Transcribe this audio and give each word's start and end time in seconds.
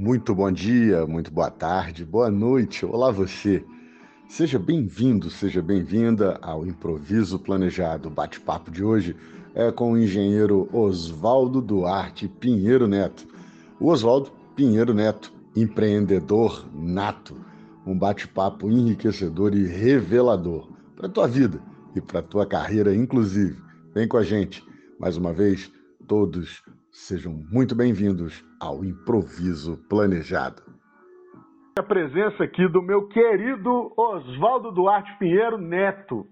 Muito 0.00 0.34
bom 0.34 0.50
dia, 0.50 1.06
muito 1.06 1.30
boa 1.30 1.50
tarde, 1.50 2.06
boa 2.06 2.30
noite. 2.30 2.86
Olá 2.86 3.10
você. 3.10 3.62
Seja 4.26 4.58
bem-vindo, 4.58 5.28
seja 5.28 5.60
bem-vinda 5.60 6.38
ao 6.40 6.66
Improviso 6.66 7.38
Planejado. 7.38 8.08
O 8.08 8.10
bate-papo 8.10 8.70
de 8.70 8.82
hoje 8.82 9.14
é 9.54 9.70
com 9.70 9.92
o 9.92 9.98
engenheiro 9.98 10.70
Oswaldo 10.72 11.60
Duarte 11.60 12.26
Pinheiro 12.28 12.88
Neto. 12.88 13.28
O 13.78 13.88
Oswaldo 13.88 14.32
Pinheiro 14.56 14.94
Neto, 14.94 15.30
empreendedor 15.54 16.66
nato. 16.72 17.36
Um 17.86 17.94
bate-papo 17.94 18.70
enriquecedor 18.70 19.54
e 19.54 19.66
revelador 19.66 20.66
para 20.96 21.08
a 21.08 21.10
tua 21.10 21.28
vida 21.28 21.60
e 21.94 22.00
para 22.00 22.20
a 22.20 22.22
tua 22.22 22.46
carreira, 22.46 22.94
inclusive. 22.94 23.60
Vem 23.92 24.08
com 24.08 24.16
a 24.16 24.24
gente. 24.24 24.64
Mais 24.98 25.18
uma 25.18 25.34
vez, 25.34 25.70
todos 26.08 26.62
sejam 26.90 27.44
muito 27.50 27.74
bem-vindos 27.74 28.48
ao 28.60 28.84
Improviso 28.84 29.78
Planejado. 29.88 30.62
A 31.78 31.82
presença 31.82 32.44
aqui 32.44 32.68
do 32.68 32.82
meu 32.82 33.08
querido 33.08 33.92
Oswaldo 33.96 34.70
Duarte 34.70 35.16
Pinheiro 35.18 35.56
Neto. 35.56 36.26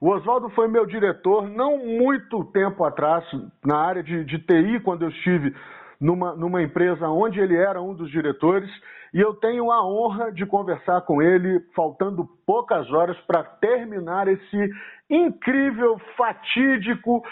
O 0.00 0.10
Oswaldo 0.10 0.48
foi 0.50 0.68
meu 0.68 0.86
diretor 0.86 1.48
não 1.48 1.78
muito 1.78 2.44
tempo 2.46 2.84
atrás, 2.84 3.24
na 3.64 3.76
área 3.76 4.02
de, 4.02 4.24
de 4.24 4.38
TI, 4.38 4.80
quando 4.80 5.02
eu 5.02 5.08
estive 5.10 5.54
numa, 6.00 6.34
numa 6.34 6.62
empresa 6.62 7.08
onde 7.08 7.40
ele 7.40 7.56
era 7.56 7.80
um 7.80 7.94
dos 7.94 8.10
diretores, 8.10 8.70
e 9.12 9.20
eu 9.20 9.34
tenho 9.34 9.70
a 9.70 9.86
honra 9.86 10.30
de 10.30 10.44
conversar 10.44 11.02
com 11.02 11.22
ele, 11.22 11.60
faltando 11.74 12.26
poucas 12.46 12.90
horas 12.92 13.16
para 13.26 13.42
terminar 13.42 14.28
esse 14.28 14.70
incrível, 15.08 15.98
fatídico 16.16 17.22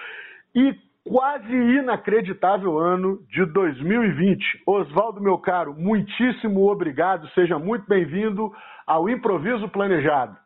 e 0.54 0.74
quase 1.04 1.52
inacreditável 1.52 2.78
ano 2.78 3.22
de 3.28 3.44
2020. 3.44 4.62
Oswaldo, 4.66 5.20
meu 5.20 5.38
caro, 5.38 5.74
muitíssimo 5.74 6.68
obrigado, 6.70 7.28
seja 7.30 7.58
muito 7.58 7.86
bem-vindo 7.86 8.50
ao 8.86 9.08
Improviso 9.08 9.68
Planejado. 9.68 10.36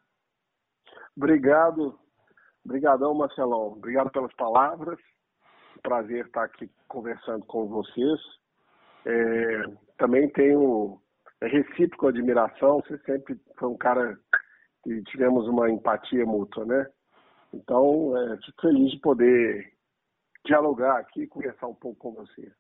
Obrigado, 1.17 1.99
obrigadão, 2.65 3.15
Marcelão. 3.15 3.69
Obrigado 3.69 4.11
pelas 4.11 4.33
palavras. 4.35 4.99
Prazer 5.83 6.27
estar 6.27 6.45
aqui 6.45 6.69
conversando 6.89 7.45
com 7.47 7.69
vocês. 7.69 8.21
É, 9.07 9.63
também 9.97 10.29
tenho 10.31 11.01
é, 11.41 11.47
recíproco 11.47 12.09
admiração. 12.09 12.81
Você 12.81 12.99
sempre 12.99 13.37
foi 13.59 13.69
um 13.69 13.77
cara 13.77 14.19
que 14.83 15.03
tivemos 15.05 15.47
uma 15.47 15.71
empatia 15.71 16.27
mútua, 16.27 16.65
né? 16.65 16.87
Então, 17.55 18.17
é, 18.17 18.37
fico 18.39 18.61
feliz 18.61 18.91
de 18.91 19.01
poder 19.01 19.78
dialogar 20.45 20.99
aqui 20.99 21.23
e 21.23 21.27
conversar 21.27 21.67
um 21.67 21.75
pouco 21.75 21.99
com 21.99 22.13
você. 22.13 22.51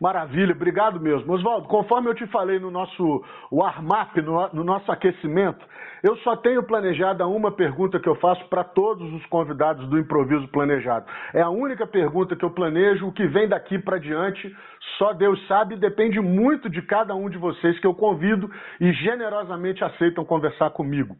Maravilha, 0.00 0.52
obrigado 0.52 1.00
mesmo. 1.00 1.32
Oswaldo, 1.32 1.68
conforme 1.68 2.08
eu 2.08 2.14
te 2.14 2.26
falei 2.28 2.58
no 2.58 2.70
nosso 2.70 3.24
warm-up, 3.50 4.20
no, 4.20 4.48
no, 4.52 4.64
nosso 4.64 4.90
aquecimento, 4.90 5.64
eu 6.02 6.16
só 6.18 6.36
tenho 6.36 6.62
planejada 6.62 7.26
uma 7.26 7.50
pergunta 7.50 7.98
que 7.98 8.08
eu 8.08 8.14
faço 8.16 8.44
para 8.48 8.64
todos 8.64 9.12
os 9.12 9.24
convidados 9.26 9.88
do 9.88 9.98
Improviso 9.98 10.46
Planejado. 10.48 11.06
É 11.32 11.40
a 11.40 11.50
única 11.50 11.86
pergunta 11.86 12.36
que 12.36 12.44
eu 12.44 12.50
planejo, 12.50 13.06
o 13.06 13.12
que 13.12 13.26
vem 13.26 13.48
daqui 13.48 13.78
para 13.78 13.98
diante, 13.98 14.54
só 14.98 15.12
Deus 15.12 15.44
sabe, 15.46 15.76
depende 15.76 16.20
muito 16.20 16.68
de 16.68 16.82
cada 16.82 17.14
um 17.14 17.28
de 17.28 17.38
vocês 17.38 17.78
que 17.78 17.86
eu 17.86 17.94
convido 17.94 18.50
e 18.80 18.92
generosamente 18.92 19.82
aceitam 19.84 20.24
conversar 20.24 20.70
comigo. 20.70 21.16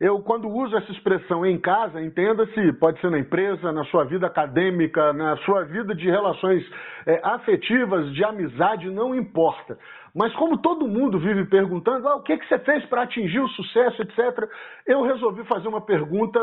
Eu, 0.00 0.20
quando 0.20 0.48
uso 0.48 0.76
essa 0.76 0.92
expressão 0.92 1.44
em 1.44 1.58
casa, 1.58 2.00
entenda-se, 2.00 2.72
pode 2.74 3.00
ser 3.00 3.10
na 3.10 3.18
empresa, 3.18 3.72
na 3.72 3.84
sua 3.86 4.04
vida 4.04 4.28
acadêmica, 4.28 5.12
na 5.12 5.36
sua 5.38 5.64
vida 5.64 5.92
de 5.92 6.08
relações 6.08 6.64
é, 7.04 7.20
afetivas, 7.24 8.12
de 8.14 8.22
amizade, 8.22 8.88
não 8.90 9.12
importa. 9.12 9.76
Mas 10.14 10.32
como 10.36 10.58
todo 10.58 10.86
mundo 10.86 11.18
vive 11.18 11.46
perguntando, 11.46 12.06
ah, 12.06 12.14
o 12.14 12.22
que, 12.22 12.36
que 12.38 12.46
você 12.46 12.60
fez 12.60 12.84
para 12.86 13.02
atingir 13.02 13.40
o 13.40 13.48
sucesso, 13.48 14.00
etc., 14.02 14.48
eu 14.86 15.02
resolvi 15.02 15.44
fazer 15.44 15.66
uma 15.66 15.80
pergunta 15.80 16.38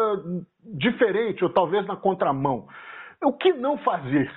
diferente, 0.65 1.41
ou 1.41 1.49
talvez 1.49 1.85
na 1.87 1.95
contramão. 1.95 2.67
O 3.23 3.31
que 3.31 3.53
não 3.53 3.77
fazer? 3.77 4.29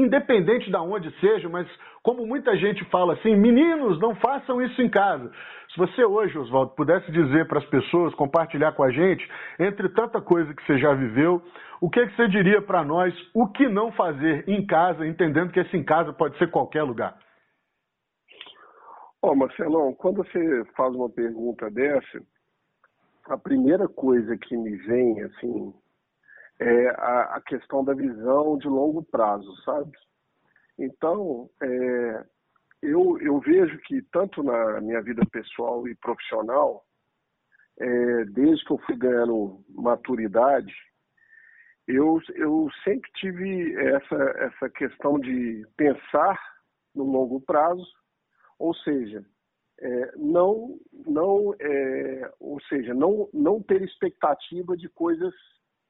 Independente 0.00 0.70
de 0.70 0.76
onde 0.76 1.10
seja, 1.20 1.48
mas 1.48 1.68
como 2.02 2.26
muita 2.26 2.56
gente 2.56 2.84
fala 2.86 3.14
assim, 3.14 3.34
meninos, 3.34 3.98
não 3.98 4.14
façam 4.16 4.60
isso 4.62 4.80
em 4.80 4.88
casa. 4.88 5.30
Se 5.72 5.78
você 5.78 6.04
hoje, 6.04 6.38
Oswaldo, 6.38 6.72
pudesse 6.74 7.10
dizer 7.10 7.48
para 7.48 7.58
as 7.58 7.66
pessoas, 7.66 8.14
compartilhar 8.14 8.72
com 8.72 8.82
a 8.82 8.90
gente, 8.90 9.28
entre 9.58 9.88
tanta 9.90 10.20
coisa 10.20 10.54
que 10.54 10.64
você 10.64 10.78
já 10.78 10.94
viveu, 10.94 11.42
o 11.80 11.90
que, 11.90 12.06
que 12.06 12.16
você 12.16 12.28
diria 12.28 12.62
para 12.62 12.84
nós, 12.84 13.14
o 13.34 13.48
que 13.48 13.68
não 13.68 13.92
fazer 13.92 14.48
em 14.48 14.64
casa, 14.64 15.06
entendendo 15.06 15.52
que 15.52 15.60
esse 15.60 15.76
em 15.76 15.84
casa 15.84 16.12
pode 16.12 16.38
ser 16.38 16.50
qualquer 16.50 16.82
lugar? 16.82 17.16
Ó, 19.22 19.32
oh, 19.32 19.34
Marcelão, 19.34 19.92
quando 19.94 20.18
você 20.18 20.64
faz 20.76 20.94
uma 20.94 21.10
pergunta 21.10 21.70
dessa, 21.70 22.22
a 23.28 23.36
primeira 23.36 23.88
coisa 23.88 24.36
que 24.36 24.56
me 24.56 24.76
vem, 24.76 25.20
assim, 25.22 25.74
é 26.58 26.88
a, 26.88 27.36
a 27.36 27.40
questão 27.40 27.84
da 27.84 27.94
visão 27.94 28.56
de 28.58 28.66
longo 28.68 29.02
prazo, 29.02 29.54
sabe? 29.62 29.92
Então, 30.78 31.48
é, 31.62 32.24
eu, 32.82 33.18
eu 33.20 33.38
vejo 33.40 33.78
que 33.80 34.02
tanto 34.12 34.42
na 34.42 34.80
minha 34.80 35.02
vida 35.02 35.24
pessoal 35.26 35.86
e 35.88 35.94
profissional, 35.96 36.84
é, 37.78 38.24
desde 38.26 38.64
que 38.64 38.72
eu 38.72 38.78
fui 38.78 38.96
ganhando 38.96 39.64
maturidade, 39.68 40.74
eu, 41.86 42.20
eu 42.34 42.68
sempre 42.82 43.10
tive 43.14 43.74
essa, 43.76 44.16
essa 44.38 44.68
questão 44.70 45.18
de 45.20 45.64
pensar 45.76 46.38
no 46.94 47.04
longo 47.04 47.40
prazo, 47.40 47.86
ou 48.58 48.74
seja, 48.74 49.24
é, 49.78 50.12
não, 50.16 50.78
não, 51.06 51.54
é, 51.60 52.32
ou 52.40 52.60
seja, 52.62 52.94
não, 52.94 53.28
não 53.32 53.62
ter 53.62 53.82
expectativa 53.82 54.76
de 54.76 54.88
coisas 54.88 55.34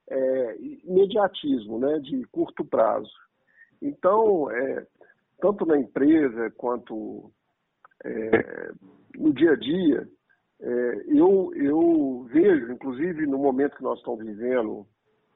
é, 0.09 0.57
imediatismo, 0.85 1.79
né, 1.79 1.99
de 1.99 2.25
curto 2.27 2.65
prazo. 2.65 3.11
Então, 3.81 4.51
é, 4.51 4.87
tanto 5.41 5.67
na 5.67 5.79
empresa 5.79 6.51
quanto 6.57 7.31
é, 8.05 8.73
no 9.17 9.33
dia 9.33 9.53
a 9.53 9.57
dia, 9.57 10.09
é, 10.61 11.05
eu, 11.09 11.53
eu 11.55 12.27
vejo, 12.33 12.73
inclusive 12.73 13.27
no 13.27 13.39
momento 13.39 13.77
que 13.77 13.83
nós 13.83 13.99
estamos 13.99 14.25
vivendo, 14.25 14.87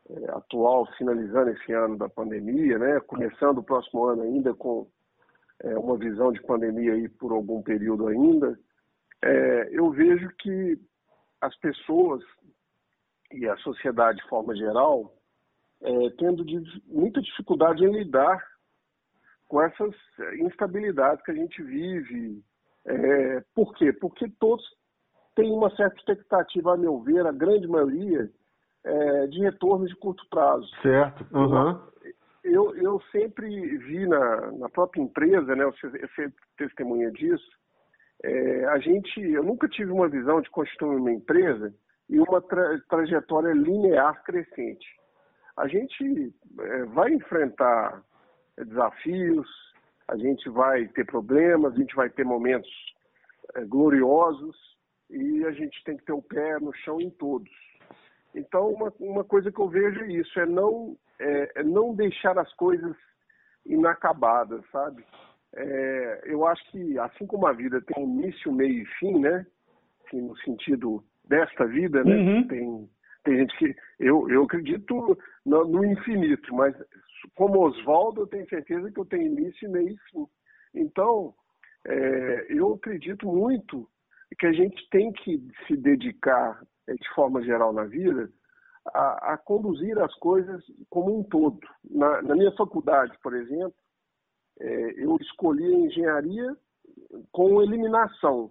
é, 0.09 0.31
atual, 0.31 0.87
finalizando 0.97 1.51
esse 1.51 1.73
ano 1.73 1.97
da 1.97 2.09
pandemia, 2.09 2.79
né, 2.79 3.01
começando 3.01 3.59
o 3.59 3.63
próximo 3.63 4.05
ano 4.05 4.23
ainda 4.23 4.55
com 4.55 4.89
é, 5.63 5.77
uma 5.77 5.97
visão 5.97 6.33
de 6.33 6.43
pandemia 6.43 6.95
aí 6.95 7.09
por 7.09 7.33
algum 7.33 7.63
período 7.63 8.07
ainda, 8.07 8.59
eu 9.71 9.91
vejo 9.91 10.31
que 10.39 10.79
as 11.43 11.55
pessoas 11.59 12.23
e 13.33 13.49
a 13.49 13.57
sociedade 13.59 14.19
de 14.19 14.29
forma 14.29 14.55
geral 14.57 15.15
é, 15.83 16.11
tendo 16.19 16.45
muita 16.87 17.21
dificuldade 17.23 17.85
em 17.85 17.93
lidar 17.93 18.45
com 19.49 19.61
essas 19.63 19.95
instabilidades 20.39 21.25
que 21.25 21.31
a 21.31 21.35
gente 21.35 21.63
vive. 21.63 22.43
É, 22.87 23.43
por 23.55 23.75
quê? 23.75 23.93
Porque 23.93 24.29
todos 24.39 24.65
têm 25.35 25.51
uma 25.51 25.75
certa 25.75 25.97
expectativa, 25.97 26.75
a 26.75 26.77
meu 26.77 27.01
ver, 27.01 27.27
a 27.27 27.33
grande 27.33 27.67
maioria, 27.67 28.31
é, 28.85 29.27
de 29.27 29.41
retorno 29.41 29.87
de 29.87 29.97
curto 29.97 30.25
prazo. 30.31 30.69
Certo. 30.83 31.27
Uhum. 31.35 31.81
Eu, 32.45 32.75
eu 32.77 33.03
sempre 33.13 33.49
vi 33.79 34.07
na, 34.07 34.53
na 34.53 34.69
própria 34.69 35.03
empresa, 35.03 35.55
né, 35.55 35.65
você, 35.65 36.33
testemunha 36.57 37.11
disso, 37.11 37.51
é, 38.23 38.65
a 38.67 38.79
gente, 38.79 39.21
eu 39.21 39.43
nunca 39.43 39.69
tive 39.69 39.91
uma 39.91 40.09
visão 40.09 40.41
de 40.41 40.51
constituir 40.51 40.97
uma 40.97 41.13
empresa 41.13 41.75
e 42.11 42.19
uma 42.19 42.43
tra 42.43 42.79
trajetória 42.89 43.53
linear 43.53 44.23
crescente. 44.25 44.87
A 45.57 45.69
gente 45.69 46.35
é, 46.59 46.85
vai 46.87 47.13
enfrentar 47.13 48.03
desafios, 48.59 49.49
a 50.09 50.17
gente 50.17 50.49
vai 50.51 50.89
ter 50.89 51.07
problemas, 51.07 51.73
a 51.73 51.77
gente 51.77 51.95
vai 51.95 52.11
ter 52.11 52.25
momentos 52.25 52.71
é, 53.55 53.65
gloriosos 53.65 54.57
e 55.09 55.45
a 55.47 55.53
gente 55.53 55.83
tem 55.85 55.97
que 55.97 56.05
ter 56.05 56.13
o 56.13 56.23
pé 56.23 56.59
no 56.59 56.75
chão 56.75 57.01
em 57.01 57.11
todos. 57.11 57.51
Então, 58.35 58.71
uma, 58.71 58.93
uma 58.99 59.25
coisa 59.25 59.51
que 59.53 59.61
eu 59.61 59.69
vejo 59.69 60.01
é 60.01 60.09
isso, 60.09 60.39
é 60.41 60.47
não, 60.47 60.97
é, 61.19 61.61
é 61.61 61.63
não 61.63 61.95
deixar 61.95 62.37
as 62.39 62.53
coisas 62.55 62.97
inacabadas, 63.65 64.65
sabe? 64.73 65.05
É, 65.55 66.23
eu 66.25 66.45
acho 66.47 66.65
que, 66.71 66.99
assim 66.99 67.27
como 67.27 67.47
a 67.47 67.53
vida 67.53 67.81
tem 67.81 68.03
início, 68.03 68.53
meio 68.53 68.83
e 68.83 68.87
fim, 68.99 69.19
né? 69.21 69.47
Assim, 70.07 70.21
no 70.21 70.37
sentido 70.39 71.05
desta 71.31 71.65
vida, 71.65 72.03
né? 72.03 72.17
Uhum. 72.17 72.49
Tem, 72.49 72.91
tem 73.25 73.37
gente 73.39 73.57
que. 73.57 73.77
Eu, 74.01 74.29
eu 74.29 74.43
acredito 74.43 75.17
no, 75.47 75.65
no 75.65 75.85
infinito, 75.85 76.53
mas 76.53 76.75
como 77.37 77.61
Oswaldo, 77.61 78.23
eu 78.23 78.27
tenho 78.27 78.49
certeza 78.49 78.91
que 78.91 78.99
eu 78.99 79.07
tenho 79.07 79.27
início, 79.27 79.71
meio 79.71 79.91
e 79.91 79.99
fim. 80.11 80.27
Então, 80.75 81.33
é, 81.87 82.47
eu 82.51 82.75
acredito 82.75 83.27
muito 83.27 83.89
que 84.39 84.47
a 84.47 84.53
gente 84.53 84.89
tem 84.91 85.13
que 85.13 85.41
se 85.67 85.77
dedicar, 85.77 86.61
é, 86.89 86.95
de 86.95 87.15
forma 87.15 87.43
geral 87.43 87.73
na 87.73 87.85
vida, 87.85 88.29
a, 88.93 89.35
a 89.35 89.39
conduzir 89.39 89.99
as 89.99 90.15
coisas 90.17 90.63
como 90.89 91.21
um 91.21 91.23
todo. 91.23 91.61
Na, 91.89 92.23
na 92.23 92.35
minha 92.35 92.53
faculdade, 92.53 93.17
por 93.23 93.37
exemplo, 93.37 93.75
é, 94.59 95.05
eu 95.05 95.17
escolhi 95.21 95.65
a 95.65 95.79
engenharia 95.79 96.57
com 97.31 97.63
eliminação. 97.63 98.51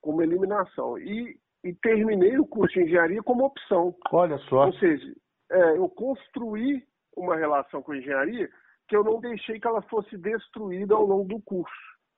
Como 0.00 0.22
eliminação. 0.22 0.98
E, 0.98 1.38
e 1.64 1.72
terminei 1.74 2.38
o 2.38 2.46
curso 2.46 2.74
de 2.74 2.82
engenharia 2.82 3.22
como 3.22 3.44
opção. 3.44 3.94
Olha 4.10 4.38
só. 4.38 4.66
Ou 4.66 4.72
seja, 4.74 5.14
é, 5.50 5.76
eu 5.76 5.88
construí 5.88 6.82
uma 7.16 7.36
relação 7.36 7.82
com 7.82 7.92
a 7.92 7.98
engenharia 7.98 8.48
que 8.88 8.96
eu 8.96 9.04
não 9.04 9.20
deixei 9.20 9.60
que 9.60 9.66
ela 9.66 9.82
fosse 9.82 10.16
destruída 10.16 10.94
ao 10.94 11.06
longo 11.06 11.28
do 11.28 11.40
curso. 11.42 11.72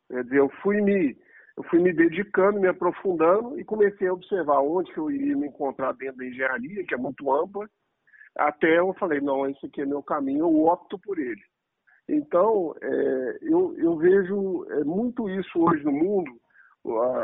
Quer 0.09 0.25
dizer, 0.25 0.39
eu 0.39 0.49
fui 0.63 0.81
me, 0.81 1.17
eu 1.57 1.63
fui 1.65 1.81
me 1.81 1.93
dedicando, 1.93 2.61
me 2.61 2.69
aprofundando 2.69 3.59
e 3.59 3.65
comecei 3.65 4.09
a 4.09 4.13
observar 4.13 4.61
onde 4.61 4.93
que 4.93 4.99
eu 4.99 5.11
iria 5.11 5.37
me 5.37 5.49
encontrar 5.49 5.93
dentro 5.93 6.19
da 6.19 6.27
engenharia, 6.27 6.85
que 6.85 6.95
é 6.95 6.97
muito 6.97 7.33
ampla, 7.33 7.69
até 8.37 8.79
eu 8.79 8.93
falei, 8.95 9.21
não, 9.21 9.49
esse 9.49 9.67
aqui 9.67 9.83
é 9.83 9.87
meu 9.87 10.03
caminho, 10.03 10.41
eu 10.41 10.65
opto 10.65 10.99
por 10.99 11.19
ele. 11.19 11.41
Então, 12.09 12.75
é, 12.83 13.39
eu, 13.43 13.75
eu 13.79 13.97
vejo 13.97 14.67
é, 14.71 14.85
muito 14.85 15.29
isso 15.29 15.59
hoje 15.59 15.85
no 15.85 15.93
mundo, 15.93 16.31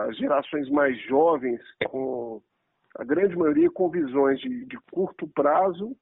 as 0.07 0.17
gerações 0.17 0.69
mais 0.71 0.99
jovens, 1.03 1.61
com 1.87 2.43
a 2.97 3.05
grande 3.05 3.37
maioria 3.37 3.71
com 3.71 3.91
visões 3.91 4.41
de, 4.41 4.65
de 4.67 4.79
curto 4.91 5.29
prazo 5.29 5.97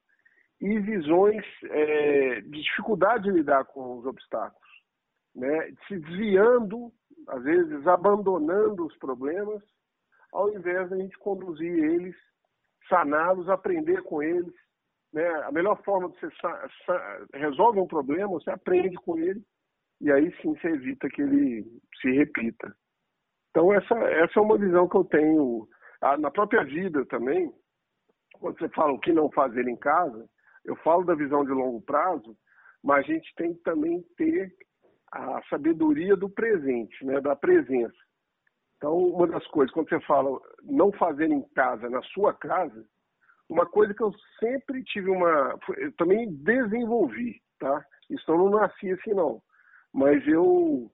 e 0.61 0.79
visões 0.79 1.45
é, 1.65 2.41
de 2.41 2.61
dificuldade 2.61 3.25
de 3.25 3.31
lidar 3.31 3.65
com 3.65 3.99
os 3.99 4.05
obstáculos, 4.05 4.69
né? 5.35 5.71
se 5.87 5.99
desviando, 5.99 6.91
às 7.27 7.43
vezes 7.43 7.87
abandonando 7.87 8.85
os 8.85 8.97
problemas, 8.97 9.61
ao 10.33 10.49
invés 10.53 10.89
de 10.89 10.95
a 10.95 10.97
gente 10.97 11.17
conduzir 11.19 11.71
eles, 11.71 12.15
saná-los, 12.87 13.49
aprender 13.49 14.01
com 14.03 14.21
eles, 14.21 14.53
né? 15.13 15.27
A 15.43 15.51
melhor 15.51 15.81
forma 15.83 16.09
de 16.09 16.19
você 16.19 16.27
resolve 17.33 17.79
um 17.79 17.87
problema, 17.87 18.27
você 18.27 18.51
aprende 18.51 18.95
com 18.97 19.17
ele 19.17 19.41
e 20.01 20.11
aí 20.11 20.31
sim 20.41 20.53
você 20.53 20.67
evita 20.67 21.09
que 21.09 21.21
ele 21.21 21.65
se 21.99 22.11
repita. 22.11 22.73
Então 23.49 23.73
essa, 23.73 23.95
essa 23.95 24.39
é 24.39 24.41
uma 24.41 24.57
visão 24.57 24.87
que 24.87 24.97
eu 24.97 25.03
tenho 25.05 25.67
ah, 26.01 26.17
na 26.17 26.31
própria 26.31 26.63
vida 26.63 27.05
também. 27.05 27.51
Quando 28.39 28.57
você 28.57 28.69
fala 28.69 28.93
o 28.93 28.99
que 28.99 29.11
não 29.11 29.31
fazer 29.31 29.67
em 29.67 29.75
casa, 29.75 30.27
eu 30.65 30.75
falo 30.77 31.03
da 31.03 31.15
visão 31.15 31.43
de 31.43 31.51
longo 31.51 31.81
prazo, 31.81 32.35
mas 32.83 32.99
a 32.99 33.13
gente 33.13 33.33
tem 33.35 33.53
que 33.53 33.61
também 33.63 34.01
ter 34.15 34.53
a 35.11 35.41
sabedoria 35.49 36.15
do 36.15 36.29
presente, 36.29 37.03
né, 37.03 37.19
da 37.19 37.35
presença. 37.35 37.97
Então, 38.77 38.97
uma 38.97 39.27
das 39.27 39.45
coisas, 39.47 39.73
quando 39.73 39.89
você 39.89 39.99
fala 40.01 40.39
não 40.63 40.91
fazer 40.93 41.29
em 41.29 41.41
casa, 41.49 41.89
na 41.89 42.01
sua 42.03 42.33
casa, 42.33 42.85
uma 43.49 43.65
coisa 43.65 43.93
que 43.93 44.03
eu 44.03 44.13
sempre 44.39 44.83
tive 44.83 45.09
uma. 45.09 45.59
Eu 45.75 45.91
também 45.93 46.31
desenvolvi, 46.31 47.41
tá? 47.59 47.83
Isso 48.09 48.31
eu 48.31 48.37
não 48.37 48.49
nasci 48.51 48.91
assim, 48.91 49.13
não. 49.13 49.41
Mas 49.93 50.25
eu 50.27 50.89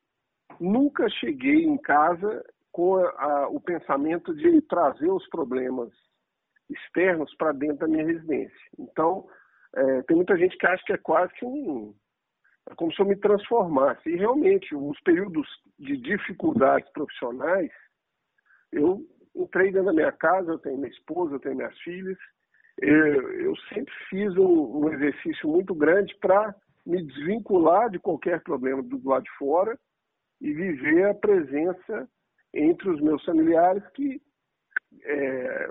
nunca 0.59 1.09
cheguei 1.09 1.63
em 1.65 1.77
casa 1.77 2.43
com 2.71 2.97
a, 2.97 3.47
o 3.49 3.59
pensamento 3.59 4.35
de 4.35 4.61
trazer 4.63 5.09
os 5.09 5.27
problemas 5.29 5.89
externos 6.69 7.33
para 7.35 7.51
dentro 7.51 7.77
da 7.79 7.87
minha 7.87 8.05
residência. 8.05 8.57
Então, 8.77 9.27
é, 9.75 10.01
tem 10.03 10.15
muita 10.15 10.37
gente 10.37 10.57
que 10.57 10.67
acha 10.67 10.83
que 10.85 10.93
é 10.93 10.97
quase 10.97 11.33
que 11.33 11.45
um. 11.45 11.93
É 12.69 12.75
como 12.75 12.91
se 12.93 12.99
eu 12.99 13.05
me 13.05 13.15
transformasse. 13.15 14.09
E 14.09 14.15
realmente, 14.15 14.75
os 14.75 14.99
períodos 15.01 15.47
de 15.77 15.97
dificuldades 15.97 16.91
profissionais, 16.91 17.71
eu 18.71 19.05
entrei 19.35 19.71
dentro 19.71 19.87
da 19.87 19.93
minha 19.93 20.11
casa, 20.11 20.51
eu 20.51 20.59
tenho 20.59 20.77
minha 20.77 20.89
esposa, 20.89 21.35
eu 21.35 21.39
tenho 21.39 21.55
minhas 21.55 21.77
filhas, 21.79 22.17
eu, 22.81 23.55
sempre 23.69 23.93
fiz 24.09 24.35
um, 24.35 24.85
um 24.85 24.93
exercício 24.93 25.47
muito 25.47 25.73
grande 25.73 26.13
para 26.19 26.53
me 26.85 27.01
desvincular 27.03 27.89
de 27.89 27.99
qualquer 27.99 28.41
problema 28.43 28.81
do 28.83 29.01
lado 29.07 29.23
de 29.23 29.31
fora 29.37 29.77
e 30.41 30.53
viver 30.53 31.09
a 31.09 31.13
presença 31.13 32.09
entre 32.53 32.89
os 32.89 33.01
meus 33.01 33.23
familiares 33.23 33.85
que 33.89 34.21
é, 35.03 35.67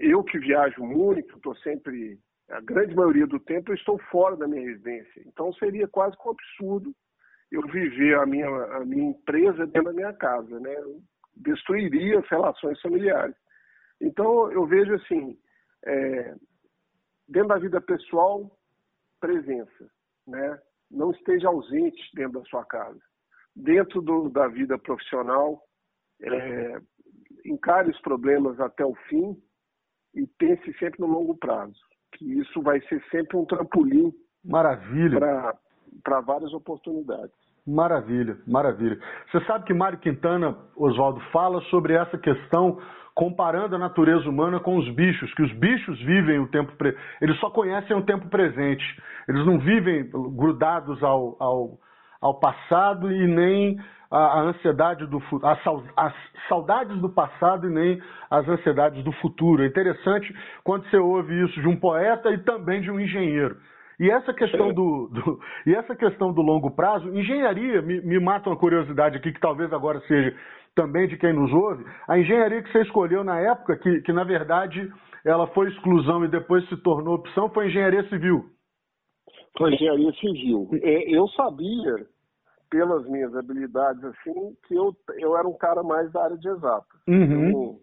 eu 0.00 0.22
que 0.24 0.38
viajo 0.38 0.82
muito, 0.82 1.36
estou 1.36 1.54
sempre, 1.56 2.18
a 2.48 2.60
grande 2.60 2.94
maioria 2.94 3.26
do 3.26 3.40
tempo 3.40 3.70
eu 3.70 3.74
estou 3.74 3.98
fora 4.10 4.36
da 4.36 4.46
minha 4.46 4.62
residência. 4.62 5.22
Então 5.26 5.52
seria 5.54 5.88
quase 5.88 6.16
que 6.16 6.28
um 6.28 6.30
absurdo 6.30 6.94
eu 7.50 7.62
viver 7.68 8.18
a 8.18 8.24
minha, 8.24 8.48
a 8.48 8.84
minha 8.84 9.10
empresa 9.10 9.66
dentro 9.66 9.84
da 9.84 9.92
minha 9.92 10.12
casa, 10.14 10.58
né? 10.60 10.74
Eu 10.74 11.00
destruiria 11.36 12.18
as 12.18 12.28
relações 12.28 12.80
familiares. 12.80 13.36
Então 14.00 14.50
eu 14.52 14.66
vejo 14.66 14.94
assim, 14.94 15.38
é, 15.84 16.34
dentro 17.28 17.48
da 17.48 17.58
vida 17.58 17.80
pessoal, 17.80 18.50
presença, 19.20 19.90
né? 20.26 20.58
Não 20.90 21.10
esteja 21.10 21.48
ausente 21.48 22.00
dentro 22.14 22.40
da 22.40 22.44
sua 22.46 22.64
casa. 22.64 23.00
Dentro 23.54 24.00
do, 24.00 24.28
da 24.30 24.48
vida 24.48 24.78
profissional, 24.78 25.60
é, 26.22 26.80
encare 27.44 27.90
os 27.90 28.00
problemas 28.00 28.58
até 28.60 28.84
o 28.84 28.94
fim 29.08 29.36
e 30.14 30.26
pense 30.38 30.72
sempre 30.78 31.00
no 31.00 31.06
longo 31.06 31.36
prazo, 31.36 31.78
que 32.12 32.38
isso 32.38 32.62
vai 32.62 32.80
ser 32.82 33.02
sempre 33.10 33.36
um 33.36 33.44
trampolim 33.44 34.12
Maravilha. 34.44 35.18
para 36.02 36.20
várias 36.20 36.52
oportunidades. 36.52 37.34
Maravilha, 37.66 38.38
maravilha. 38.46 38.98
Você 39.30 39.44
sabe 39.46 39.64
que 39.64 39.72
Mário 39.74 39.98
Quintana, 39.98 40.58
Oswaldo, 40.76 41.20
fala 41.32 41.60
sobre 41.62 41.94
essa 41.94 42.18
questão 42.18 42.80
comparando 43.14 43.76
a 43.76 43.78
natureza 43.78 44.28
humana 44.28 44.58
com 44.58 44.76
os 44.76 44.88
bichos, 44.94 45.32
que 45.34 45.42
os 45.42 45.52
bichos 45.52 45.98
vivem 46.00 46.40
o 46.40 46.48
tempo 46.48 46.72
pre... 46.76 46.96
eles 47.20 47.38
só 47.38 47.50
conhecem 47.50 47.94
o 47.96 48.04
tempo 48.04 48.28
presente, 48.28 48.84
eles 49.28 49.44
não 49.46 49.58
vivem 49.58 50.08
grudados 50.10 51.02
ao, 51.02 51.36
ao, 51.38 51.78
ao 52.22 52.38
passado 52.38 53.12
e 53.12 53.26
nem 53.26 53.78
a, 54.10 54.40
ansiedade 54.40 55.06
do 55.06 55.20
as 55.42 56.14
saudades 56.48 56.96
do 57.00 57.08
passado 57.08 57.66
e 57.66 57.70
nem 57.70 58.00
as 58.30 58.48
ansiedades 58.48 59.02
do 59.02 59.12
futuro. 59.12 59.62
É 59.62 59.66
interessante 59.66 60.32
quando 60.62 60.88
você 60.88 60.96
ouve 60.96 61.44
isso 61.44 61.60
de 61.60 61.68
um 61.68 61.76
poeta 61.76 62.30
e 62.30 62.38
também 62.38 62.80
de 62.80 62.90
um 62.90 63.00
engenheiro. 63.00 63.56
E 63.98 64.10
essa 64.10 64.32
questão 64.32 64.72
do, 64.72 65.08
do, 65.12 65.40
e 65.66 65.74
essa 65.74 65.94
questão 65.94 66.32
do 66.32 66.42
longo 66.42 66.70
prazo, 66.70 67.08
engenharia 67.08 67.82
me, 67.82 68.00
me 68.00 68.18
mata 68.20 68.48
uma 68.48 68.56
curiosidade 68.56 69.16
aqui 69.16 69.32
que 69.32 69.40
talvez 69.40 69.72
agora 69.72 70.00
seja 70.06 70.34
também 70.74 71.06
de 71.06 71.16
quem 71.16 71.32
nos 71.32 71.52
ouve, 71.52 71.84
a 72.08 72.18
engenharia 72.18 72.62
que 72.62 72.72
você 72.72 72.82
escolheu 72.82 73.22
na 73.22 73.38
época, 73.38 73.76
que, 73.76 74.00
que 74.00 74.12
na 74.12 74.24
verdade 74.24 74.90
ela 75.24 75.46
foi 75.48 75.68
exclusão 75.68 76.24
e 76.24 76.28
depois 76.28 76.66
se 76.68 76.76
tornou 76.78 77.14
opção, 77.14 77.50
foi 77.50 77.68
engenharia 77.68 78.08
civil. 78.08 78.44
Foi 79.56 79.74
engenharia 79.74 80.12
civil. 80.14 80.68
É, 80.82 81.10
eu 81.10 81.28
sabia, 81.28 82.06
pelas 82.70 83.06
minhas 83.06 83.34
habilidades, 83.36 84.02
assim, 84.04 84.56
que 84.66 84.74
eu, 84.74 84.96
eu 85.18 85.36
era 85.36 85.46
um 85.46 85.56
cara 85.56 85.82
mais 85.82 86.10
da 86.12 86.24
área 86.24 86.38
de 86.38 86.48
exata. 86.48 86.86
Uhum. 87.06 87.48
Então, 87.48 87.80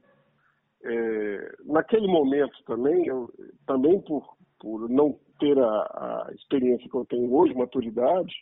é, 0.83 1.55
naquele 1.65 2.07
momento 2.07 2.55
também, 2.65 3.05
eu, 3.05 3.29
também 3.67 4.01
por, 4.01 4.35
por 4.59 4.89
não 4.89 5.15
ter 5.39 5.57
a, 5.59 5.65
a 5.65 6.31
experiência 6.33 6.89
que 6.89 6.95
eu 6.95 7.05
tenho 7.05 7.33
hoje, 7.33 7.53
maturidade, 7.53 8.33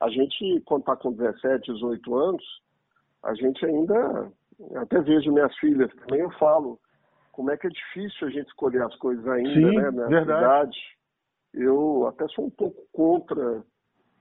a 0.00 0.08
gente, 0.08 0.60
quando 0.64 0.80
está 0.80 0.96
com 0.96 1.12
17, 1.12 1.72
18 1.72 2.14
anos, 2.14 2.44
a 3.22 3.34
gente 3.34 3.64
ainda, 3.64 4.30
até 4.76 5.00
vejo 5.00 5.32
minhas 5.32 5.56
filhas 5.58 5.92
também, 5.94 6.20
eu 6.20 6.30
falo, 6.32 6.78
como 7.30 7.50
é 7.50 7.56
que 7.56 7.66
é 7.66 7.70
difícil 7.70 8.28
a 8.28 8.30
gente 8.30 8.48
escolher 8.48 8.82
as 8.82 8.94
coisas 8.96 9.26
ainda, 9.26 9.52
Sim, 9.52 9.76
né, 9.76 9.90
na 9.90 10.06
verdade. 10.06 10.78
Eu 11.54 12.06
até 12.06 12.26
sou 12.28 12.46
um 12.46 12.50
pouco 12.50 12.86
contra, 12.92 13.64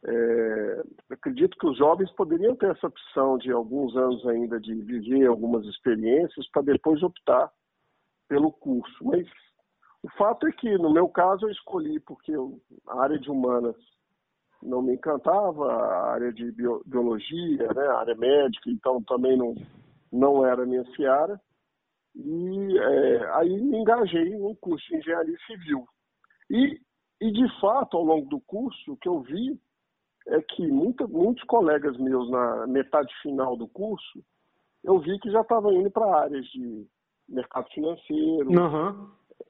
é, 0.05 0.83
acredito 1.09 1.57
que 1.57 1.67
os 1.67 1.77
jovens 1.77 2.11
poderiam 2.11 2.55
ter 2.55 2.71
essa 2.71 2.87
opção 2.87 3.37
de 3.37 3.51
alguns 3.51 3.95
anos 3.95 4.25
ainda 4.27 4.59
de 4.59 4.73
viver 4.73 5.27
algumas 5.27 5.65
experiências 5.65 6.49
para 6.51 6.63
depois 6.63 7.01
optar 7.01 7.51
pelo 8.27 8.51
curso, 8.51 9.03
mas 9.03 9.27
o 10.03 10.09
fato 10.17 10.47
é 10.47 10.51
que, 10.51 10.77
no 10.77 10.91
meu 10.91 11.07
caso, 11.07 11.45
eu 11.45 11.51
escolhi 11.51 11.99
porque 11.99 12.33
a 12.87 13.01
área 13.01 13.19
de 13.19 13.29
humanas 13.29 13.75
não 14.61 14.81
me 14.81 14.93
encantava, 14.93 15.71
a 15.71 16.11
área 16.13 16.33
de 16.33 16.51
biologia, 16.85 17.73
né, 17.73 17.87
a 17.87 17.99
área 17.99 18.15
médica, 18.15 18.69
então 18.69 19.01
também 19.03 19.37
não, 19.37 19.55
não 20.11 20.45
era 20.45 20.65
minha 20.65 20.83
seara. 20.95 21.39
E 22.15 22.77
é, 22.77 23.29
aí 23.35 23.61
me 23.61 23.77
engajei 23.77 24.37
no 24.37 24.55
curso 24.57 24.85
de 24.87 24.97
engenharia 24.97 25.37
civil. 25.45 25.85
E, 26.49 26.79
e, 27.21 27.31
de 27.31 27.61
fato, 27.61 27.95
ao 27.95 28.03
longo 28.03 28.27
do 28.27 28.39
curso, 28.41 28.93
o 28.93 28.97
que 28.97 29.07
eu 29.07 29.21
vi 29.21 29.59
é 30.27 30.41
que 30.41 30.67
muita, 30.67 31.07
muitos 31.07 31.43
colegas 31.45 31.97
meus 31.97 32.29
na 32.29 32.67
metade 32.67 33.13
final 33.21 33.55
do 33.55 33.67
curso, 33.67 34.23
eu 34.83 34.99
vi 34.99 35.19
que 35.19 35.31
já 35.31 35.41
estavam 35.41 35.71
indo 35.73 35.91
para 35.91 36.23
áreas 36.23 36.45
de 36.47 36.87
mercado 37.29 37.69
financeiro, 37.69 38.49
uhum. 38.49 39.09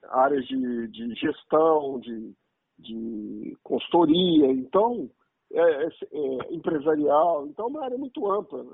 áreas 0.10 0.46
de, 0.46 0.88
de 0.90 1.16
gestão, 1.16 2.00
de 2.00 2.36
de 2.82 3.58
consultoria, 3.64 4.52
então, 4.52 5.10
é, 5.52 5.62
é, 5.62 5.88
é, 5.88 6.54
empresarial, 6.54 7.48
então 7.48 7.66
é 7.66 7.70
uma 7.70 7.84
área 7.84 7.98
muito 7.98 8.30
ampla. 8.30 8.66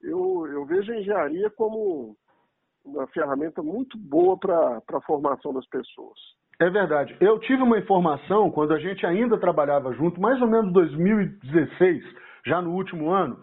Eu, 0.00 0.46
eu 0.46 0.64
vejo 0.64 0.92
a 0.92 1.00
engenharia 1.00 1.50
como 1.50 2.16
uma 2.84 3.06
ferramenta 3.08 3.62
muito 3.62 3.98
boa 3.98 4.38
para 4.38 4.82
a 4.86 5.00
formação 5.02 5.52
das 5.52 5.66
pessoas. 5.66 6.18
É 6.60 6.70
verdade. 6.70 7.16
Eu 7.20 7.38
tive 7.40 7.62
uma 7.62 7.78
informação 7.78 8.50
quando 8.50 8.72
a 8.72 8.78
gente 8.78 9.04
ainda 9.04 9.36
trabalhava 9.38 9.92
junto, 9.94 10.20
mais 10.20 10.40
ou 10.40 10.46
menos 10.48 10.72
2016, 10.72 12.04
já 12.46 12.62
no 12.62 12.72
último 12.72 13.10
ano, 13.10 13.38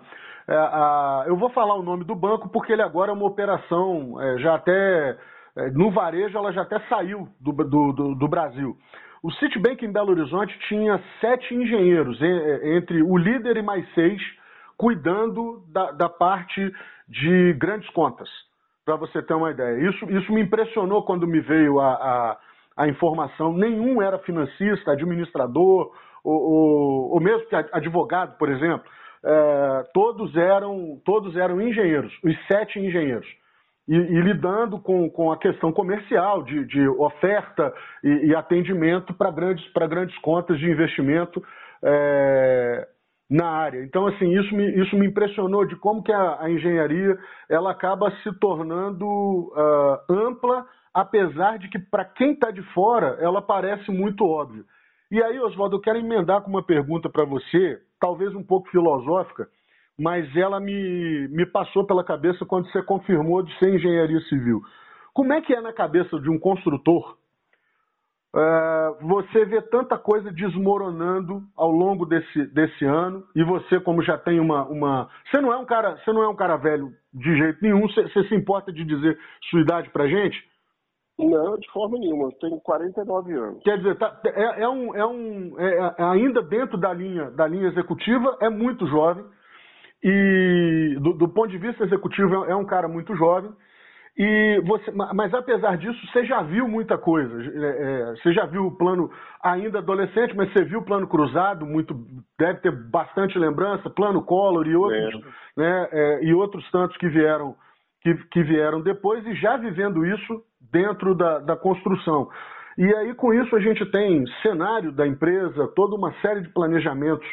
É, 0.47 0.55
a, 0.55 1.23
eu 1.27 1.37
vou 1.37 1.49
falar 1.51 1.75
o 1.75 1.83
nome 1.83 2.03
do 2.03 2.15
banco 2.15 2.49
porque 2.49 2.73
ele 2.73 2.81
agora 2.81 3.11
é 3.11 3.13
uma 3.13 3.27
operação 3.27 4.19
é, 4.19 4.39
já 4.39 4.55
até 4.55 5.15
é, 5.55 5.69
no 5.71 5.91
varejo 5.91 6.35
ela 6.37 6.51
já 6.51 6.63
até 6.63 6.79
saiu 6.89 7.27
do, 7.39 7.51
do, 7.51 7.93
do, 7.93 8.15
do 8.15 8.27
Brasil. 8.27 8.75
O 9.23 9.31
Citibank 9.33 9.85
em 9.85 9.91
Belo 9.91 10.11
Horizonte 10.11 10.57
tinha 10.67 10.99
sete 11.21 11.53
engenheiros, 11.53 12.19
entre 12.63 13.03
o 13.03 13.15
líder 13.17 13.57
e 13.57 13.61
mais 13.61 13.85
seis, 13.93 14.19
cuidando 14.75 15.63
da, 15.71 15.91
da 15.91 16.09
parte 16.09 16.59
de 17.07 17.53
grandes 17.53 17.87
contas, 17.91 18.27
para 18.83 18.95
você 18.95 19.21
ter 19.21 19.35
uma 19.35 19.51
ideia. 19.51 19.89
Isso, 19.89 20.05
isso 20.09 20.33
me 20.33 20.41
impressionou 20.41 21.03
quando 21.03 21.27
me 21.27 21.39
veio 21.39 21.79
a, 21.79 21.93
a, 21.93 22.37
a 22.75 22.87
informação. 22.87 23.53
Nenhum 23.53 24.01
era 24.01 24.19
financista, 24.19 24.91
administrador, 24.91 25.91
ou, 26.23 26.33
ou, 26.33 27.13
ou 27.13 27.19
mesmo 27.19 27.45
advogado, 27.71 28.37
por 28.37 28.49
exemplo. 28.49 28.89
É, 29.23 29.83
todos, 29.93 30.35
eram, 30.35 30.99
todos 31.05 31.35
eram 31.35 31.61
engenheiros, 31.61 32.11
os 32.23 32.35
sete 32.47 32.79
engenheiros 32.79 33.27
e, 33.87 33.95
e 33.95 34.21
lidando 34.21 34.79
com, 34.79 35.09
com 35.09 35.31
a 35.31 35.37
questão 35.37 35.71
comercial, 35.71 36.43
de, 36.43 36.65
de 36.65 36.87
oferta 36.87 37.73
e, 38.03 38.27
e 38.27 38.35
atendimento 38.35 39.13
para 39.13 39.31
grandes, 39.31 39.63
grandes 39.73 40.17
contas 40.19 40.57
de 40.59 40.69
investimento 40.69 41.43
é, 41.83 42.87
na 43.29 43.47
área. 43.47 43.83
Então, 43.83 44.07
assim, 44.07 44.29
isso 44.39 44.55
me, 44.55 44.81
isso 44.81 44.95
me 44.95 45.07
impressionou 45.07 45.65
de 45.65 45.75
como 45.75 46.03
que 46.03 46.11
a, 46.11 46.37
a 46.41 46.49
engenharia 46.49 47.17
ela 47.49 47.71
acaba 47.71 48.11
se 48.23 48.31
tornando 48.39 49.05
uh, 49.05 49.97
ampla, 50.09 50.65
apesar 50.93 51.57
de 51.57 51.69
que, 51.69 51.79
para 51.79 52.05
quem 52.05 52.33
está 52.33 52.51
de 52.51 52.61
fora, 52.73 53.17
ela 53.19 53.41
parece 53.41 53.91
muito 53.91 54.25
óbvia. 54.25 54.63
E 55.09 55.21
aí, 55.21 55.39
Oswaldo, 55.39 55.75
eu 55.75 55.81
quero 55.81 55.99
emendar 55.99 56.41
com 56.41 56.49
uma 56.49 56.63
pergunta 56.63 57.09
para 57.09 57.25
você, 57.25 57.81
talvez 57.99 58.33
um 58.33 58.43
pouco 58.43 58.69
filosófica, 58.69 59.47
mas 59.99 60.35
ela 60.35 60.59
me, 60.59 61.27
me 61.29 61.45
passou 61.45 61.85
pela 61.85 62.03
cabeça 62.03 62.45
quando 62.45 62.71
você 62.71 62.81
confirmou 62.81 63.43
de 63.43 63.57
ser 63.59 63.73
engenharia 63.75 64.21
civil. 64.21 64.61
Como 65.13 65.33
é 65.33 65.41
que 65.41 65.53
é 65.53 65.61
na 65.61 65.73
cabeça 65.73 66.19
de 66.19 66.29
um 66.29 66.39
construtor 66.39 67.17
é, 68.33 68.95
você 69.01 69.43
vê 69.43 69.61
tanta 69.61 69.97
coisa 69.97 70.31
desmoronando 70.31 71.43
ao 71.55 71.69
longo 71.69 72.05
desse, 72.05 72.45
desse 72.53 72.85
ano 72.85 73.25
e 73.35 73.43
você 73.43 73.77
como 73.81 74.01
já 74.01 74.17
tem 74.17 74.39
uma, 74.39 74.63
uma 74.67 75.09
você 75.29 75.41
não 75.41 75.51
é 75.51 75.57
um 75.57 75.65
cara 75.65 75.97
você 75.97 76.13
não 76.13 76.23
é 76.23 76.29
um 76.29 76.35
cara 76.35 76.55
velho 76.55 76.93
de 77.13 77.35
jeito 77.35 77.59
nenhum 77.61 77.81
você, 77.81 78.03
você 78.03 78.23
se 78.29 78.35
importa 78.35 78.71
de 78.71 78.85
dizer 78.85 79.19
sua 79.49 79.59
idade 79.59 79.89
para 79.89 80.07
gente 80.07 80.41
não 81.29 81.57
de 81.57 81.71
forma 81.71 81.97
nenhuma 81.97 82.25
eu 82.25 82.31
tenho 82.33 82.59
49 82.61 83.33
anos 83.33 83.63
quer 83.63 83.77
dizer 83.77 83.97
tá, 83.97 84.19
é, 84.25 84.63
é, 84.63 84.69
um 84.69 84.95
é 84.95 85.05
um 85.05 85.59
é, 85.59 85.93
é 85.97 86.03
ainda 86.03 86.41
dentro 86.41 86.77
da 86.77 86.93
linha 86.93 87.31
da 87.31 87.47
linha 87.47 87.67
executiva 87.67 88.37
é 88.41 88.49
muito 88.49 88.87
jovem 88.87 89.23
e 90.03 90.97
do, 90.99 91.13
do 91.13 91.29
ponto 91.29 91.49
de 91.49 91.57
vista 91.57 91.83
executivo 91.83 92.45
é, 92.45 92.51
é 92.51 92.55
um 92.55 92.65
cara 92.65 92.87
muito 92.87 93.15
jovem. 93.15 93.51
E 94.17 94.61
você, 94.65 94.91
mas 94.91 95.33
apesar 95.33 95.77
disso, 95.77 95.97
você 96.07 96.25
já 96.25 96.41
viu 96.41 96.67
muita 96.67 96.97
coisa. 96.97 97.33
É, 97.41 98.11
é, 98.11 98.15
você 98.15 98.33
já 98.33 98.45
viu 98.45 98.65
o 98.65 98.77
plano 98.77 99.09
ainda 99.41 99.79
adolescente, 99.79 100.35
mas 100.35 100.51
você 100.51 100.65
viu 100.65 100.79
o 100.79 100.85
plano 100.85 101.07
cruzado, 101.07 101.65
muito 101.65 101.95
deve 102.37 102.59
ter 102.59 102.71
bastante 102.71 103.39
lembrança, 103.39 103.89
plano 103.89 104.21
Collor 104.21 104.67
e 104.67 104.75
outros, 104.75 105.23
né, 105.55 105.87
é, 105.91 106.23
e 106.23 106.33
outros 106.33 106.69
tantos 106.71 106.97
que 106.97 107.07
vieram 107.07 107.55
que, 108.01 108.13
que, 108.31 108.43
vieram 108.43 108.81
depois 108.81 109.25
e 109.25 109.33
já 109.35 109.55
vivendo 109.57 110.05
isso 110.05 110.43
dentro 110.71 111.15
da, 111.15 111.39
da 111.39 111.55
construção. 111.55 112.29
E 112.77 112.95
aí 112.95 113.13
com 113.13 113.33
isso 113.33 113.55
a 113.55 113.59
gente 113.59 113.85
tem 113.91 114.25
cenário 114.41 114.91
da 114.91 115.05
empresa, 115.07 115.67
toda 115.75 115.95
uma 115.95 116.13
série 116.21 116.41
de 116.41 116.49
planejamentos 116.49 117.27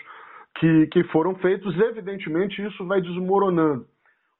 que, 0.59 0.87
que 0.88 1.04
foram 1.04 1.35
feitos, 1.37 1.78
evidentemente 1.78 2.62
isso 2.64 2.87
vai 2.87 3.00
desmoronando. 3.00 3.87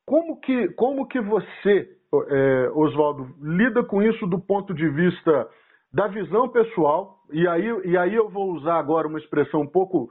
Como 0.07 0.40
que, 0.40 0.69
como 0.69 1.07
que 1.07 1.21
você, 1.21 1.88
é, 2.31 2.71
Oswaldo, 2.75 3.28
lida 3.43 3.85
com 3.85 4.02
isso 4.02 4.26
do 4.26 4.38
ponto 4.38 4.73
de 4.75 4.88
vista 4.88 5.49
da 5.93 6.09
visão 6.09 6.49
pessoal? 6.49 7.19
E 7.31 7.47
aí, 7.47 7.67
e 7.85 7.97
aí 7.97 8.14
eu 8.14 8.28
vou 8.28 8.52
usar 8.52 8.78
agora 8.78 9.07
uma 9.07 9.19
expressão 9.19 9.61
um 9.61 9.67
pouco, 9.67 10.09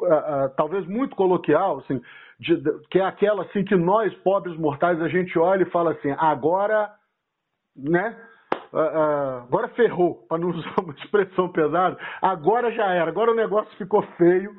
uh, 0.00 0.04
uh, 0.04 0.54
talvez 0.56 0.86
muito 0.86 1.16
coloquial, 1.16 1.78
assim, 1.78 2.00
de, 2.38 2.56
de, 2.56 2.88
que 2.90 3.00
é 3.00 3.04
aquela 3.04 3.42
assim 3.42 3.64
que 3.64 3.74
nós, 3.74 4.14
pobres 4.22 4.56
mortais, 4.56 5.02
a 5.02 5.08
gente 5.08 5.36
olha 5.36 5.64
e 5.64 5.70
fala 5.70 5.92
assim, 5.92 6.14
agora, 6.16 6.88
né? 7.82 8.16
Uh, 8.72 9.42
agora 9.48 9.68
ferrou, 9.68 10.26
para 10.28 10.38
não 10.38 10.50
usar 10.54 10.74
uma 10.80 10.94
expressão 10.94 11.48
pesada, 11.48 11.98
agora 12.22 12.70
já 12.72 12.86
era, 12.86 13.10
agora 13.10 13.32
o 13.32 13.34
negócio 13.34 13.76
ficou 13.76 14.02
feio 14.16 14.52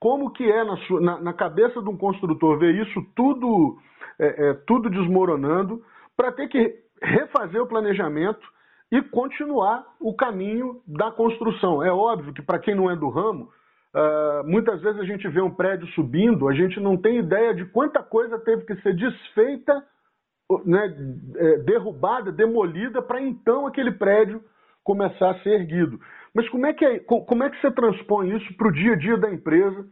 como 0.00 0.30
que 0.30 0.50
é 0.50 0.64
na, 0.64 0.76
sua, 0.78 1.00
na, 1.00 1.20
na 1.20 1.32
cabeça 1.34 1.82
de 1.82 1.88
um 1.88 1.96
construtor 1.96 2.58
ver 2.58 2.74
isso 2.74 3.04
tudo, 3.14 3.76
é, 4.18 4.48
é, 4.48 4.54
tudo 4.66 4.88
desmoronando 4.88 5.82
para 6.16 6.32
ter 6.32 6.48
que 6.48 6.74
refazer 7.02 7.60
o 7.60 7.66
planejamento 7.66 8.40
e 8.90 9.02
continuar 9.02 9.84
o 10.00 10.14
caminho 10.14 10.80
da 10.86 11.10
construção. 11.12 11.82
É 11.82 11.92
óbvio 11.92 12.32
que 12.32 12.42
para 12.42 12.58
quem 12.58 12.74
não 12.74 12.90
é 12.90 12.96
do 12.96 13.08
ramo, 13.08 13.50
uh, 13.94 14.48
muitas 14.48 14.80
vezes 14.80 15.00
a 15.00 15.04
gente 15.04 15.28
vê 15.28 15.40
um 15.40 15.50
prédio 15.50 15.86
subindo, 15.88 16.48
a 16.48 16.54
gente 16.54 16.80
não 16.80 16.96
tem 16.96 17.18
ideia 17.18 17.54
de 17.54 17.66
quanta 17.66 18.02
coisa 18.02 18.38
teve 18.38 18.64
que 18.64 18.74
ser 18.82 18.94
desfeita, 18.96 19.84
né, 20.64 20.94
é, 21.36 21.58
derrubada, 21.58 22.32
demolida, 22.32 23.00
para 23.00 23.20
então 23.20 23.66
aquele 23.66 23.92
prédio 23.92 24.42
começar 24.82 25.30
a 25.30 25.38
ser 25.40 25.60
erguido. 25.60 26.00
Mas 26.34 26.48
como 26.48 26.66
é 26.66 26.72
que, 26.72 26.84
é, 26.84 26.98
como 27.00 27.42
é 27.42 27.50
que 27.50 27.60
você 27.60 27.70
transpõe 27.70 28.36
isso 28.36 28.56
para 28.56 28.68
o 28.68 28.72
dia 28.72 28.92
a 28.92 28.96
dia 28.96 29.16
da 29.16 29.32
empresa, 29.32 29.84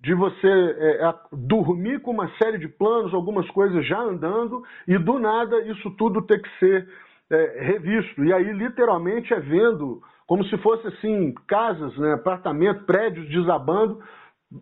de 0.00 0.14
você 0.14 0.48
é, 0.48 1.14
dormir 1.32 2.00
com 2.00 2.10
uma 2.10 2.28
série 2.36 2.58
de 2.58 2.68
planos, 2.68 3.14
algumas 3.14 3.48
coisas 3.50 3.86
já 3.86 3.98
andando, 3.98 4.62
e 4.86 4.98
do 4.98 5.18
nada 5.18 5.60
isso 5.62 5.90
tudo 5.92 6.22
ter 6.22 6.42
que 6.42 6.58
ser 6.58 6.88
é, 7.30 7.64
revisto. 7.64 8.24
E 8.24 8.32
aí, 8.32 8.52
literalmente, 8.52 9.32
é 9.32 9.40
vendo 9.40 10.02
como 10.26 10.44
se 10.44 10.56
fosse 10.58 10.86
assim, 10.88 11.34
casas, 11.46 11.96
né, 11.98 12.14
apartamentos, 12.14 12.84
prédios 12.84 13.28
desabando 13.28 14.00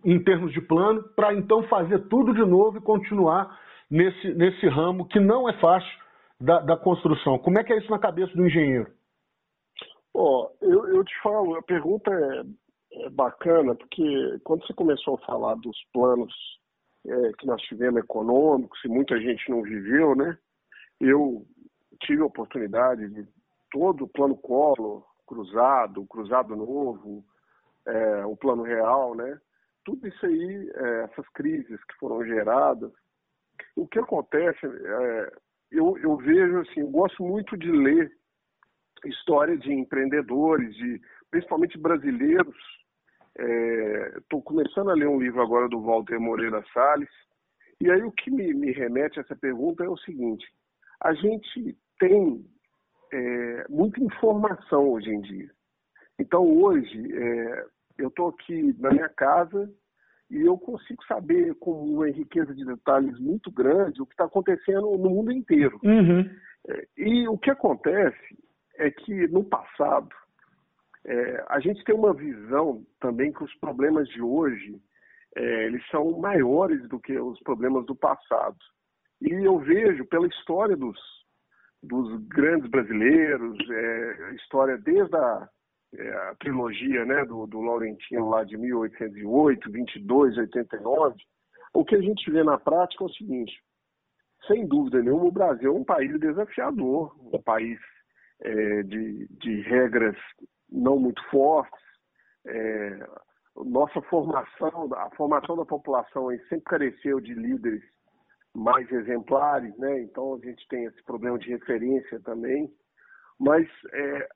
em 0.05 0.23
termos 0.23 0.53
de 0.53 0.61
plano, 0.61 1.03
para 1.15 1.35
então 1.35 1.63
fazer 1.65 1.99
tudo 2.09 2.33
de 2.33 2.45
novo 2.45 2.79
e 2.79 2.81
continuar 2.81 3.59
nesse, 3.93 4.33
nesse 4.33 4.67
ramo 4.67 5.07
que 5.07 5.21
não 5.21 5.47
é 5.47 5.53
fácil 5.61 5.93
da, 6.41 6.61
da 6.61 6.77
construção. 6.79 7.39
Como 7.39 7.59
é 7.59 7.63
que 7.63 7.75
é 7.75 7.77
isso 7.77 7.91
na 7.91 7.99
cabeça 7.99 8.35
do 8.35 8.47
engenheiro? 8.47 8.91
Ó, 10.15 10.49
oh, 10.49 10.65
eu, 10.65 10.97
eu 10.97 11.05
te 11.05 11.15
falo, 11.23 11.55
a 11.57 11.63
pergunta 11.63 12.11
é, 12.11 13.05
é, 13.05 13.11
bacana, 13.11 13.75
porque 13.75 14.41
quando 14.43 14.67
você 14.67 14.73
começou 14.73 15.15
a 15.17 15.27
falar 15.27 15.55
dos 15.57 15.77
planos 15.93 16.33
é, 17.07 17.33
que 17.39 17.47
nós 17.47 17.61
tivemos 17.63 18.03
econômicos, 18.03 18.83
e 18.83 18.89
muita 18.89 19.21
gente 19.21 19.51
não 19.51 19.63
viveu, 19.63 20.15
né? 20.15 20.39
Eu 20.99 21.45
tive 22.01 22.23
a 22.23 22.27
oportunidade 22.27 23.09
de 23.11 23.29
todo 23.71 24.05
o 24.05 24.09
plano 24.09 24.37
Collor, 24.37 25.05
cruzado, 25.27 26.07
cruzado 26.07 26.57
novo, 26.57 27.25
é, 27.87 28.25
o 28.25 28.37
plano 28.37 28.63
real, 28.63 29.15
né? 29.15 29.39
Tudo 29.85 30.07
isso 30.07 30.25
aí, 30.25 30.71
é, 30.75 31.03
essas 31.05 31.29
crises 31.31 31.83
que 31.85 31.95
foram 31.99 32.25
geradas, 32.25 32.93
o 33.76 33.87
que 33.87 33.99
acontece, 33.99 34.66
é, 34.66 35.33
eu, 35.71 35.97
eu 35.99 36.16
vejo 36.16 36.59
assim, 36.61 36.81
eu 36.81 36.90
gosto 36.90 37.23
muito 37.23 37.57
de 37.57 37.71
ler 37.71 38.12
história 39.04 39.57
de 39.57 39.73
empreendedores, 39.73 40.75
de 40.76 41.00
principalmente 41.31 41.78
brasileiros. 41.78 42.57
Estou 44.19 44.40
é, 44.40 44.42
começando 44.45 44.90
a 44.90 44.95
ler 44.95 45.09
um 45.09 45.21
livro 45.21 45.40
agora 45.40 45.69
do 45.69 45.81
Walter 45.81 46.21
Moreira 46.21 46.62
Salles. 46.73 47.09
E 47.81 47.90
aí 47.90 48.02
o 48.02 48.12
que 48.12 48.31
me, 48.31 48.52
me 48.54 48.71
remete 48.71 49.19
a 49.19 49.23
essa 49.23 49.35
pergunta 49.35 49.83
é 49.83 49.88
o 49.88 49.97
seguinte: 49.97 50.47
a 51.00 51.14
gente 51.14 51.76
tem 51.99 52.45
é, 53.12 53.66
muita 53.69 54.00
informação 54.02 54.90
hoje 54.90 55.11
em 55.11 55.21
dia. 55.21 55.50
Então 56.19 56.45
hoje 56.45 57.12
é, 57.12 57.66
eu 57.99 58.09
estou 58.09 58.28
aqui 58.28 58.75
na 58.78 58.90
minha 58.90 59.09
casa 59.09 59.73
e 60.33 60.47
eu 60.47 60.57
consigo 60.57 61.05
saber 61.05 61.55
com 61.57 61.73
uma 61.73 62.09
riqueza 62.09 62.55
de 62.55 62.65
detalhes 62.65 63.19
muito 63.21 63.51
grande 63.51 64.01
o 64.01 64.07
que 64.07 64.15
está 64.15 64.25
acontecendo 64.25 64.97
no 64.97 65.11
mundo 65.11 65.31
inteiro. 65.31 65.79
Uhum. 65.85 66.29
É, 66.69 66.89
e 66.97 67.29
o 67.29 67.37
que 67.37 67.51
acontece 67.51 68.39
é 68.77 68.91
que 68.91 69.29
no 69.29 69.45
passado 69.45 70.09
é, 71.05 71.45
a 71.49 71.61
gente 71.61 71.85
tem 71.85 71.95
uma 71.95 72.15
visão 72.15 72.83
também 72.99 73.31
que 73.31 73.45
os 73.45 73.55
problemas 73.57 74.09
de 74.09 74.23
hoje 74.23 74.81
é, 75.37 75.67
eles 75.67 75.87
são 75.91 76.19
maiores 76.19 76.89
do 76.89 76.99
que 76.99 77.19
os 77.19 77.39
problemas 77.41 77.85
do 77.85 77.95
passado. 77.95 78.57
E 79.21 79.31
eu 79.33 79.59
vejo 79.59 80.07
pela 80.07 80.27
história 80.27 80.77
dos, 80.77 80.99
dos 81.83 82.27
grandes 82.27 82.71
brasileiros, 82.71 83.59
é, 83.69 84.35
história 84.37 84.79
desde 84.79 85.15
a, 85.15 85.49
é, 85.95 86.09
a 86.31 86.35
trilogia 86.37 87.05
né, 87.05 87.25
do, 87.25 87.47
do 87.47 87.61
Laurentino 87.61 88.29
lá 88.29 88.45
de 88.45 88.57
1808, 88.57 89.71
22, 89.71 90.39
89, 90.39 91.17
o 91.75 91.85
que 91.85 91.97
a 91.97 92.01
gente 92.01 92.31
vê 92.31 92.43
na 92.43 92.59
prática 92.59 93.05
é 93.05 93.07
o 93.07 93.13
seguinte, 93.13 93.53
sem 94.47 94.67
dúvida 94.67 95.03
nenhuma, 95.03 95.25
o 95.25 95.33
Brasil 95.33 95.75
é 95.75 95.79
um 95.79 95.85
país 95.85 96.19
desafiador, 96.19 97.15
um 97.33 97.43
país 97.43 97.79
é, 98.41 98.83
de, 98.83 99.27
de 99.31 99.61
regras 99.63 100.17
não 100.71 100.99
muito 100.99 101.23
fortes. 101.31 101.81
É, 102.47 103.07
nossa 103.57 104.01
formação, 104.03 104.89
a 104.95 105.11
formação 105.11 105.57
da 105.57 105.65
população 105.65 106.29
sempre 106.49 106.65
careceu 106.65 107.21
de 107.21 107.35
líderes 107.35 107.83
mais 108.55 108.91
exemplares, 108.91 109.77
né? 109.79 110.01
Então 110.03 110.35
a 110.35 110.39
gente 110.39 110.67
tem 110.69 110.85
esse 110.85 111.03
problema 111.05 111.39
de 111.39 111.49
referência 111.51 112.19
também. 112.21 112.73
Mas 113.39 113.69
é, 113.93 114.29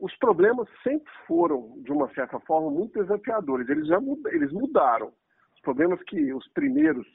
os 0.00 0.16
problemas 0.18 0.68
sempre 0.82 1.10
foram, 1.26 1.80
de 1.82 1.92
uma 1.92 2.12
certa 2.14 2.38
forma, 2.40 2.70
muito 2.70 3.00
desafiadores. 3.00 3.68
Eles 3.68 3.86
já 3.86 3.98
eles 4.26 4.52
mudaram. 4.52 5.12
Os 5.54 5.60
problemas 5.60 6.00
que 6.04 6.32
os 6.32 6.46
primeiros, 6.48 7.06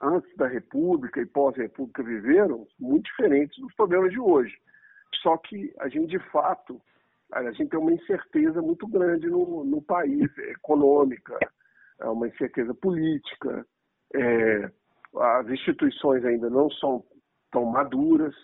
antes 0.00 0.34
da 0.36 0.46
República 0.46 1.20
e 1.20 1.26
pós-República, 1.26 2.02
viveram, 2.02 2.66
muito 2.78 3.04
diferentes 3.04 3.58
dos 3.60 3.74
problemas 3.74 4.10
de 4.10 4.18
hoje. 4.18 4.56
Só 5.22 5.36
que 5.36 5.72
a 5.78 5.88
gente, 5.88 6.10
de 6.10 6.18
fato, 6.30 6.80
a 7.32 7.52
gente 7.52 7.70
tem 7.70 7.78
uma 7.78 7.92
incerteza 7.92 8.62
muito 8.62 8.86
grande 8.86 9.26
no, 9.28 9.64
no 9.64 9.82
país, 9.82 10.26
econômica, 10.38 11.38
é 12.00 12.06
uma 12.06 12.26
incerteza 12.26 12.74
política, 12.74 13.66
é, 14.14 14.70
as 15.16 15.48
instituições 15.48 16.24
ainda 16.24 16.48
não 16.48 16.70
são 16.70 17.04
tão 17.50 17.64
maduras, 17.66 18.34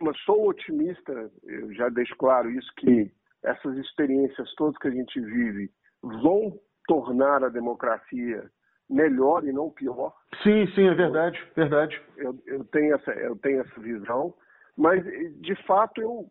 mas 0.00 0.16
sou 0.22 0.48
otimista, 0.48 1.30
eu 1.44 1.72
já 1.74 1.88
deixo 1.88 2.16
claro 2.16 2.50
isso, 2.50 2.72
que 2.76 3.10
essas 3.42 3.76
experiências 3.78 4.54
todas 4.54 4.78
que 4.78 4.88
a 4.88 4.92
gente 4.92 5.20
vive 5.20 5.70
vão 6.02 6.58
tornar 6.86 7.42
a 7.44 7.48
democracia 7.48 8.50
melhor 8.88 9.44
e 9.44 9.52
não 9.52 9.70
pior. 9.70 10.14
Sim, 10.42 10.66
sim, 10.74 10.86
é 10.86 10.94
verdade, 10.94 11.42
verdade. 11.56 12.00
Eu, 12.16 12.38
eu, 12.46 12.64
tenho, 12.66 12.94
essa, 12.94 13.10
eu 13.12 13.36
tenho 13.36 13.60
essa 13.60 13.80
visão, 13.80 14.34
mas 14.76 15.02
de 15.40 15.54
fato 15.66 16.00
eu, 16.00 16.30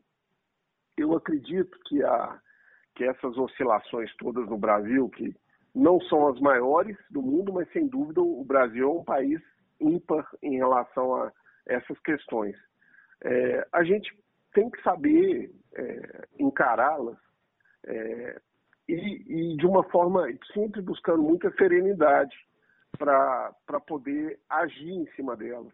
eu 0.97 1.15
acredito 1.15 1.77
que, 1.85 2.03
a, 2.03 2.39
que 2.95 3.03
essas 3.03 3.37
oscilações 3.37 4.13
todas 4.17 4.47
no 4.47 4.57
Brasil, 4.57 5.09
que 5.09 5.35
não 5.73 5.99
são 6.01 6.27
as 6.27 6.39
maiores 6.39 6.97
do 7.09 7.21
mundo, 7.21 7.53
mas 7.53 7.71
sem 7.71 7.87
dúvida 7.87 8.21
o 8.21 8.43
Brasil 8.43 8.87
é 8.87 8.91
um 8.91 9.03
país 9.03 9.41
ímpar 9.79 10.29
em 10.43 10.57
relação 10.57 11.15
a 11.15 11.31
essas 11.65 11.97
questões 11.99 12.55
é, 13.23 13.67
a 13.71 13.83
gente 13.83 14.11
tem 14.53 14.69
que 14.69 14.81
saber 14.81 15.51
é, 15.73 16.27
encará-las 16.39 17.17
é, 17.85 18.41
e, 18.87 19.53
e, 19.53 19.57
de 19.57 19.65
uma 19.65 19.83
forma 19.89 20.27
sempre 20.53 20.81
buscando 20.81 21.21
muita 21.21 21.51
serenidade 21.51 22.35
para 22.97 23.79
poder 23.87 24.39
agir 24.49 24.91
em 24.91 25.07
cima 25.15 25.35
delas. 25.35 25.73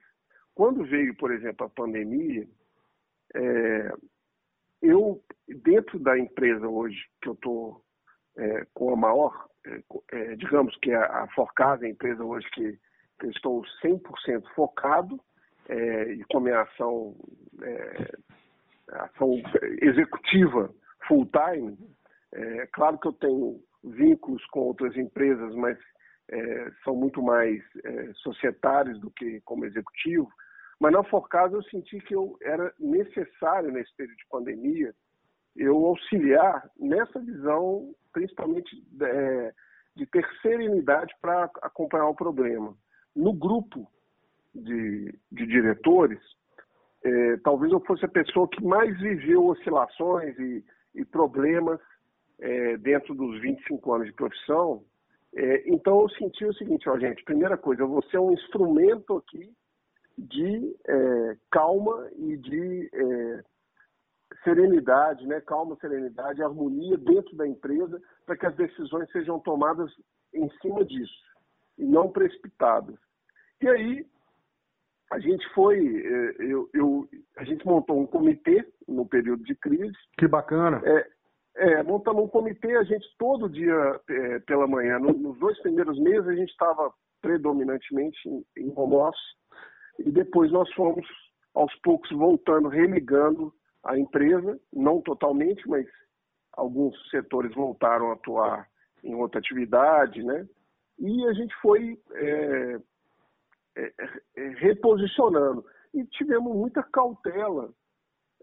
Quando 0.54 0.86
veio, 0.86 1.16
por 1.16 1.32
exemplo, 1.32 1.66
a 1.66 1.70
pandemia, 1.70 2.48
é, 3.36 3.92
eu, 4.82 5.22
dentro 5.48 6.00
da 6.00 6.18
empresa 6.18 6.68
hoje 6.68 6.98
que 7.22 7.30
eu 7.30 7.34
estou 7.34 7.84
é, 8.38 8.66
com 8.74 8.94
a 8.94 8.96
maior, 8.96 9.48
é, 10.12 10.36
digamos 10.36 10.76
que 10.78 10.92
a, 10.94 11.24
a 11.24 11.28
Forcasa 11.30 11.86
a 11.86 11.90
empresa 11.90 12.24
hoje 12.24 12.48
que, 12.52 12.80
que 13.20 13.26
eu 13.26 13.32
estou 13.32 13.64
100% 13.84 14.44
focado 14.56 15.20
é, 15.70 16.14
e 16.14 16.24
com 16.26 16.38
a 16.38 16.42
minha 16.42 16.62
ação, 16.62 17.16
é, 17.62 18.12
ação 18.92 19.34
executiva 19.82 20.74
full-time, 21.08 21.78
é 22.34 22.68
claro 22.68 22.98
que 23.00 23.08
eu 23.08 23.14
tenho 23.14 23.60
vínculos 23.84 24.46
com 24.48 24.62
outras 24.62 24.96
empresas, 24.98 25.56
mas 25.56 25.78
é, 26.30 26.72
são 26.84 26.96
muito 26.96 27.22
mais 27.22 27.62
é, 27.84 28.14
societários 28.16 29.00
do 29.00 29.10
que 29.12 29.42
como 29.42 29.66
executivo. 29.66 30.28
Mas 30.80 30.92
na 30.92 31.04
Forcasa 31.04 31.56
eu 31.56 31.64
senti 31.64 32.00
que 32.00 32.14
eu 32.14 32.38
era 32.42 32.74
necessário 32.80 33.72
nesse 33.72 33.96
período 33.96 34.18
de 34.18 34.28
pandemia 34.30 34.94
eu 35.58 35.86
auxiliar 35.88 36.70
nessa 36.80 37.20
visão, 37.20 37.94
principalmente 38.14 38.70
é, 39.02 39.54
de 39.96 40.06
ter 40.06 40.26
serenidade 40.42 41.14
para 41.20 41.46
acompanhar 41.64 42.08
o 42.08 42.16
problema. 42.16 42.78
No 43.16 43.34
grupo 43.34 43.90
de, 44.58 45.14
de 45.32 45.46
diretores, 45.46 46.20
é, 47.04 47.38
talvez 47.38 47.72
eu 47.72 47.80
fosse 47.82 48.04
a 48.06 48.10
pessoa 48.10 48.48
que 48.48 48.64
mais 48.64 49.00
viveu 49.00 49.46
oscilações 49.46 50.38
e, 50.40 50.64
e 50.96 51.06
problemas 51.06 51.80
é, 52.40 52.78
dentro 52.78 53.14
dos 53.14 53.40
25 53.42 53.94
anos 53.94 54.08
de 54.08 54.14
profissão. 54.14 54.84
É, 55.36 55.70
então 55.70 56.02
eu 56.02 56.10
senti 56.10 56.46
o 56.46 56.54
seguinte, 56.54 56.90
ó, 56.90 56.98
gente, 56.98 57.24
primeira 57.24 57.58
coisa, 57.58 57.86
você 57.86 58.18
é 58.18 58.20
um 58.20 58.34
instrumento 58.34 59.18
aqui 59.18 59.52
de 60.18 60.76
é, 60.88 61.38
calma 61.52 62.10
e 62.16 62.38
de 62.38 62.90
é, 62.92 63.44
serenidade, 64.44 65.28
né? 65.28 65.40
calma, 65.42 65.78
serenidade, 65.80 66.42
harmonia 66.42 66.98
dentro 66.98 67.36
da 67.36 67.48
empresa 67.48 68.02
para 68.26 68.36
que 68.36 68.46
as 68.46 68.56
decisões 68.56 69.10
sejam 69.12 69.40
tomadas 69.40 69.92
em 70.34 70.50
cima 70.62 70.84
disso 70.84 71.14
e 71.78 71.86
não 71.86 72.12
precipitadas. 72.12 72.96
E 73.62 73.68
aí 73.68 74.08
a 75.12 75.20
gente 75.20 75.48
foi, 75.54 75.78
é, 75.78 76.36
eu, 76.40 76.70
eu, 76.74 77.08
a 77.38 77.44
gente 77.44 77.66
montou 77.66 78.00
um 78.00 78.06
comitê 78.06 78.68
no 78.88 79.06
período 79.06 79.44
de 79.44 79.56
crise. 79.56 79.96
Que 80.18 80.28
bacana. 80.28 80.82
É, 80.86 81.08
é 81.56 81.84
montamos 81.84 82.26
um 82.26 82.28
comitê, 82.28 82.76
a 82.76 82.84
gente 82.84 83.06
todo 83.18 83.50
dia 83.50 84.02
é, 84.10 84.40
pela 84.40 84.68
manhã, 84.68 85.00
no, 85.00 85.14
nos 85.14 85.40
dois 85.40 85.60
primeiros 85.62 85.98
meses 86.00 86.28
a 86.28 86.36
gente 86.36 86.50
estava 86.50 86.92
predominantemente 87.22 88.18
em, 88.28 88.46
em 88.58 88.74
home 88.76 88.96
office, 88.96 89.38
e 90.00 90.12
depois 90.12 90.52
nós 90.52 90.72
fomos 90.74 91.06
aos 91.56 91.74
poucos 91.80 92.12
voltando, 92.12 92.68
religando 92.68 93.52
a 93.84 93.98
empresa, 93.98 94.60
não 94.72 95.02
totalmente, 95.02 95.68
mas 95.68 95.88
alguns 96.54 96.96
setores 97.10 97.54
voltaram 97.56 98.10
a 98.10 98.14
atuar 98.14 98.68
em 99.04 99.16
outra 99.16 99.40
atividade, 99.40 100.22
né? 100.24 100.46
E 101.00 101.26
a 101.28 101.34
gente 101.34 101.54
foi 101.62 101.98
é, 102.14 102.80
reposicionando. 104.58 105.66
E 105.94 106.06
tivemos 106.06 106.56
muita 106.56 106.84
cautela 106.84 107.74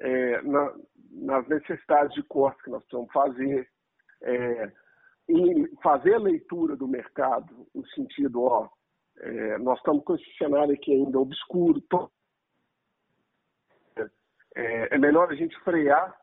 é, 0.00 0.42
na, 0.42 0.74
nas 1.10 1.48
necessidades 1.48 2.14
de 2.14 2.22
corte 2.24 2.62
que 2.62 2.70
nós 2.70 2.82
precisamos 2.82 3.12
fazer, 3.12 3.68
é, 4.22 4.72
em 5.28 5.76
fazer 5.82 6.14
a 6.14 6.18
leitura 6.18 6.76
do 6.76 6.88
mercado, 6.88 7.66
no 7.74 7.86
sentido, 7.88 8.42
ó, 8.42 8.68
é, 9.18 9.58
nós 9.58 9.78
estamos 9.78 10.04
com 10.04 10.14
esse 10.14 10.36
cenário 10.36 10.74
aqui 10.74 10.92
ainda 10.92 11.18
obscuro, 11.18 11.82
é, 14.56 14.94
é 14.94 14.98
melhor 14.98 15.30
a 15.30 15.34
gente 15.34 15.58
frear 15.60 16.14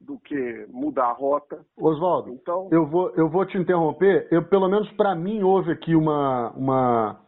do 0.00 0.18
que 0.20 0.66
mudar 0.68 1.06
a 1.06 1.12
rota. 1.12 1.64
Oswaldo, 1.76 2.30
então, 2.30 2.68
eu, 2.72 2.86
vou, 2.86 3.10
eu 3.10 3.28
vou 3.28 3.44
te 3.44 3.58
interromper. 3.58 4.26
Eu, 4.30 4.42
pelo 4.48 4.68
menos 4.68 4.90
para 4.92 5.14
mim, 5.14 5.42
houve 5.42 5.72
aqui 5.72 5.94
uma, 5.94 6.50
uma, 6.52 7.20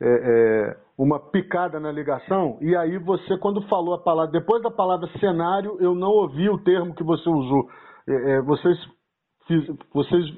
é, 0.00 0.06
é, 0.06 0.76
uma 0.98 1.18
picada 1.18 1.78
na 1.78 1.92
ligação, 1.92 2.58
e 2.60 2.74
aí 2.76 2.98
você, 2.98 3.38
quando 3.38 3.66
falou 3.68 3.94
a 3.94 4.02
palavra, 4.02 4.32
depois 4.32 4.62
da 4.62 4.70
palavra 4.70 5.08
cenário, 5.18 5.76
eu 5.80 5.94
não 5.94 6.10
ouvi 6.10 6.48
o 6.48 6.62
termo 6.62 6.94
que 6.94 7.04
você 7.04 7.28
usou. 7.28 7.68
É, 8.08 8.32
é 8.32 8.42
vocês, 8.42 8.78
vocês 9.92 10.30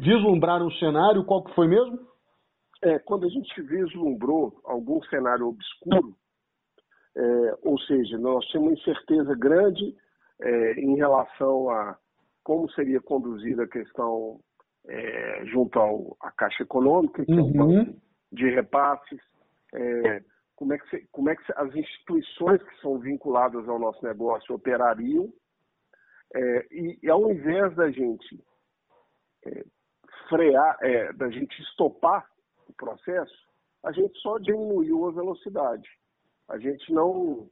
vislumbraram 0.00 0.66
o 0.66 0.74
cenário, 0.74 1.24
qual 1.24 1.44
que 1.44 1.54
foi 1.54 1.68
mesmo? 1.68 1.98
É, 2.82 2.98
quando 2.98 3.24
a 3.24 3.28
gente 3.28 3.62
vislumbrou 3.62 4.60
algum 4.64 5.00
cenário 5.04 5.48
obscuro, 5.48 6.14
é, 7.16 7.58
ou 7.62 7.78
seja, 7.80 8.18
nós 8.18 8.44
tínhamos 8.46 8.72
uma 8.72 8.78
incerteza 8.78 9.34
grande 9.36 9.94
é, 10.42 10.72
em 10.80 10.96
relação 10.96 11.70
a 11.70 11.96
como 12.42 12.70
seria 12.72 13.00
conduzida 13.00 13.62
a 13.64 13.68
questão 13.68 14.38
junto 15.46 15.78
ao, 15.78 16.14
à 16.20 16.30
Caixa 16.30 16.62
Econômica, 16.62 17.24
que 17.24 17.32
uhum. 17.32 17.38
é 17.38 17.42
um 17.42 17.52
banco 17.52 18.03
de 18.34 18.50
repasses, 18.50 19.20
é, 19.72 20.22
como, 20.56 20.72
é 20.72 20.78
que, 20.78 21.06
como 21.10 21.30
é 21.30 21.36
que 21.36 21.44
as 21.56 21.74
instituições 21.74 22.62
que 22.62 22.80
são 22.80 22.98
vinculadas 22.98 23.68
ao 23.68 23.78
nosso 23.78 24.04
negócio 24.04 24.54
operariam, 24.54 25.32
é, 26.34 26.66
e, 26.70 26.98
e, 27.02 27.10
ao 27.10 27.30
invés 27.30 27.74
da 27.76 27.90
gente 27.90 28.44
é, 29.46 29.64
frear, 30.28 30.76
é, 30.82 31.12
da 31.12 31.30
gente 31.30 31.60
estopar 31.62 32.28
o 32.68 32.72
processo, 32.72 33.34
a 33.84 33.92
gente 33.92 34.18
só 34.18 34.38
diminuiu 34.38 35.06
a 35.06 35.12
velocidade. 35.12 35.88
A 36.48 36.58
gente 36.58 36.92
não, 36.92 37.48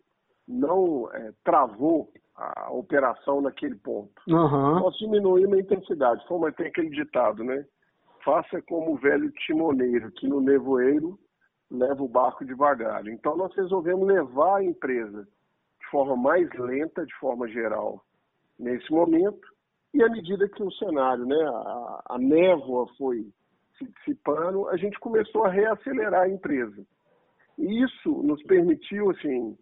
não 0.49 1.09
é, 1.13 1.33
travou 1.45 2.13
a 2.35 2.73
operação 2.73 3.41
naquele 3.41 3.77
ponto. 3.77 4.21
Uhum. 4.27 4.81
Nós 4.81 4.97
diminuímos 4.97 5.59
a 5.59 5.61
intensidade. 5.61 6.27
Como 6.27 6.51
tem 6.53 6.67
aquele 6.67 6.91
ditado, 6.91 7.45
né? 7.45 7.65
Faça 8.25 8.61
como 8.63 8.93
o 8.93 8.99
velho 8.99 9.31
timoneiro, 9.33 10.11
que 10.13 10.27
no 10.27 10.41
nevoeiro 10.41 11.19
leva 11.71 12.03
o 12.03 12.09
barco 12.09 12.45
devagar. 12.45 13.07
Então 13.07 13.37
nós 13.37 13.55
resolvemos 13.55 14.07
levar 14.07 14.59
a 14.59 14.65
empresa 14.65 15.27
de 15.81 15.87
forma 15.91 16.17
mais 16.17 16.49
lenta, 16.55 17.05
de 17.05 17.15
forma 17.17 17.49
geral, 17.49 18.05
nesse 18.59 18.91
momento, 18.91 19.47
e 19.95 20.03
à 20.03 20.09
medida 20.09 20.49
que 20.49 20.63
o 20.63 20.73
cenário, 20.73 21.27
né, 21.27 21.37
a, 21.37 22.03
a 22.11 22.19
névoa 22.19 22.87
foi 22.97 23.27
se 23.79 23.85
dissipando, 23.85 24.69
a 24.69 24.77
gente 24.77 24.99
começou 25.01 25.45
a 25.45 25.51
reacelerar 25.51 26.23
a 26.23 26.29
empresa. 26.29 26.87
E 27.59 27.83
isso 27.85 28.23
nos 28.23 28.43
permitiu, 28.45 29.11
assim, 29.11 29.57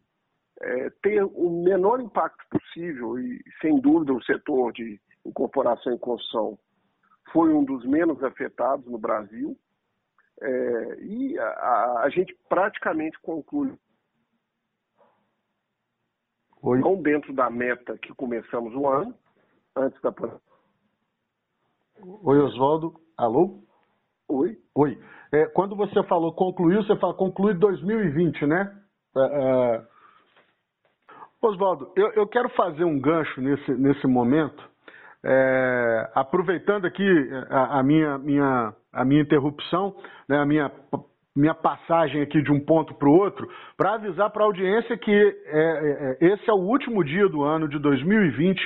é, 0.60 0.90
ter 1.02 1.24
o 1.24 1.62
menor 1.64 2.00
impacto 2.00 2.44
possível, 2.50 3.18
e 3.18 3.40
sem 3.60 3.80
dúvida 3.80 4.12
o 4.12 4.22
setor 4.22 4.72
de 4.72 5.00
incorporação 5.24 5.92
e 5.92 5.98
construção 5.98 6.58
foi 7.32 7.52
um 7.52 7.64
dos 7.64 7.84
menos 7.84 8.22
afetados 8.22 8.86
no 8.86 8.98
Brasil. 8.98 9.56
É, 10.42 11.00
e 11.02 11.38
a, 11.38 12.00
a, 12.02 12.08
gente 12.08 12.34
praticamente 12.48 13.18
conclui 13.20 13.74
Oi. 16.62 16.78
não 16.78 17.00
dentro 17.02 17.34
da 17.34 17.50
meta 17.50 17.98
que 17.98 18.14
começamos 18.14 18.74
o 18.74 18.88
ano, 18.88 19.14
antes 19.76 20.00
da 20.00 20.10
pandemia. 20.10 20.40
Oi, 22.22 22.38
Oswaldo. 22.38 22.94
Alô? 23.18 23.62
Oi. 24.28 24.58
Oi. 24.74 24.98
É, 25.32 25.46
quando 25.46 25.76
você 25.76 26.02
falou 26.04 26.32
concluiu, 26.32 26.82
você 26.82 26.96
fala 26.96 27.12
conclui 27.14 27.52
2020, 27.54 28.46
né? 28.46 28.82
É, 29.16 29.20
é... 29.20 29.86
Oswaldo, 31.42 31.92
eu, 31.96 32.12
eu, 32.12 32.26
quero 32.26 32.50
fazer 32.50 32.84
um 32.84 33.00
gancho 33.00 33.40
nesse, 33.40 33.72
nesse 33.72 34.06
momento, 34.06 34.69
é, 35.24 36.10
aproveitando 36.14 36.86
aqui 36.86 37.04
a, 37.50 37.78
a, 37.78 37.82
minha, 37.82 38.18
minha, 38.18 38.72
a 38.92 39.04
minha 39.04 39.22
interrupção, 39.22 39.94
né, 40.28 40.38
a 40.38 40.46
minha 40.46 40.70
minha 41.36 41.54
passagem 41.54 42.20
aqui 42.22 42.42
de 42.42 42.50
um 42.50 42.58
ponto 42.58 42.92
para 42.94 43.08
o 43.08 43.12
outro, 43.12 43.48
para 43.76 43.94
avisar 43.94 44.30
para 44.30 44.42
a 44.42 44.46
audiência 44.46 44.96
que 44.98 45.12
é, 45.12 45.36
é, 45.52 46.16
é, 46.20 46.32
esse 46.32 46.50
é 46.50 46.52
o 46.52 46.56
último 46.56 47.04
dia 47.04 47.28
do 47.28 47.42
ano 47.42 47.68
de 47.68 47.78
2020, 47.78 48.60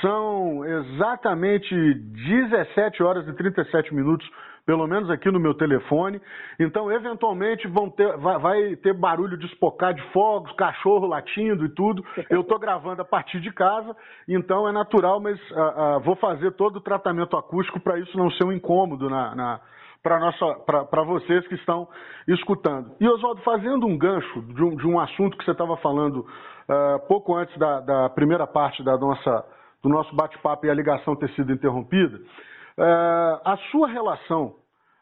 são 0.00 0.64
exatamente 0.64 1.74
17 1.74 3.02
horas 3.02 3.26
e 3.26 3.32
37 3.32 3.94
minutos, 3.94 4.28
pelo 4.66 4.86
menos 4.88 5.08
aqui 5.08 5.30
no 5.30 5.38
meu 5.38 5.54
telefone. 5.54 6.20
Então, 6.58 6.90
eventualmente, 6.90 7.68
vão 7.68 7.88
ter, 7.88 8.16
vai, 8.18 8.38
vai 8.38 8.76
ter 8.76 8.92
barulho 8.92 9.38
de 9.38 9.46
espocar 9.46 9.94
de 9.94 10.02
fogos, 10.10 10.52
cachorro 10.52 11.06
latindo 11.06 11.64
e 11.64 11.68
tudo. 11.68 12.04
Eu 12.28 12.40
estou 12.40 12.58
gravando 12.58 13.00
a 13.00 13.04
partir 13.04 13.40
de 13.40 13.52
casa, 13.52 13.96
então 14.28 14.68
é 14.68 14.72
natural, 14.72 15.20
mas 15.20 15.38
uh, 15.52 15.54
uh, 15.54 16.00
vou 16.00 16.16
fazer 16.16 16.50
todo 16.52 16.76
o 16.76 16.80
tratamento 16.80 17.36
acústico 17.36 17.78
para 17.78 17.98
isso 17.98 18.18
não 18.18 18.28
ser 18.32 18.44
um 18.44 18.52
incômodo 18.52 19.08
na, 19.08 19.34
na 19.36 19.60
para 20.02 21.02
vocês 21.02 21.46
que 21.48 21.56
estão 21.56 21.88
escutando. 22.28 22.92
E, 23.00 23.08
Oswaldo, 23.08 23.42
fazendo 23.42 23.86
um 23.86 23.98
gancho 23.98 24.40
de 24.42 24.62
um, 24.62 24.76
de 24.76 24.86
um 24.86 25.00
assunto 25.00 25.36
que 25.36 25.44
você 25.44 25.50
estava 25.50 25.76
falando 25.78 26.18
uh, 26.20 27.06
pouco 27.08 27.34
antes 27.34 27.56
da, 27.58 27.80
da, 27.80 28.08
primeira 28.10 28.46
parte 28.46 28.84
da 28.84 28.96
nossa, 28.96 29.44
do 29.82 29.88
nosso 29.88 30.14
bate-papo 30.14 30.64
e 30.64 30.70
a 30.70 30.74
ligação 30.74 31.16
ter 31.16 31.28
sido 31.30 31.52
interrompida, 31.52 32.20
a 32.78 33.58
sua 33.70 33.88
relação 33.88 34.54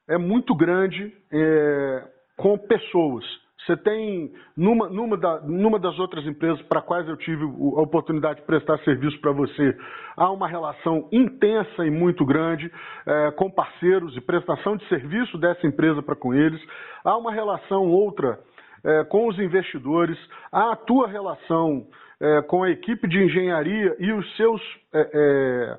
é 0.09 0.19
muito 0.19 0.55
grande 0.55 1.07
uh, 1.07 2.09
com 2.37 2.59
pessoas. 2.59 3.25
Você 3.65 3.77
tem, 3.79 4.31
numa, 4.55 4.91
numa, 4.91 5.17
da, 5.17 5.41
numa 5.41 5.79
das 5.79 5.99
outras 5.99 6.27
empresas 6.27 6.61
para 6.67 6.83
quais 6.83 7.09
eu 7.09 7.17
tive 7.17 7.45
a 7.45 7.81
oportunidade 7.81 8.41
de 8.41 8.47
prestar 8.47 8.79
serviço 8.81 9.19
para 9.21 9.33
você, 9.33 9.75
há 10.17 10.31
uma 10.31 10.47
relação 10.47 11.09
intensa 11.11 11.87
e 11.87 11.91
muito 11.91 12.27
grande 12.27 12.71
é, 13.07 13.31
com 13.31 13.51
parceiros 13.51 14.15
e 14.17 14.21
prestação 14.21 14.77
de 14.77 14.87
serviço 14.89 15.39
dessa 15.39 15.67
empresa 15.67 16.03
para 16.03 16.15
com 16.15 16.35
eles. 16.35 16.61
Há 17.03 17.17
uma 17.17 17.33
relação 17.33 17.89
outra 17.89 18.39
é, 18.85 19.05
com 19.05 19.29
os 19.29 19.39
investidores, 19.39 20.19
há 20.53 20.73
a 20.73 20.77
tua 20.77 21.09
relação 21.09 21.87
é, 22.21 22.43
com 22.43 22.65
a 22.65 22.71
equipe 22.71 23.09
de 23.09 23.19
engenharia 23.25 23.97
e 23.99 24.13
os 24.13 24.37
seus, 24.37 24.61
é, 24.93 25.11
é, 25.15 25.79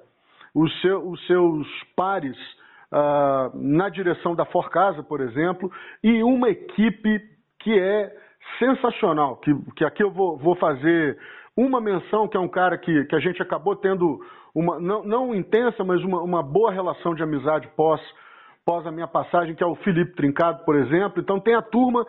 os, 0.56 0.82
seu, 0.82 1.08
os 1.08 1.28
seus 1.28 1.68
pares 1.96 2.38
uh, 2.92 3.52
na 3.54 3.90
direção 3.90 4.34
da 4.34 4.46
Forcasa, 4.46 5.04
por 5.04 5.20
exemplo, 5.20 5.70
e 6.02 6.24
uma 6.24 6.50
equipe 6.50 7.20
que 7.60 7.78
é 7.78 8.16
sensacional, 8.58 9.36
que, 9.38 9.54
que 9.76 9.84
aqui 9.84 10.02
eu 10.02 10.12
vou, 10.12 10.38
vou 10.38 10.56
fazer 10.56 11.18
uma 11.58 11.82
menção, 11.82 12.28
que 12.28 12.38
é 12.38 12.40
um 12.40 12.48
cara 12.48 12.78
que, 12.78 13.04
que 13.06 13.16
a 13.16 13.20
gente 13.20 13.42
acabou 13.42 13.76
tendo 13.76 14.20
uma, 14.54 14.80
não, 14.80 15.04
não 15.04 15.36
intensa, 15.36 15.84
mas 15.84 16.02
uma, 16.04 16.22
uma 16.22 16.42
boa 16.42 16.72
relação 16.72 17.14
de 17.14 17.22
amizade 17.22 17.68
pós, 17.76 18.00
pós 18.66 18.86
a 18.88 18.92
minha 18.92 19.08
passagem, 19.08 19.56
que 19.56 19.64
é 19.64 19.68
o 19.68 19.76
Felipe 19.76 20.16
Trincado, 20.16 20.64
por 20.64 20.76
exemplo. 20.76 21.22
Então 21.22 21.40
tem 21.40 21.56
a 21.56 21.62
turma 21.62 22.06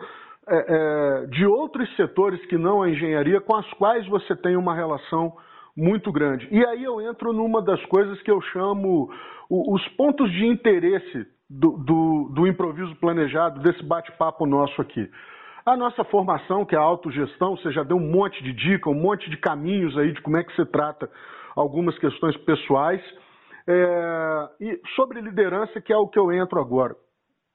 é, 0.47 0.55
é, 0.57 1.25
de 1.27 1.45
outros 1.45 1.93
setores 1.97 2.45
que 2.45 2.57
não 2.57 2.81
a 2.81 2.89
engenharia, 2.89 3.41
com 3.41 3.55
as 3.55 3.69
quais 3.73 4.07
você 4.07 4.35
tem 4.35 4.55
uma 4.55 4.73
relação 4.73 5.33
muito 5.77 6.11
grande. 6.11 6.47
E 6.51 6.65
aí 6.65 6.83
eu 6.83 6.99
entro 6.99 7.31
numa 7.31 7.61
das 7.61 7.83
coisas 7.85 8.19
que 8.23 8.31
eu 8.31 8.41
chamo 8.41 9.09
os 9.49 9.87
pontos 9.89 10.31
de 10.31 10.45
interesse 10.45 11.27
do, 11.47 11.77
do, 11.77 12.31
do 12.33 12.47
improviso 12.47 12.95
planejado, 12.95 13.61
desse 13.61 13.83
bate-papo 13.83 14.45
nosso 14.45 14.81
aqui. 14.81 15.09
A 15.65 15.77
nossa 15.77 16.03
formação, 16.05 16.65
que 16.65 16.75
é 16.75 16.77
a 16.77 16.81
autogestão, 16.81 17.55
você 17.55 17.71
já 17.71 17.83
deu 17.83 17.97
um 17.97 18.11
monte 18.11 18.41
de 18.43 18.53
dica, 18.53 18.89
um 18.89 18.95
monte 18.95 19.29
de 19.29 19.37
caminhos 19.37 19.97
aí 19.97 20.13
de 20.13 20.21
como 20.21 20.37
é 20.37 20.43
que 20.43 20.55
você 20.55 20.65
trata 20.65 21.09
algumas 21.55 21.97
questões 21.99 22.35
pessoais. 22.37 23.01
É, 23.67 24.49
e 24.61 24.81
sobre 24.95 25.21
liderança, 25.21 25.79
que 25.81 25.91
é 25.91 25.97
o 25.97 26.07
que 26.07 26.17
eu 26.17 26.31
entro 26.31 26.59
agora. 26.59 26.95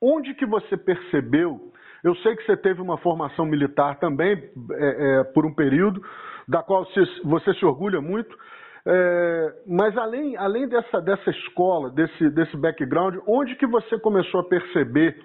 Onde 0.01 0.35
que 0.35 0.45
você 0.45 0.77
percebeu? 0.77 1.72
Eu 2.03 2.15
sei 2.17 2.35
que 2.35 2.45
você 2.45 2.57
teve 2.57 2.81
uma 2.81 2.99
formação 2.99 3.47
militar 3.47 3.99
também, 3.99 4.33
é, 4.73 5.21
é, 5.21 5.25
por 5.25 5.47
um 5.47 5.55
período, 5.55 6.03
da 6.49 6.63
qual 6.63 6.85
você, 6.85 7.05
você 7.25 7.55
se 7.55 7.65
orgulha 7.65 8.01
muito. 8.01 8.37
É, 8.85 9.55
mas 9.67 9.97
além, 9.97 10.37
além 10.37 10.69
dessa, 10.69 11.01
dessa 11.01 11.31
escola, 11.31 11.91
desse, 11.91 12.31
desse 12.31 12.57
background, 12.57 13.17
onde 13.27 13.55
que 13.55 13.67
você 13.67 13.99
começou 13.99 14.41
a 14.41 14.49
perceber 14.49 15.17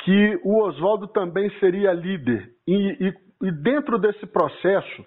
que 0.00 0.40
o 0.44 0.62
Oswaldo 0.62 1.08
também 1.08 1.50
seria 1.58 1.92
líder. 1.92 2.50
E, 2.66 3.08
e, 3.08 3.46
e, 3.46 3.50
dentro 3.50 3.98
desse 3.98 4.26
processo, 4.26 5.04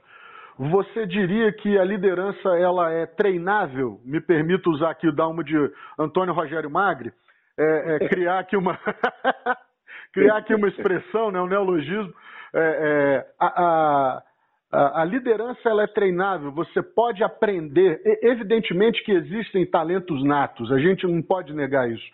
você 0.58 1.06
diria 1.06 1.52
que 1.54 1.78
a 1.78 1.84
liderança 1.84 2.50
ela 2.58 2.92
é 2.92 3.06
treinável? 3.06 4.00
Me 4.04 4.20
permito 4.20 4.72
usar 4.72 4.92
aqui 4.92 5.08
o 5.08 5.16
dalmo 5.16 5.44
de 5.44 5.56
Antônio 6.00 6.34
Rogério 6.34 6.70
Magri, 6.70 7.14
é, 7.58 7.96
é, 7.96 8.08
criar 8.08 8.40
aqui 8.40 8.58
uma 8.58 8.80
criar 10.14 10.38
aqui 10.38 10.54
uma 10.54 10.68
expressão, 10.68 11.32
né, 11.32 11.42
um 11.42 11.48
neologismo. 11.48 12.14
É, 12.54 12.60
é 12.60 13.26
a, 13.40 14.24
a, 14.72 15.02
a, 15.02 15.06
liderança 15.06 15.70
ela 15.70 15.84
é 15.84 15.88
treinável, 15.88 16.52
você 16.52 16.82
pode 16.82 17.24
aprender. 17.24 18.02
Evidentemente 18.22 19.04
que 19.04 19.12
existem 19.12 19.66
talentos 19.66 20.24
natos, 20.24 20.72
a 20.72 20.80
gente 20.80 21.08
não 21.08 21.22
pode 21.22 21.54
negar 21.54 21.90
isso. 21.90 22.06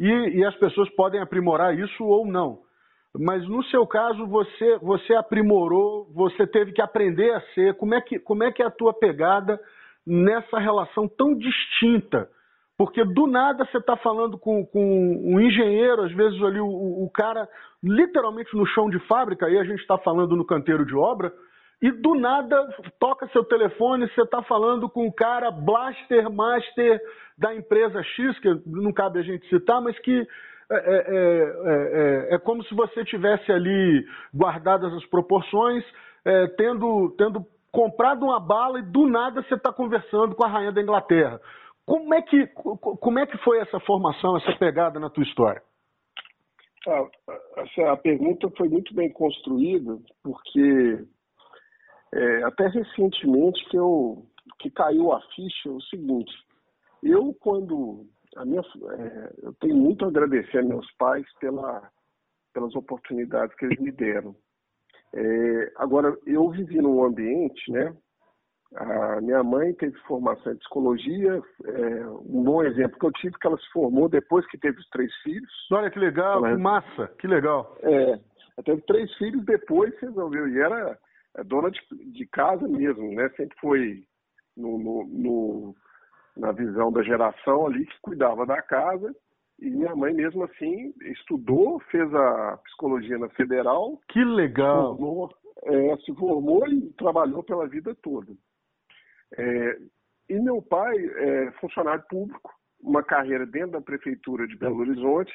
E, 0.00 0.38
e 0.38 0.44
as 0.44 0.54
pessoas 0.56 0.88
podem 0.90 1.20
aprimorar 1.20 1.78
isso 1.78 2.04
ou 2.04 2.26
não. 2.26 2.60
Mas 3.14 3.46
no 3.46 3.62
seu 3.64 3.86
caso, 3.86 4.26
você, 4.26 4.78
você 4.78 5.14
aprimorou, 5.14 6.10
você 6.14 6.46
teve 6.46 6.72
que 6.72 6.80
aprender 6.80 7.30
a 7.32 7.40
ser. 7.54 7.74
Como 7.74 7.94
é 7.94 8.00
que, 8.00 8.18
como 8.18 8.42
é, 8.42 8.50
que 8.50 8.62
é 8.62 8.66
a 8.66 8.70
tua 8.70 8.94
pegada 8.94 9.60
nessa 10.06 10.58
relação 10.58 11.06
tão 11.06 11.36
distinta? 11.36 12.28
Porque 12.76 13.04
do 13.04 13.26
nada 13.26 13.64
você 13.64 13.78
está 13.78 13.96
falando 13.96 14.38
com, 14.38 14.64
com, 14.66 14.80
um 14.80 15.40
engenheiro, 15.40 16.02
às 16.02 16.12
vezes 16.12 16.42
ali 16.42 16.60
o, 16.60 16.66
o 16.66 17.10
cara 17.12 17.48
literalmente 17.82 18.56
no 18.56 18.66
chão 18.66 18.88
de 18.88 18.98
fábrica, 19.06 19.46
aí 19.46 19.58
a 19.58 19.64
gente 19.64 19.80
está 19.80 19.98
falando 19.98 20.34
no 20.36 20.44
canteiro 20.44 20.84
de 20.84 20.94
obra, 20.94 21.32
e 21.82 21.90
do 21.90 22.14
nada 22.14 22.68
toca 23.00 23.26
seu 23.28 23.44
telefone, 23.44 24.08
você 24.08 24.22
está 24.22 24.40
falando 24.42 24.88
com 24.88 25.06
o 25.06 25.12
cara 25.12 25.50
blaster 25.50 26.30
master 26.30 27.00
da 27.36 27.52
empresa 27.54 28.00
X, 28.02 28.38
que 28.38 28.48
não 28.64 28.92
cabe 28.92 29.18
a 29.18 29.22
gente 29.22 29.46
citar, 29.48 29.80
mas 29.82 29.98
que 29.98 30.26
é, 30.70 30.76
é, 30.76 30.76
é, 30.76 32.30
é, 32.30 32.34
é 32.36 32.38
como 32.38 32.62
se 32.64 32.74
você 32.74 33.04
tivesse 33.04 33.50
ali 33.50 34.06
guardadas 34.32 34.92
as 34.94 35.04
proporções, 35.06 35.84
é, 36.24 36.46
tendo, 36.56 37.12
tendo 37.18 37.44
comprado 37.72 38.24
uma 38.24 38.38
bala 38.38 38.78
e 38.78 38.82
do 38.82 39.06
nada 39.08 39.42
você 39.42 39.54
está 39.54 39.72
conversando 39.72 40.36
com 40.36 40.44
a 40.44 40.48
rainha 40.48 40.72
da 40.72 40.80
Inglaterra. 40.80 41.40
Como 41.84 42.14
é, 42.14 42.22
que, 42.22 42.46
como 42.46 43.18
é 43.18 43.26
que 43.26 43.36
foi 43.38 43.58
essa 43.58 43.80
formação, 43.80 44.36
essa 44.36 44.56
pegada 44.56 45.00
na 45.00 45.10
tua 45.10 45.24
história? 45.24 45.62
Ah, 46.86 47.92
a 47.92 47.96
pergunta 47.96 48.50
foi 48.56 48.68
muito 48.68 48.94
bem 48.94 49.12
construída, 49.12 49.98
porque 50.22 51.04
é, 52.12 52.42
até 52.44 52.66
recentemente 52.68 53.64
que 53.68 53.76
eu 53.76 54.26
que 54.58 54.70
caiu 54.70 55.12
a 55.12 55.20
ficha 55.34 55.70
o 55.70 55.80
seguinte. 55.82 56.32
Eu 57.02 57.34
quando 57.40 58.06
a 58.36 58.44
minha 58.44 58.60
é, 58.60 59.32
eu 59.42 59.52
tenho 59.54 59.76
muito 59.76 60.04
a 60.04 60.08
agradecer 60.08 60.58
a 60.58 60.62
meus 60.62 60.90
pais 60.94 61.26
pela 61.38 61.88
pelas 62.52 62.74
oportunidades 62.74 63.56
que 63.56 63.64
eles 63.64 63.78
me 63.78 63.92
deram. 63.92 64.34
É, 65.14 65.72
agora 65.76 66.16
eu 66.26 66.48
vivi 66.50 66.78
num 66.78 67.04
ambiente, 67.04 67.70
né? 67.70 67.96
A 68.74 69.20
minha 69.20 69.42
mãe 69.42 69.74
teve 69.74 69.96
formação 70.00 70.52
em 70.52 70.56
psicologia, 70.56 71.42
é, 71.64 72.06
um 72.06 72.42
bom 72.42 72.62
exemplo 72.62 72.98
que 72.98 73.06
eu 73.06 73.12
tive 73.12 73.38
que 73.38 73.46
ela 73.46 73.58
se 73.58 73.70
formou 73.70 74.08
depois 74.08 74.46
que 74.46 74.56
teve 74.56 74.78
os 74.78 74.88
três 74.88 75.14
filhos. 75.22 75.50
Olha 75.70 75.90
que 75.90 75.98
legal, 75.98 76.38
ela, 76.38 76.56
que 76.56 76.62
massa, 76.62 77.06
que 77.18 77.26
legal. 77.26 77.76
É, 77.82 78.12
ela 78.12 78.64
teve 78.64 78.80
três 78.82 79.12
filhos 79.16 79.44
depois 79.44 79.92
resolveu 80.00 80.48
e 80.48 80.58
era 80.58 80.98
é 81.36 81.44
dona 81.44 81.70
de, 81.70 81.80
de 82.12 82.26
casa 82.26 82.66
mesmo, 82.68 83.14
né? 83.14 83.28
Sempre 83.36 83.56
foi 83.58 84.04
no, 84.56 84.78
no, 84.78 85.04
no, 85.06 85.76
na 86.36 86.52
visão 86.52 86.92
da 86.92 87.02
geração 87.02 87.66
ali 87.66 87.86
que 87.86 88.00
cuidava 88.00 88.44
da 88.46 88.60
casa. 88.62 89.14
E 89.58 89.70
minha 89.70 89.94
mãe, 89.94 90.12
mesmo 90.12 90.42
assim, 90.44 90.92
estudou, 91.02 91.78
fez 91.90 92.12
a 92.14 92.58
psicologia 92.64 93.16
na 93.16 93.28
Federal. 93.30 93.98
Que 94.08 94.24
legal! 94.24 94.96
Formou, 94.96 95.30
é, 95.64 95.96
se 95.98 96.14
formou 96.14 96.66
e 96.68 96.90
trabalhou 96.94 97.42
pela 97.42 97.68
vida 97.68 97.94
toda. 98.02 98.32
É, 99.36 99.78
e 100.28 100.40
meu 100.40 100.62
pai 100.62 100.94
é 100.96 101.52
funcionário 101.52 102.04
público 102.08 102.52
uma 102.82 103.02
carreira 103.02 103.46
dentro 103.46 103.72
da 103.72 103.80
prefeitura 103.80 104.46
de 104.46 104.56
Belo 104.56 104.80
Horizonte, 104.80 105.32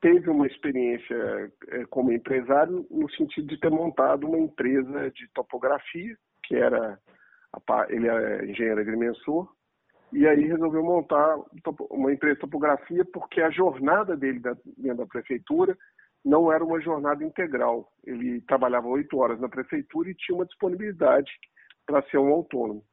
teve 0.00 0.30
uma 0.30 0.46
experiência 0.46 1.52
é, 1.68 1.84
como 1.86 2.10
empresário 2.10 2.86
no 2.90 3.08
sentido 3.10 3.48
de 3.48 3.60
ter 3.60 3.70
montado 3.70 4.26
uma 4.26 4.38
empresa 4.38 5.10
de 5.10 5.28
topografia, 5.34 6.16
que 6.44 6.56
era 6.56 6.98
ele 7.88 8.08
é 8.08 8.44
engenheiro 8.44 8.80
agrimensor, 8.80 9.52
e 10.12 10.26
aí 10.26 10.46
resolveu 10.46 10.82
montar 10.82 11.36
uma 11.90 12.12
empresa 12.12 12.36
de 12.36 12.40
topografia 12.40 13.04
porque 13.12 13.40
a 13.40 13.50
jornada 13.50 14.16
dele 14.16 14.40
dentro 14.76 14.98
da 14.98 15.06
prefeitura 15.06 15.76
não 16.24 16.50
era 16.52 16.64
uma 16.64 16.80
jornada 16.80 17.24
integral. 17.24 17.88
Ele 18.04 18.40
trabalhava 18.42 18.86
oito 18.88 19.18
horas 19.18 19.40
na 19.40 19.48
prefeitura 19.48 20.10
e 20.10 20.14
tinha 20.14 20.36
uma 20.36 20.46
disponibilidade 20.46 21.30
para 21.86 22.02
ser 22.04 22.18
um 22.18 22.28
autônomo. 22.28 22.84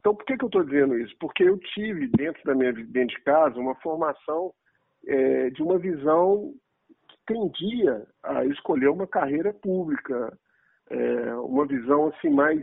Então, 0.00 0.14
por 0.14 0.24
que, 0.24 0.36
que 0.36 0.44
eu 0.44 0.48
estou 0.48 0.64
dizendo 0.64 0.98
isso? 0.98 1.14
Porque 1.20 1.44
eu 1.44 1.58
tive 1.58 2.08
dentro 2.08 2.42
da 2.44 2.54
minha 2.54 2.72
dentro 2.72 3.14
de 3.14 3.22
casa 3.22 3.60
uma 3.60 3.74
formação 3.76 4.50
é, 5.06 5.50
de 5.50 5.62
uma 5.62 5.78
visão 5.78 6.54
que 7.06 7.34
tendia 7.34 8.06
a 8.22 8.44
escolher 8.46 8.88
uma 8.88 9.06
carreira 9.06 9.52
pública, 9.52 10.32
é, 10.88 11.34
uma 11.34 11.66
visão 11.66 12.08
assim 12.08 12.30
mais 12.30 12.62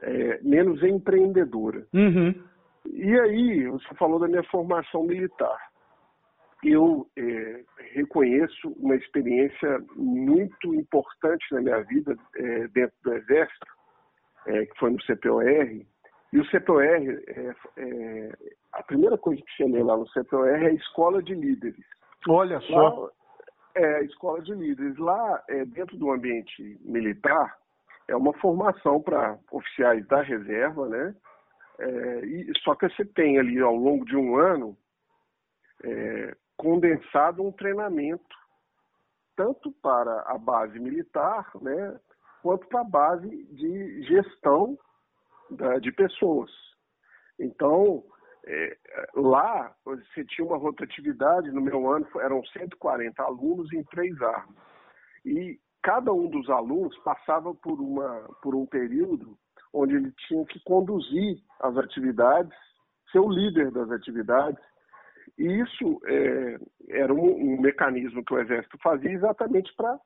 é, 0.00 0.40
menos 0.42 0.82
empreendedora. 0.82 1.86
Uhum. 1.92 2.34
E 2.86 3.20
aí, 3.20 3.66
você 3.66 3.94
falou 3.96 4.18
da 4.18 4.26
minha 4.26 4.44
formação 4.44 5.02
militar. 5.02 5.58
Eu 6.64 7.06
é, 7.14 7.62
reconheço 7.92 8.70
uma 8.78 8.96
experiência 8.96 9.84
muito 9.94 10.74
importante 10.74 11.44
na 11.52 11.60
minha 11.60 11.82
vida 11.82 12.16
é, 12.36 12.68
dentro 12.68 12.96
do 13.04 13.12
Exército, 13.12 13.66
é, 14.46 14.64
que 14.64 14.78
foi 14.78 14.90
no 14.90 15.02
CPOR. 15.02 15.42
E 16.32 16.38
o 16.38 16.50
CPOR, 16.50 16.82
é, 16.82 17.54
é, 17.76 18.32
a 18.72 18.82
primeira 18.82 19.16
coisa 19.16 19.40
que 19.40 19.56
você 19.56 19.64
lê 19.64 19.82
lá 19.82 19.96
no 19.96 20.08
CPOR 20.08 20.46
é 20.46 20.66
a 20.66 20.72
Escola 20.72 21.22
de 21.22 21.34
Líderes. 21.34 21.84
Olha 22.28 22.60
só. 22.60 23.04
Lá, 23.04 23.10
é 23.74 23.96
a 23.96 24.02
Escola 24.02 24.42
de 24.42 24.54
Líderes. 24.54 24.98
Lá, 24.98 25.42
é, 25.48 25.64
dentro 25.64 25.96
do 25.96 26.10
ambiente 26.10 26.78
militar, 26.82 27.56
é 28.08 28.16
uma 28.16 28.32
formação 28.34 29.00
para 29.00 29.38
oficiais 29.50 30.06
da 30.06 30.20
reserva, 30.20 30.88
né? 30.88 31.14
É, 31.78 32.24
e, 32.26 32.52
só 32.64 32.74
que 32.74 32.88
você 32.88 33.04
tem 33.04 33.38
ali 33.38 33.60
ao 33.60 33.74
longo 33.74 34.04
de 34.04 34.16
um 34.16 34.36
ano 34.36 34.76
é, 35.84 36.36
condensado 36.56 37.42
um 37.42 37.52
treinamento 37.52 38.36
tanto 39.36 39.70
para 39.80 40.22
a 40.26 40.36
base 40.36 40.80
militar, 40.80 41.48
né, 41.62 41.96
quanto 42.42 42.66
para 42.66 42.80
a 42.80 42.84
base 42.84 43.44
de 43.52 44.02
gestão 44.02 44.76
de 45.80 45.92
pessoas. 45.92 46.50
Então, 47.38 48.04
é, 48.46 48.76
lá 49.14 49.74
você 49.84 50.24
tinha 50.24 50.46
uma 50.46 50.56
rotatividade, 50.56 51.50
no 51.50 51.60
meu 51.60 51.90
ano 51.90 52.06
eram 52.20 52.44
140 52.44 53.22
alunos 53.22 53.72
em 53.72 53.82
três 53.84 54.20
armas. 54.22 54.56
E 55.24 55.58
cada 55.82 56.12
um 56.12 56.28
dos 56.28 56.48
alunos 56.50 56.96
passava 56.98 57.54
por, 57.54 57.80
uma, 57.80 58.28
por 58.42 58.54
um 58.54 58.66
período 58.66 59.38
onde 59.72 59.94
ele 59.94 60.12
tinha 60.26 60.44
que 60.46 60.60
conduzir 60.60 61.42
as 61.60 61.76
atividades, 61.76 62.56
ser 63.12 63.18
o 63.18 63.28
líder 63.28 63.70
das 63.70 63.90
atividades. 63.90 64.62
E 65.36 65.44
isso 65.60 66.00
é, 66.06 66.58
era 66.88 67.12
um, 67.12 67.54
um, 67.54 67.60
mecanismo 67.60 68.24
que 68.24 68.34
o 68.34 68.40
Exército 68.40 68.78
fazia 68.82 69.10
exatamente 69.10 69.72
para 69.76 69.98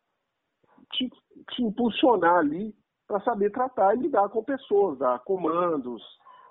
te, 0.93 1.09
te, 1.51 1.63
impulsionar 1.63 2.39
ali 2.39 2.75
para 3.13 3.21
saber 3.21 3.51
tratar 3.51 3.95
e 3.95 3.99
lidar 3.99 4.31
com 4.31 4.43
pessoas, 4.43 4.99
dar 4.99 5.19
comandos, 5.19 6.03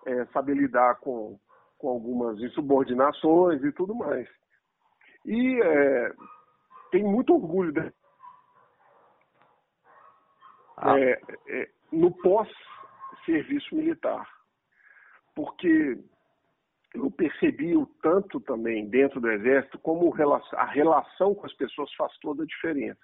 é, 0.06 0.26
saber 0.26 0.54
lidar 0.56 1.00
com, 1.00 1.40
com 1.80 1.90
algumas 1.90 2.40
insubordinações 2.40 3.64
e 3.64 3.72
tudo 3.72 3.96
mais. 3.96 4.30
E 5.26 5.60
é, 5.60 6.14
tem 6.92 7.04
muito 7.04 7.34
orgulho 7.34 7.92
ah. 10.78 11.00
é, 11.00 11.20
é, 11.48 11.70
no 11.92 12.12
pós-serviço 12.12 13.76
militar, 13.76 14.30
porque 15.34 15.98
eu 16.94 17.10
percebi 17.10 17.76
o 17.76 17.88
tanto 18.04 18.40
também 18.40 18.88
dentro 18.88 19.20
do 19.20 19.32
Exército 19.32 19.80
como 19.80 20.14
a 20.54 20.66
relação 20.66 21.34
com 21.34 21.48
as 21.48 21.54
pessoas 21.56 21.92
faz 21.96 22.16
toda 22.20 22.44
a 22.44 22.46
diferença. 22.46 23.02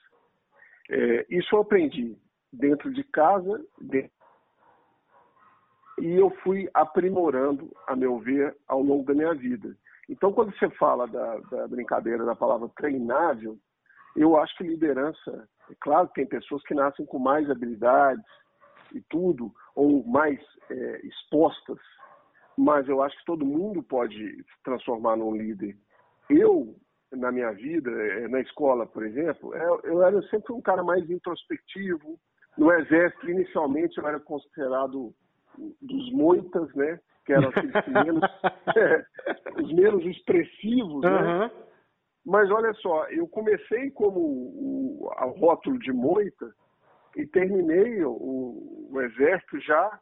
É, 0.91 1.25
isso 1.27 1.55
eu 1.55 1.61
aprendi 1.61 2.15
dentro 2.51 2.91
de 2.91 3.03
casa 3.03 3.63
e 5.99 6.13
eu 6.15 6.29
fui 6.43 6.69
aprimorando, 6.73 7.75
a 7.87 7.95
meu 7.95 8.19
ver, 8.19 8.55
ao 8.67 8.81
longo 8.81 9.03
da 9.03 9.13
minha 9.13 9.33
vida. 9.33 9.75
Então, 10.07 10.31
quando 10.31 10.55
você 10.57 10.69
fala 10.71 11.07
da, 11.07 11.37
da 11.39 11.67
brincadeira 11.67 12.23
da 12.23 12.35
palavra 12.35 12.69
treinável, 12.75 13.57
eu 14.15 14.37
acho 14.37 14.55
que 14.57 14.63
liderança 14.63 15.47
é 15.69 15.75
claro 15.79 16.07
que 16.07 16.15
tem 16.15 16.25
pessoas 16.25 16.63
que 16.63 16.73
nascem 16.73 17.05
com 17.05 17.19
mais 17.19 17.49
habilidades 17.49 18.25
e 18.93 19.01
tudo, 19.01 19.53
ou 19.75 20.03
mais 20.05 20.39
é, 20.69 21.05
expostas, 21.05 21.79
mas 22.57 22.87
eu 22.87 23.01
acho 23.03 23.17
que 23.19 23.25
todo 23.25 23.45
mundo 23.45 23.83
pode 23.83 24.15
se 24.15 24.63
transformar 24.63 25.17
num 25.17 25.35
líder. 25.35 25.77
Eu, 26.29 26.75
na 27.11 27.31
minha 27.31 27.51
vida, 27.51 27.91
é, 27.91 28.27
na 28.27 28.39
escola, 28.39 28.85
por 28.85 29.05
exemplo, 29.05 29.53
é, 29.53 29.65
eu 29.83 30.01
era 30.01 30.21
sempre 30.29 30.53
um 30.53 30.61
cara 30.61 30.83
mais 30.83 31.09
introspectivo. 31.09 32.17
No 32.57 32.71
exército, 32.71 33.29
inicialmente, 33.29 33.97
eu 33.97 34.07
era 34.07 34.19
considerado 34.19 35.13
dos 35.81 36.11
moitas, 36.11 36.73
né? 36.75 36.99
Que 37.25 37.33
eram 37.33 37.49
aqueles 37.49 37.87
menos, 37.87 38.23
é, 38.75 39.05
os 39.61 39.73
menos 39.73 40.05
expressivos, 40.05 41.03
uhum. 41.03 41.39
né? 41.39 41.51
Mas 42.25 42.51
olha 42.51 42.73
só, 42.75 43.07
eu 43.09 43.27
comecei 43.27 43.89
como 43.91 44.19
o, 44.19 45.09
a 45.15 45.25
rótulo 45.25 45.79
de 45.79 45.93
moita 45.93 46.53
e 47.15 47.25
terminei 47.25 48.03
o, 48.03 48.89
o 48.91 49.01
exército 49.01 49.59
já 49.61 49.99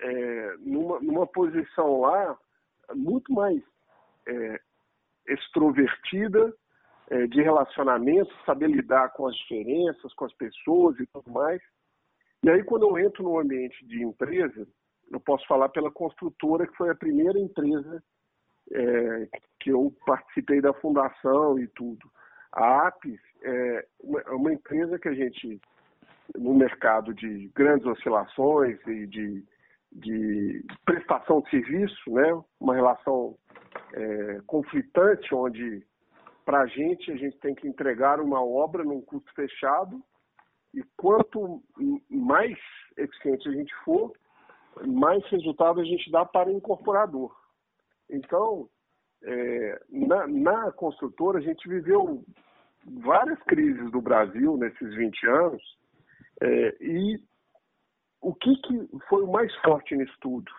é, 0.00 0.54
numa, 0.60 1.00
numa 1.00 1.26
posição 1.26 2.00
lá 2.00 2.38
muito 2.94 3.32
mais 3.32 3.60
é, 4.28 4.60
extrovertida, 5.28 6.54
é, 7.10 7.26
de 7.26 7.42
relacionamento, 7.42 8.32
saber 8.44 8.68
lidar 8.68 9.12
com 9.12 9.26
as 9.26 9.34
diferenças, 9.36 10.12
com 10.14 10.24
as 10.24 10.32
pessoas 10.34 10.98
e 10.98 11.06
tudo 11.06 11.30
mais. 11.30 11.60
E 12.42 12.50
aí, 12.50 12.62
quando 12.62 12.88
eu 12.88 12.98
entro 12.98 13.22
no 13.22 13.38
ambiente 13.38 13.84
de 13.86 14.02
empresa, 14.02 14.66
eu 15.10 15.20
posso 15.20 15.46
falar 15.46 15.68
pela 15.68 15.90
construtora, 15.90 16.66
que 16.66 16.76
foi 16.76 16.90
a 16.90 16.94
primeira 16.94 17.38
empresa 17.38 18.02
é, 18.72 19.28
que 19.60 19.70
eu 19.70 19.94
participei 20.04 20.60
da 20.60 20.72
fundação 20.74 21.58
e 21.58 21.66
tudo. 21.68 22.10
A 22.52 22.88
APIS 22.88 23.20
é 23.42 23.86
uma, 24.00 24.20
é 24.20 24.30
uma 24.30 24.52
empresa 24.52 24.98
que 24.98 25.08
a 25.08 25.14
gente, 25.14 25.60
no 26.36 26.54
mercado 26.54 27.14
de 27.14 27.50
grandes 27.54 27.86
oscilações 27.86 28.78
e 28.86 29.06
de, 29.06 29.44
de 29.92 30.64
prestação 30.84 31.40
de 31.40 31.50
serviço, 31.50 32.10
né, 32.10 32.42
uma 32.60 32.74
relação 32.74 33.36
é, 33.92 34.40
conflitante, 34.46 35.34
onde 35.34 35.84
para 36.44 36.60
a 36.60 36.66
gente 36.66 37.10
a 37.10 37.16
gente 37.16 37.36
tem 37.38 37.54
que 37.54 37.68
entregar 37.68 38.20
uma 38.20 38.42
obra 38.44 38.84
num 38.84 39.00
custo 39.00 39.32
fechado 39.34 40.02
e 40.76 40.82
quanto 40.94 41.62
mais 42.10 42.58
eficiente 42.98 43.48
a 43.48 43.52
gente 43.52 43.74
for, 43.82 44.12
mais 44.86 45.24
resultado 45.30 45.80
a 45.80 45.84
gente 45.84 46.10
dá 46.10 46.24
para 46.26 46.50
o 46.50 46.52
incorporador. 46.52 47.34
Então, 48.10 48.68
é, 49.24 49.82
na, 49.88 50.26
na, 50.26 50.72
construtora, 50.72 51.38
a 51.38 51.40
gente 51.40 51.66
viveu 51.66 52.22
várias 53.00 53.42
crises 53.44 53.90
do 53.90 54.02
Brasil 54.02 54.58
nesses 54.58 54.94
20 54.94 55.26
anos, 55.26 55.62
é, 56.42 56.76
e 56.78 57.18
o 58.20 58.34
que, 58.34 58.54
que 58.56 58.88
foi 59.08 59.22
o 59.22 59.32
mais 59.32 59.54
forte 59.62 59.96
nisso 59.96 60.14
tudo? 60.20 60.52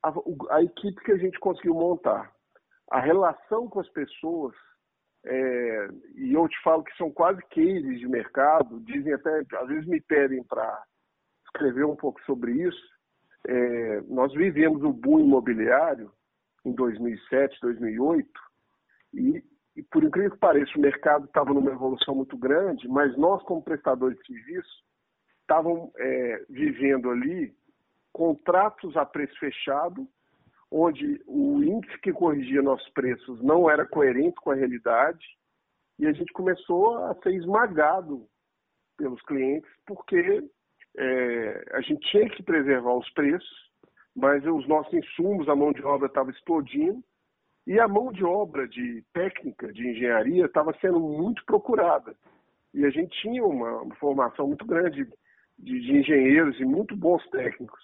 A, 0.00 0.12
a, 0.50 0.62
equipe 0.62 1.02
que 1.02 1.10
a 1.10 1.18
gente 1.18 1.40
conseguiu 1.40 1.74
montar, 1.74 2.32
a 2.88 3.00
relação 3.00 3.68
com 3.68 3.80
as 3.80 3.88
pessoas, 3.88 4.54
é, 5.26 5.88
e 6.16 6.32
eu 6.34 6.46
te 6.48 6.60
falo 6.62 6.84
que 6.84 6.96
são 6.96 7.10
quase 7.10 7.40
cases 7.48 7.98
de 7.98 8.06
mercado, 8.06 8.80
dizem 8.80 9.12
até, 9.14 9.42
às 9.56 9.68
vezes 9.68 9.86
me 9.86 10.00
pedem 10.00 10.42
para 10.44 10.82
escrever 11.46 11.84
um 11.84 11.96
pouco 11.96 12.20
sobre 12.24 12.52
isso. 12.52 12.94
É, 13.46 14.00
nós 14.02 14.32
vivemos 14.32 14.82
o 14.82 14.92
boom 14.92 15.20
imobiliário 15.20 16.10
em 16.64 16.72
2007, 16.72 17.58
2008, 17.60 18.28
e, 19.14 19.44
e 19.76 19.82
por 19.82 20.02
incrível 20.02 20.30
que 20.30 20.38
pareça, 20.38 20.72
o 20.76 20.80
mercado 20.80 21.26
estava 21.26 21.52
numa 21.52 21.70
evolução 21.70 22.14
muito 22.14 22.36
grande, 22.36 22.88
mas 22.88 23.16
nós, 23.16 23.42
como 23.44 23.62
prestadores 23.62 24.18
de 24.18 24.26
serviço, 24.26 24.84
estavam 25.40 25.90
é, 25.98 26.44
vivendo 26.48 27.10
ali 27.10 27.54
contratos 28.12 28.96
a 28.96 29.04
preço 29.04 29.38
fechado, 29.38 30.08
onde 30.76 31.22
o 31.24 31.62
índice 31.62 31.96
que 32.00 32.12
corrigia 32.12 32.60
nossos 32.60 32.88
preços 32.90 33.40
não 33.40 33.70
era 33.70 33.86
coerente 33.86 34.34
com 34.40 34.50
a 34.50 34.56
realidade, 34.56 35.24
e 36.00 36.06
a 36.06 36.12
gente 36.12 36.32
começou 36.32 36.96
a 37.04 37.14
ser 37.22 37.32
esmagado 37.34 38.26
pelos 38.98 39.22
clientes, 39.22 39.70
porque 39.86 40.42
é, 40.96 41.64
a 41.74 41.80
gente 41.80 42.00
tinha 42.10 42.28
que 42.28 42.42
preservar 42.42 42.92
os 42.94 43.08
preços, 43.10 43.70
mas 44.16 44.44
os 44.44 44.66
nossos 44.66 44.92
insumos, 44.92 45.48
a 45.48 45.54
mão 45.54 45.72
de 45.72 45.82
obra 45.84 46.08
estava 46.08 46.30
explodindo 46.30 47.02
E 47.66 47.78
a 47.78 47.88
mão 47.88 48.12
de 48.12 48.24
obra 48.24 48.68
de 48.68 49.02
técnica, 49.12 49.72
de 49.72 49.88
engenharia, 49.88 50.46
estava 50.46 50.76
sendo 50.80 50.98
muito 51.00 51.44
procurada. 51.44 52.14
E 52.72 52.84
a 52.84 52.90
gente 52.90 53.16
tinha 53.22 53.44
uma, 53.44 53.94
formação 53.94 54.48
muito 54.48 54.66
grande 54.66 55.08
de, 55.58 55.80
de 55.80 55.98
engenheiros 55.98 56.58
e 56.60 56.64
muito 56.64 56.96
bons 56.96 57.24
técnicos. 57.30 57.82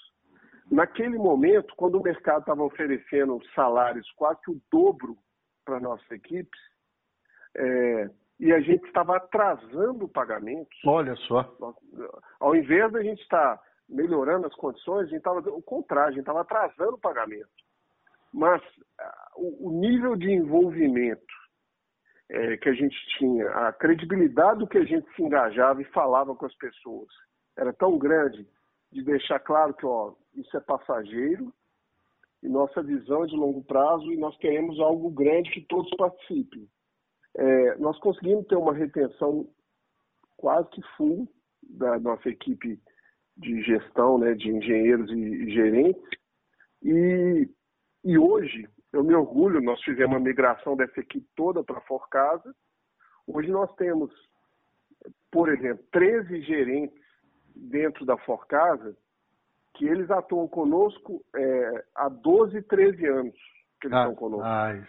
Naquele 0.70 1.18
momento, 1.18 1.74
quando 1.76 1.96
o 1.96 2.02
mercado 2.02 2.40
estava 2.40 2.62
oferecendo 2.62 3.40
salários 3.54 4.08
quase 4.12 4.40
que 4.42 4.52
o 4.52 4.60
dobro 4.70 5.16
para 5.64 5.80
nossas 5.80 6.08
equipes, 6.12 6.60
é, 7.56 8.10
e 8.38 8.52
a 8.52 8.60
gente 8.60 8.86
estava 8.86 9.16
atrasando 9.16 10.08
pagamentos. 10.08 10.78
Olha 10.86 11.16
só. 11.16 11.52
Ao 12.38 12.54
invés 12.54 12.90
da 12.92 13.02
gente 13.02 13.20
estar 13.20 13.60
melhorando 13.88 14.46
as 14.46 14.54
condições, 14.54 15.06
a 15.06 15.10
gente 15.10 15.18
estava 15.18 15.40
o 15.40 15.62
contrário, 15.62 16.08
a 16.08 16.12
gente 16.12 16.20
estava 16.20 16.42
atrasando 16.42 16.94
o 16.94 17.00
pagamento. 17.00 17.48
Mas 18.32 18.62
o, 19.34 19.68
o 19.68 19.72
nível 19.72 20.14
de 20.14 20.30
envolvimento 20.30 21.34
é, 22.30 22.56
que 22.56 22.68
a 22.68 22.72
gente 22.72 22.96
tinha, 23.18 23.50
a 23.50 23.72
credibilidade 23.72 24.60
do 24.60 24.68
que 24.68 24.78
a 24.78 24.84
gente 24.84 25.12
se 25.14 25.22
engajava 25.22 25.82
e 25.82 25.86
falava 25.86 26.34
com 26.34 26.46
as 26.46 26.54
pessoas, 26.54 27.08
era 27.58 27.72
tão 27.72 27.98
grande 27.98 28.46
de 28.92 29.02
deixar 29.02 29.38
claro 29.40 29.74
que 29.74 29.86
ó, 29.86 30.14
isso 30.34 30.56
é 30.56 30.60
passageiro 30.60 31.52
e 32.42 32.48
nossa 32.48 32.82
visão 32.82 33.24
é 33.24 33.26
de 33.26 33.36
longo 33.36 33.62
prazo 33.64 34.10
e 34.12 34.16
nós 34.16 34.36
queremos 34.38 34.80
algo 34.80 35.10
grande 35.10 35.50
que 35.50 35.60
todos 35.62 35.90
participem. 35.96 36.68
É, 37.36 37.76
nós 37.76 37.98
conseguimos 38.00 38.46
ter 38.46 38.56
uma 38.56 38.74
retenção 38.74 39.48
quase 40.36 40.68
que 40.70 40.82
full 40.96 41.28
da 41.62 41.98
nossa 41.98 42.28
equipe 42.28 42.80
de 43.36 43.62
gestão, 43.62 44.18
né, 44.18 44.34
de 44.34 44.50
engenheiros 44.50 45.10
e 45.10 45.50
gerentes. 45.50 46.02
E, 46.82 47.48
e 48.04 48.18
hoje, 48.18 48.68
eu 48.92 49.04
me 49.04 49.14
orgulho, 49.14 49.60
nós 49.60 49.80
fizemos 49.82 50.16
uma 50.16 50.24
migração 50.24 50.76
dessa 50.76 50.98
equipe 51.00 51.26
toda 51.36 51.62
para 51.62 51.80
Forcasa. 51.82 52.54
Hoje 53.26 53.48
nós 53.50 53.72
temos, 53.76 54.10
por 55.30 55.48
exemplo, 55.48 55.84
13 55.92 56.42
gerentes 56.42 56.99
dentro 57.60 58.04
da 58.06 58.16
Forcasa 58.18 58.96
que 59.74 59.86
eles 59.86 60.10
atuam 60.10 60.48
conosco 60.48 61.24
é, 61.34 61.84
há 61.94 62.08
12, 62.08 62.62
13 62.62 63.06
anos 63.06 63.34
que 63.80 63.86
eles 63.86 63.96
ah, 63.96 64.00
estão 64.02 64.14
conosco. 64.14 64.44
Ai, 64.44 64.86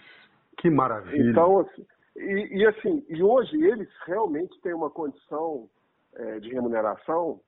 que 0.57 0.69
maravilha. 0.69 1.31
Então, 1.31 1.59
assim, 1.59 1.85
e, 2.15 2.59
e, 2.59 2.67
assim, 2.67 3.05
e 3.07 3.23
hoje 3.23 3.55
eles 3.63 3.89
realmente 4.05 4.59
têm 4.61 4.73
uma 4.73 4.89
condição 4.89 5.69
é, 6.13 6.39
de 6.39 6.49
remuneração 6.49 7.39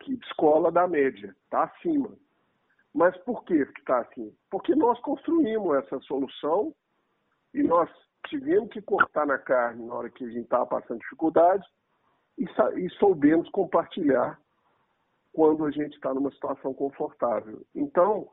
que 0.00 0.14
escola 0.24 0.72
da 0.72 0.88
média, 0.88 1.34
está 1.44 1.64
acima. 1.64 2.10
Mas 2.92 3.16
por 3.18 3.44
que 3.44 3.54
está 3.54 4.00
assim? 4.00 4.34
Porque 4.50 4.74
nós 4.74 4.98
construímos 5.00 5.76
essa 5.76 6.00
solução 6.00 6.74
e 7.52 7.62
nós 7.62 7.90
tivemos 8.28 8.70
que 8.70 8.82
cortar 8.82 9.26
na 9.26 9.38
carne 9.38 9.86
na 9.86 9.94
hora 9.94 10.10
que 10.10 10.24
a 10.24 10.28
gente 10.28 10.44
estava 10.44 10.66
passando 10.66 11.00
dificuldade 11.00 11.64
e, 12.38 12.90
soubemos 12.98 13.48
compartilhar 13.50 14.38
quando 15.32 15.64
a 15.64 15.70
gente 15.70 15.94
está 15.94 16.12
numa 16.12 16.30
situação 16.30 16.72
confortável. 16.74 17.64
Então, 17.74 18.28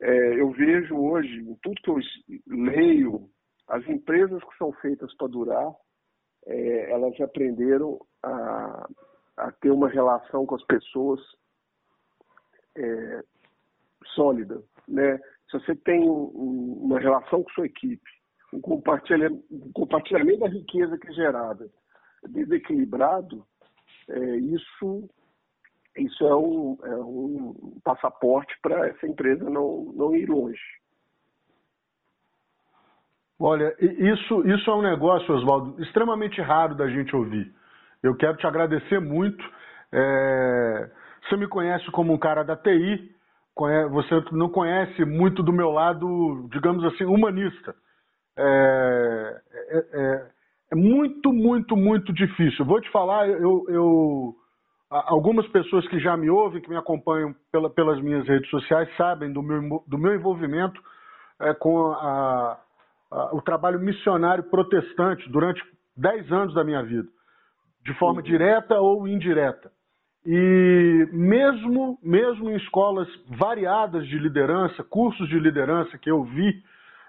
é, 0.00 0.40
eu 0.40 0.50
vejo 0.50 0.96
hoje, 0.96 1.40
em 1.40 1.54
tudo 1.62 1.80
que 1.82 1.90
eu 1.90 1.98
leio, 2.46 3.28
as 3.68 3.86
empresas 3.88 4.42
que 4.44 4.56
são 4.58 4.72
feitas 4.74 5.14
para 5.16 5.28
durar, 5.28 5.72
é, 6.46 6.90
elas 6.90 7.18
aprenderam 7.20 7.98
a, 8.22 8.88
a, 9.36 9.52
ter 9.52 9.70
uma 9.70 9.88
relação 9.88 10.44
com 10.44 10.54
as 10.54 10.64
pessoas 10.64 11.20
é, 12.76 13.22
sólida. 14.14 14.62
Né? 14.88 15.18
Se 15.50 15.58
você 15.58 15.74
tem 15.76 16.08
um, 16.08 16.82
uma 16.82 16.98
relação 16.98 17.42
com 17.42 17.50
sua 17.50 17.66
equipe, 17.66 18.10
um 18.52 18.60
compartilhamento, 18.60 19.42
um 19.50 19.72
compartilhamento 19.72 20.40
da 20.40 20.48
riqueza 20.48 20.98
que 20.98 21.08
é 21.08 21.12
gerada 21.12 21.70
desequilibrado, 22.28 23.44
é, 24.08 24.36
isso, 24.36 25.08
isso 25.96 26.26
é 26.26 26.36
um, 26.36 26.78
é 26.82 26.96
um 26.96 27.78
passaporte 27.84 28.54
para 28.62 28.88
essa 28.88 29.06
empresa 29.06 29.48
não, 29.48 29.92
não 29.94 30.14
ir 30.14 30.28
longe. 30.28 30.60
Olha, 33.38 33.74
isso, 33.80 34.46
isso 34.48 34.70
é 34.70 34.74
um 34.74 34.82
negócio, 34.82 35.34
Oswaldo, 35.34 35.82
extremamente 35.82 36.40
raro 36.40 36.76
da 36.76 36.88
gente 36.88 37.14
ouvir. 37.14 37.52
Eu 38.00 38.14
quero 38.16 38.36
te 38.36 38.46
agradecer 38.46 39.00
muito. 39.00 39.42
É... 39.92 40.90
Você 41.22 41.36
me 41.36 41.48
conhece 41.48 41.90
como 41.90 42.12
um 42.12 42.18
cara 42.18 42.44
da 42.44 42.56
TI, 42.56 43.12
você 43.90 44.24
não 44.32 44.48
conhece 44.48 45.04
muito 45.04 45.42
do 45.42 45.52
meu 45.52 45.70
lado, 45.70 46.48
digamos 46.52 46.84
assim, 46.84 47.04
humanista. 47.04 47.74
É, 48.36 49.40
é, 49.92 50.26
é, 50.72 50.74
muito, 50.74 51.32
muito, 51.32 51.76
muito 51.76 52.12
difícil. 52.12 52.64
Vou 52.64 52.80
te 52.80 52.90
falar, 52.90 53.28
eu, 53.28 53.64
eu, 53.68 54.34
algumas 54.90 55.46
pessoas 55.48 55.86
que 55.88 56.00
já 56.00 56.16
me 56.16 56.30
ouvem, 56.30 56.62
que 56.62 56.70
me 56.70 56.76
acompanham 56.76 57.34
pela, 57.52 57.68
pelas 57.68 58.00
minhas 58.00 58.26
redes 58.26 58.48
sociais, 58.48 58.88
sabem 58.96 59.30
do 59.30 59.42
meu, 59.42 59.84
do 59.86 59.98
meu 59.98 60.14
envolvimento 60.14 60.80
é, 61.40 61.52
com 61.52 61.92
a, 61.92 62.58
a, 63.10 63.36
o 63.36 63.42
trabalho 63.42 63.78
missionário 63.78 64.44
protestante 64.44 65.28
durante 65.30 65.62
10 65.96 66.32
anos 66.32 66.54
da 66.54 66.64
minha 66.64 66.82
vida, 66.82 67.08
de 67.84 67.92
forma 67.98 68.20
uhum. 68.20 68.26
direta 68.26 68.80
ou 68.80 69.06
indireta. 69.06 69.70
E 70.24 71.08
mesmo, 71.12 71.98
mesmo 72.02 72.48
em 72.48 72.56
escolas 72.56 73.08
variadas 73.28 74.06
de 74.06 74.18
liderança, 74.18 74.82
cursos 74.84 75.28
de 75.28 75.38
liderança 75.38 75.98
que 75.98 76.10
eu 76.10 76.22
vi 76.22 76.62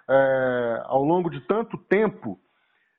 é, 0.10 0.82
ao 0.86 1.04
longo 1.04 1.30
de 1.30 1.40
tanto 1.42 1.78
tempo, 1.78 2.40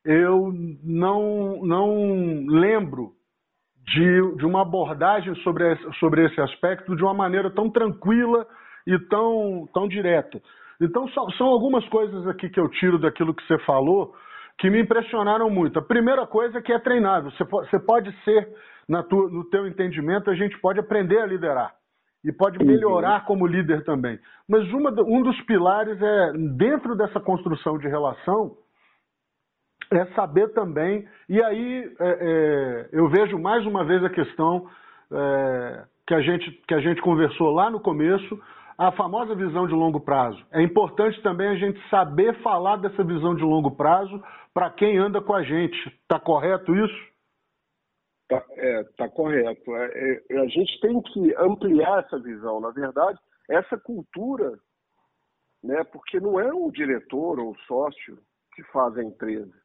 eu 0.04 0.52
não, 0.82 1.64
não 1.64 2.46
lembro 2.46 3.12
de, 3.86 4.36
de 4.36 4.46
uma 4.46 4.62
abordagem 4.62 5.34
sobre, 5.36 5.76
sobre 5.98 6.26
esse 6.26 6.40
aspecto 6.40 6.94
de 6.96 7.02
uma 7.02 7.14
maneira 7.14 7.50
tão 7.50 7.70
tranquila 7.70 8.46
e 8.86 8.98
tão, 9.08 9.68
tão 9.72 9.88
direta. 9.88 10.40
Então, 10.80 11.08
são, 11.08 11.46
algumas 11.46 11.86
coisas 11.88 12.26
aqui 12.26 12.48
que 12.48 12.60
eu 12.60 12.68
tiro 12.68 12.98
daquilo 12.98 13.34
que 13.34 13.46
você 13.46 13.58
falou 13.60 14.14
que 14.58 14.70
me 14.70 14.80
impressionaram 14.80 15.50
muito. 15.50 15.78
A 15.78 15.82
primeira 15.82 16.26
coisa 16.26 16.58
é 16.58 16.62
que 16.62 16.72
é 16.72 16.78
treinável. 16.78 17.30
Você, 17.30 17.44
você 17.44 17.78
pode 17.78 18.12
ser 18.22 18.48
tua, 19.08 19.30
no 19.30 19.44
teu 19.48 19.66
entendimento, 19.66 20.30
a 20.30 20.34
gente 20.34 20.58
pode 20.60 20.78
aprender 20.78 21.18
a 21.18 21.26
liderar 21.26 21.74
e 22.24 22.32
pode 22.32 22.58
uhum. 22.58 22.66
melhorar 22.66 23.24
como 23.24 23.46
líder 23.46 23.84
também. 23.84 24.18
Mas 24.48 24.66
uma, 24.72 24.90
um 25.02 25.22
dos 25.22 25.40
pilares 25.42 26.00
é, 26.00 26.32
dentro 26.56 26.96
dessa 26.96 27.20
construção 27.20 27.78
de 27.78 27.88
relação, 27.88 28.56
é 29.90 30.06
saber 30.14 30.52
também, 30.52 31.06
e 31.28 31.42
aí 31.42 31.94
é, 32.00 32.08
é, 32.08 32.88
eu 32.92 33.08
vejo 33.08 33.38
mais 33.38 33.64
uma 33.66 33.84
vez 33.84 34.02
a 34.04 34.10
questão 34.10 34.68
é, 35.12 35.84
que, 36.06 36.14
a 36.14 36.20
gente, 36.20 36.50
que 36.66 36.74
a 36.74 36.80
gente 36.80 37.00
conversou 37.00 37.50
lá 37.50 37.70
no 37.70 37.80
começo, 37.80 38.40
a 38.76 38.90
famosa 38.92 39.34
visão 39.34 39.66
de 39.66 39.74
longo 39.74 40.00
prazo. 40.00 40.44
É 40.50 40.62
importante 40.62 41.20
também 41.22 41.48
a 41.48 41.54
gente 41.54 41.80
saber 41.88 42.34
falar 42.42 42.76
dessa 42.76 43.04
visão 43.04 43.34
de 43.34 43.42
longo 43.42 43.70
prazo 43.70 44.22
para 44.52 44.70
quem 44.70 44.98
anda 44.98 45.20
com 45.20 45.34
a 45.34 45.42
gente. 45.42 45.76
Está 46.02 46.18
correto 46.18 46.74
isso? 46.74 47.14
Tá, 48.28 48.42
é, 48.50 48.84
tá 48.96 49.08
correto. 49.08 49.76
É, 49.76 50.22
é, 50.30 50.38
a 50.38 50.46
gente 50.46 50.80
tem 50.80 51.00
que 51.02 51.34
ampliar 51.36 52.04
essa 52.04 52.18
visão. 52.18 52.60
Na 52.60 52.70
verdade, 52.70 53.18
essa 53.48 53.78
cultura, 53.78 54.58
né, 55.62 55.84
porque 55.84 56.18
não 56.18 56.40
é 56.40 56.52
o 56.52 56.70
diretor 56.70 57.38
ou 57.38 57.52
o 57.52 57.58
sócio 57.66 58.18
que 58.54 58.62
faz 58.64 58.96
a 58.96 59.04
empresa. 59.04 59.63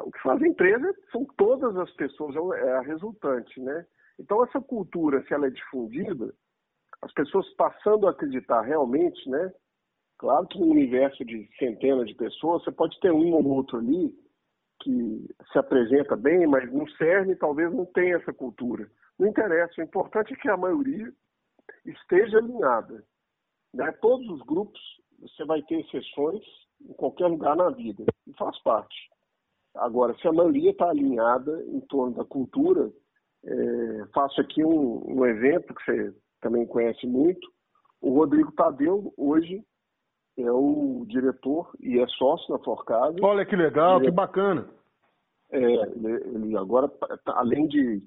O 0.00 0.10
que 0.10 0.22
faz 0.22 0.42
a 0.42 0.46
empresa 0.46 0.94
são 1.10 1.24
todas 1.36 1.76
as 1.76 1.90
pessoas, 1.92 2.34
é, 2.54 2.66
é 2.66 2.72
a 2.72 2.80
resultante, 2.80 3.60
né? 3.60 3.86
Então 4.18 4.42
essa 4.44 4.60
cultura, 4.60 5.22
se 5.26 5.34
ela 5.34 5.46
é 5.46 5.50
difundida, 5.50 6.34
as 7.02 7.12
pessoas 7.12 7.48
passando 7.54 8.06
a 8.06 8.10
acreditar 8.10 8.62
realmente, 8.62 9.28
né? 9.28 9.52
Claro 10.18 10.46
que 10.46 10.58
no 10.58 10.66
universo 10.66 11.24
de 11.24 11.48
centenas 11.58 12.06
de 12.06 12.14
pessoas, 12.14 12.62
você 12.62 12.70
pode 12.70 12.98
ter 13.00 13.12
um 13.12 13.32
ou 13.32 13.44
outro 13.44 13.78
ali 13.78 14.16
que 14.80 15.28
se 15.50 15.58
apresenta 15.58 16.16
bem, 16.16 16.46
mas 16.46 16.72
no 16.72 16.88
CERN 16.92 17.34
talvez 17.36 17.72
não 17.72 17.84
tenha 17.86 18.16
essa 18.16 18.32
cultura. 18.32 18.90
Não 19.18 19.28
interessa, 19.28 19.80
o 19.80 19.84
importante 19.84 20.32
é 20.32 20.36
que 20.36 20.48
a 20.48 20.56
maioria 20.56 21.12
esteja 21.84 22.38
alinhada. 22.38 23.04
Né? 23.74 23.90
Todos 24.00 24.28
os 24.28 24.42
grupos, 24.42 24.80
você 25.20 25.44
vai 25.44 25.62
ter 25.62 25.80
exceções 25.80 26.42
em 26.80 26.92
qualquer 26.94 27.26
lugar 27.26 27.56
na 27.56 27.70
vida, 27.70 28.04
e 28.26 28.32
faz 28.34 28.60
parte. 28.62 29.11
Agora, 29.74 30.14
se 30.18 30.28
a 30.28 30.32
maioria 30.32 30.70
está 30.70 30.88
alinhada 30.88 31.64
em 31.66 31.80
torno 31.80 32.14
da 32.14 32.24
cultura, 32.24 32.90
é, 33.44 34.06
faço 34.14 34.40
aqui 34.40 34.64
um, 34.64 35.02
um 35.06 35.26
evento 35.26 35.74
que 35.74 35.84
você 35.84 36.14
também 36.40 36.66
conhece 36.66 37.06
muito. 37.06 37.46
O 38.00 38.14
Rodrigo 38.14 38.52
Tadeu, 38.52 39.12
hoje, 39.16 39.64
é 40.36 40.50
o 40.50 41.04
diretor 41.08 41.70
e 41.80 41.98
é 41.98 42.06
sócio 42.08 42.52
na 42.52 42.58
Forcasa. 42.62 43.16
Olha 43.22 43.46
que 43.46 43.56
legal, 43.56 43.98
ele, 43.98 44.06
que 44.06 44.10
bacana. 44.10 44.68
É, 45.50 45.58
ele, 45.60 46.56
agora, 46.56 46.88
tá, 46.88 47.34
além 47.36 47.66
de, 47.68 48.02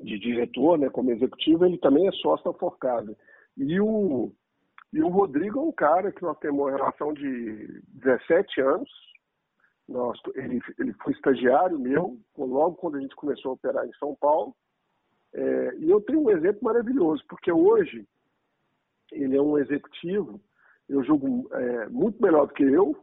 de 0.00 0.18
diretor, 0.18 0.78
né, 0.78 0.90
como 0.90 1.10
executivo, 1.10 1.64
ele 1.64 1.78
também 1.78 2.06
é 2.06 2.12
sócio 2.12 2.52
da 2.52 2.58
Forcasa. 2.58 3.16
E 3.56 3.80
o, 3.80 4.32
E 4.92 5.00
o 5.00 5.08
Rodrigo 5.08 5.58
é 5.58 5.62
um 5.62 5.72
cara 5.72 6.12
que 6.12 6.22
nós 6.22 6.38
temos 6.38 6.60
uma 6.60 6.70
relação 6.70 7.14
de 7.14 7.82
17 7.94 8.60
anos. 8.60 8.90
Nós, 9.88 10.18
ele, 10.34 10.60
ele 10.78 10.92
foi 10.94 11.12
estagiário 11.12 11.78
meu, 11.78 12.18
logo 12.36 12.76
quando 12.76 12.96
a 12.96 13.00
gente 13.00 13.14
começou 13.16 13.50
a 13.50 13.54
operar 13.54 13.86
em 13.86 13.92
São 13.94 14.14
Paulo. 14.14 14.54
É, 15.34 15.76
e 15.78 15.90
eu 15.90 16.00
tenho 16.00 16.20
um 16.20 16.30
exemplo 16.30 16.60
maravilhoso, 16.62 17.24
porque 17.28 17.50
hoje 17.50 18.06
ele 19.10 19.36
é 19.36 19.42
um 19.42 19.58
executivo, 19.58 20.40
eu 20.88 21.02
julgo 21.04 21.48
é, 21.52 21.88
muito 21.88 22.22
melhor 22.22 22.46
do 22.46 22.54
que 22.54 22.62
eu, 22.62 22.96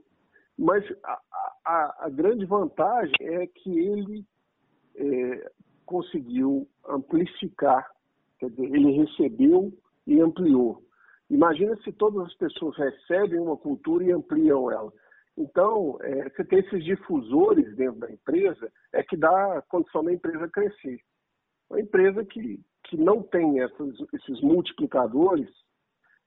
mas 0.57 0.83
a, 1.03 1.19
a, 1.65 2.05
a 2.05 2.09
grande 2.09 2.45
vantagem 2.45 3.15
é 3.21 3.47
que 3.47 3.79
ele 3.79 4.25
é, 4.95 5.51
conseguiu 5.85 6.67
amplificar, 6.87 7.89
quer 8.37 8.49
dizer, 8.49 8.65
ele 8.65 8.91
recebeu 8.91 9.73
e 10.05 10.19
ampliou. 10.19 10.83
Imagina 11.29 11.75
se 11.83 11.91
todas 11.91 12.25
as 12.27 12.33
pessoas 12.35 12.75
recebem 12.77 13.39
uma 13.39 13.55
cultura 13.55 14.03
e 14.03 14.11
ampliam 14.11 14.71
ela. 14.71 14.91
Então, 15.39 15.97
é, 16.01 16.29
você 16.29 16.43
tem 16.43 16.59
esses 16.59 16.83
difusores 16.83 17.73
dentro 17.77 18.01
da 18.01 18.11
empresa, 18.11 18.69
é 18.91 19.01
que 19.01 19.15
dá 19.15 19.63
condição 19.69 20.03
da 20.03 20.11
empresa 20.11 20.49
crescer. 20.49 20.99
Uma 21.69 21.79
empresa 21.79 22.25
que, 22.25 22.59
que 22.83 22.97
não 22.97 23.23
tem 23.23 23.61
essas, 23.61 23.95
esses 24.13 24.41
multiplicadores, 24.41 25.49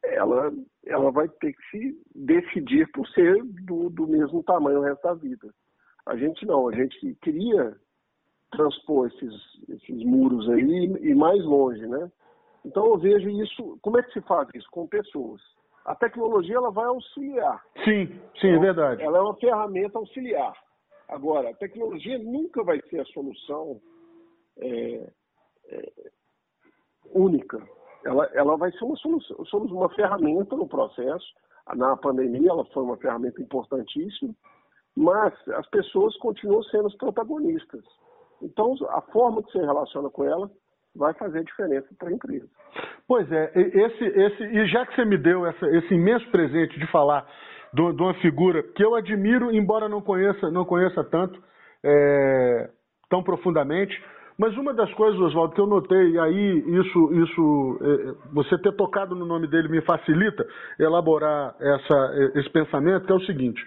ela, 0.02 0.50
ela 0.86 1.10
vai 1.10 1.28
ter 1.28 1.52
que 1.52 1.70
se 1.70 2.02
decidir 2.14 2.90
por 2.92 3.06
ser 3.08 3.44
do, 3.66 3.90
do 3.90 4.06
mesmo 4.06 4.42
tamanho 4.44 4.78
o 4.78 4.82
resto 4.82 5.02
da 5.02 5.12
vida. 5.12 5.54
A 6.06 6.16
gente 6.16 6.46
não, 6.46 6.66
a 6.68 6.74
gente 6.74 7.14
queria 7.20 7.76
transpor 8.50 9.08
esses, 9.08 9.34
esses 9.68 10.04
muros 10.04 10.48
aí 10.48 10.86
e 11.02 11.14
mais 11.14 11.44
longe, 11.44 11.86
né? 11.86 12.10
Então 12.64 12.86
eu 12.86 12.96
vejo 12.96 13.28
isso, 13.28 13.78
como 13.82 13.98
é 13.98 14.02
que 14.02 14.12
se 14.12 14.22
faz 14.22 14.48
isso? 14.54 14.68
Com 14.70 14.86
pessoas. 14.86 15.42
A 15.84 15.94
tecnologia 15.94 16.56
ela 16.56 16.70
vai 16.70 16.84
auxiliar. 16.84 17.62
Sim, 17.84 18.20
sim, 18.40 18.48
é 18.48 18.58
verdade. 18.58 19.02
Ela 19.02 19.18
é 19.18 19.20
uma 19.20 19.34
ferramenta 19.34 19.98
auxiliar. 19.98 20.56
Agora, 21.08 21.50
a 21.50 21.54
tecnologia 21.54 22.18
nunca 22.18 22.62
vai 22.62 22.80
ser 22.88 23.00
a 23.00 23.04
solução 23.06 23.80
é, 24.58 25.10
é, 25.68 25.92
única. 27.12 27.60
Ela, 28.04 28.26
ela 28.32 28.56
vai 28.56 28.70
ser 28.72 28.84
uma 28.84 28.96
solução, 28.96 29.36
uma 29.52 29.88
ferramenta 29.90 30.56
no 30.56 30.68
processo. 30.68 31.26
Na 31.74 31.96
pandemia 31.96 32.50
ela 32.50 32.64
foi 32.66 32.82
uma 32.82 32.96
ferramenta 32.96 33.40
importantíssima, 33.40 34.34
mas 34.96 35.32
as 35.48 35.66
pessoas 35.68 36.16
continuam 36.18 36.62
sendo 36.64 36.86
os 36.86 36.96
protagonistas. 36.96 37.84
Então, 38.40 38.74
a 38.88 39.00
forma 39.00 39.42
que 39.42 39.52
você 39.52 39.58
relaciona 39.58 40.10
com 40.10 40.24
ela 40.24 40.50
vai 40.94 41.14
fazer 41.14 41.44
diferença 41.44 41.88
para 41.98 42.08
a 42.08 42.12
empresa. 42.12 42.48
Pois 43.06 43.30
é, 43.30 43.52
esse, 43.54 44.04
esse, 44.04 44.42
e 44.44 44.66
já 44.66 44.86
que 44.86 44.94
você 44.94 45.04
me 45.04 45.16
deu 45.16 45.46
essa, 45.46 45.66
esse 45.76 45.94
imenso 45.94 46.28
presente 46.30 46.78
de 46.78 46.86
falar 46.88 47.26
de, 47.72 47.80
uma 47.80 48.14
figura 48.14 48.62
que 48.62 48.84
eu 48.84 48.94
admiro, 48.94 49.50
embora 49.52 49.88
não 49.88 50.00
conheça, 50.00 50.50
não 50.50 50.64
conheça 50.64 51.02
tanto, 51.04 51.42
é, 51.82 52.70
tão 53.08 53.22
profundamente, 53.22 53.98
mas 54.38 54.56
uma 54.56 54.72
das 54.72 54.92
coisas, 54.94 55.20
Oswaldo, 55.20 55.54
que 55.54 55.60
eu 55.60 55.66
notei, 55.66 56.10
e 56.10 56.18
aí 56.18 56.58
isso, 56.80 57.12
isso, 57.14 57.78
é, 57.82 58.32
você 58.32 58.58
ter 58.58 58.72
tocado 58.72 59.14
no 59.14 59.26
nome 59.26 59.46
dele 59.46 59.68
me 59.68 59.80
facilita 59.82 60.46
elaborar 60.78 61.54
essa, 61.60 62.30
esse 62.34 62.50
pensamento, 62.50 63.06
que 63.06 63.12
é 63.12 63.16
o 63.16 63.24
seguinte. 63.24 63.64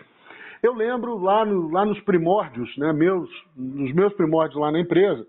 Eu 0.63 0.73
lembro 0.73 1.17
lá, 1.17 1.45
no, 1.45 1.71
lá 1.71 1.85
nos 1.85 1.99
primórdios, 2.01 2.75
né, 2.77 2.91
meus, 2.93 3.29
nos 3.55 3.93
meus 3.93 4.13
primórdios 4.13 4.59
lá 4.59 4.71
na 4.71 4.79
empresa, 4.79 5.25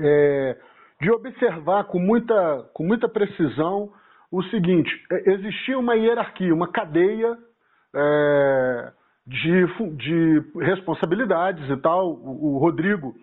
é, 0.00 0.56
de 1.00 1.10
observar 1.10 1.84
com 1.84 1.98
muita, 1.98 2.68
com 2.72 2.84
muita 2.84 3.08
precisão 3.08 3.90
o 4.30 4.42
seguinte: 4.44 4.90
é, 5.10 5.32
existia 5.32 5.78
uma 5.78 5.94
hierarquia, 5.94 6.54
uma 6.54 6.68
cadeia 6.68 7.36
é, 7.94 8.92
de, 9.26 9.66
de 9.96 10.42
responsabilidades 10.60 11.68
e 11.68 11.76
tal. 11.78 12.12
O, 12.12 12.54
o 12.54 12.58
Rodrigo, 12.58 13.14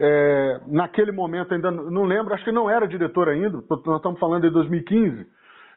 é, 0.00 0.60
naquele 0.66 1.12
momento, 1.12 1.52
ainda 1.52 1.70
não 1.70 2.04
lembro, 2.04 2.34
acho 2.34 2.44
que 2.44 2.52
não 2.52 2.68
era 2.70 2.88
diretor 2.88 3.28
ainda, 3.28 3.62
nós 3.68 3.96
estamos 3.96 4.18
falando 4.18 4.42
de 4.42 4.50
2015. 4.50 5.26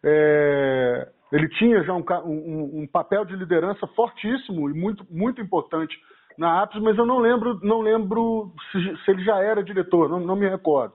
É, 0.03 1.09
ele 1.31 1.49
tinha 1.49 1.83
já 1.83 1.93
um, 1.93 2.03
um, 2.25 2.81
um, 2.81 2.87
papel 2.87 3.25
de 3.25 3.35
liderança 3.35 3.85
fortíssimo 3.87 4.69
e 4.69 4.73
muito, 4.73 5.05
muito 5.09 5.41
importante 5.41 5.97
na 6.37 6.61
APS, 6.61 6.79
mas 6.81 6.97
eu 6.97 7.05
não 7.05 7.19
lembro, 7.19 7.59
não 7.63 7.81
lembro 7.81 8.53
se, 8.71 8.97
se 9.03 9.11
ele 9.11 9.23
já 9.23 9.39
era 9.39 9.63
diretor, 9.63 10.09
não, 10.09 10.19
não, 10.19 10.35
me 10.35 10.47
recordo. 10.47 10.93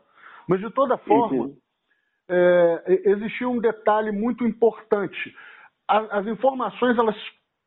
Mas 0.49 0.61
de 0.61 0.71
toda 0.71 0.97
forma, 0.99 1.51
é, 2.29 3.03
existia 3.07 3.49
um 3.49 3.59
detalhe 3.59 4.13
muito 4.13 4.47
importante. 4.47 5.35
As, 5.89 6.11
as 6.13 6.27
informações 6.27 6.97
elas 6.97 7.17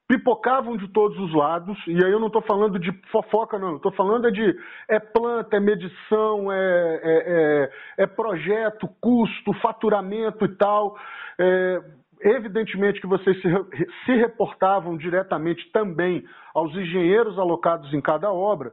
pipocavam 0.08 0.78
de 0.78 0.88
todos 0.90 1.18
os 1.20 1.34
lados, 1.34 1.78
e 1.88 2.04
aí 2.04 2.12
eu 2.12 2.20
não 2.20 2.28
estou 2.28 2.42
falando 2.44 2.78
de 2.78 2.92
fofoca, 3.12 3.58
não, 3.58 3.78
estou 3.78 3.92
falando 3.92 4.28
é 4.28 4.32
de 4.32 4.56
é 4.88 5.00
planta, 5.00 5.58
é 5.58 5.60
medição, 5.60 6.52
é, 6.52 7.00
é, 7.04 7.70
é, 7.98 8.04
é 8.04 8.08
projeto, 8.08 8.88
custo, 9.02 9.52
faturamento 9.62 10.46
e 10.46 10.56
tal. 10.56 10.96
É, 11.40 11.82
Evidentemente 12.22 13.02
que 13.02 13.08
vocês 13.08 13.40
se, 13.42 13.50
se 14.06 14.16
reportavam 14.16 14.98
diretamente 14.98 15.70
também 15.72 16.24
aos 16.54 16.74
engenheiros 16.76 17.38
alocados 17.38 17.94
em 17.94 18.02
cada 18.02 18.32
obra, 18.32 18.72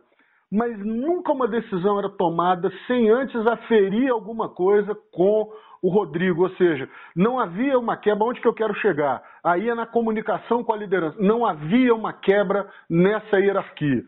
mas 0.50 0.78
nunca 0.78 1.32
uma 1.32 1.48
decisão 1.48 1.98
era 1.98 2.10
tomada 2.10 2.70
sem 2.86 3.10
antes 3.10 3.46
aferir 3.46 4.10
alguma 4.10 4.48
coisa 4.48 4.94
com 5.10 5.50
o 5.82 5.88
Rodrigo, 5.88 6.44
ou 6.44 6.50
seja, 6.50 6.88
não 7.16 7.40
havia 7.40 7.76
uma 7.78 7.96
quebra, 7.96 8.24
onde 8.24 8.40
que 8.40 8.46
eu 8.46 8.54
quero 8.54 8.74
chegar? 8.76 9.20
Aí 9.42 9.68
é 9.68 9.74
na 9.74 9.84
comunicação 9.84 10.62
com 10.62 10.72
a 10.72 10.76
liderança, 10.76 11.16
não 11.18 11.44
havia 11.44 11.92
uma 11.92 12.12
quebra 12.12 12.70
nessa 12.88 13.40
hierarquia. 13.40 14.04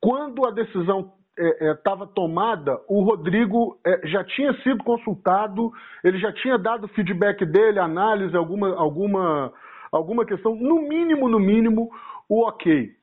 Quando 0.00 0.46
a 0.46 0.50
decisão 0.50 1.12
estava 1.40 2.04
é, 2.04 2.08
é, 2.08 2.10
tomada, 2.14 2.78
o 2.88 3.02
Rodrigo 3.02 3.78
é, 3.84 4.06
já 4.08 4.22
tinha 4.24 4.52
sido 4.62 4.84
consultado, 4.84 5.72
ele 6.04 6.18
já 6.18 6.32
tinha 6.32 6.58
dado 6.58 6.88
feedback 6.88 7.44
dele, 7.46 7.78
análise, 7.78 8.36
alguma, 8.36 8.74
alguma, 8.74 9.52
alguma 9.90 10.24
questão, 10.24 10.54
no 10.54 10.82
mínimo, 10.82 11.28
no 11.28 11.40
mínimo, 11.40 11.90
o 12.28 12.46
ok. 12.46 12.99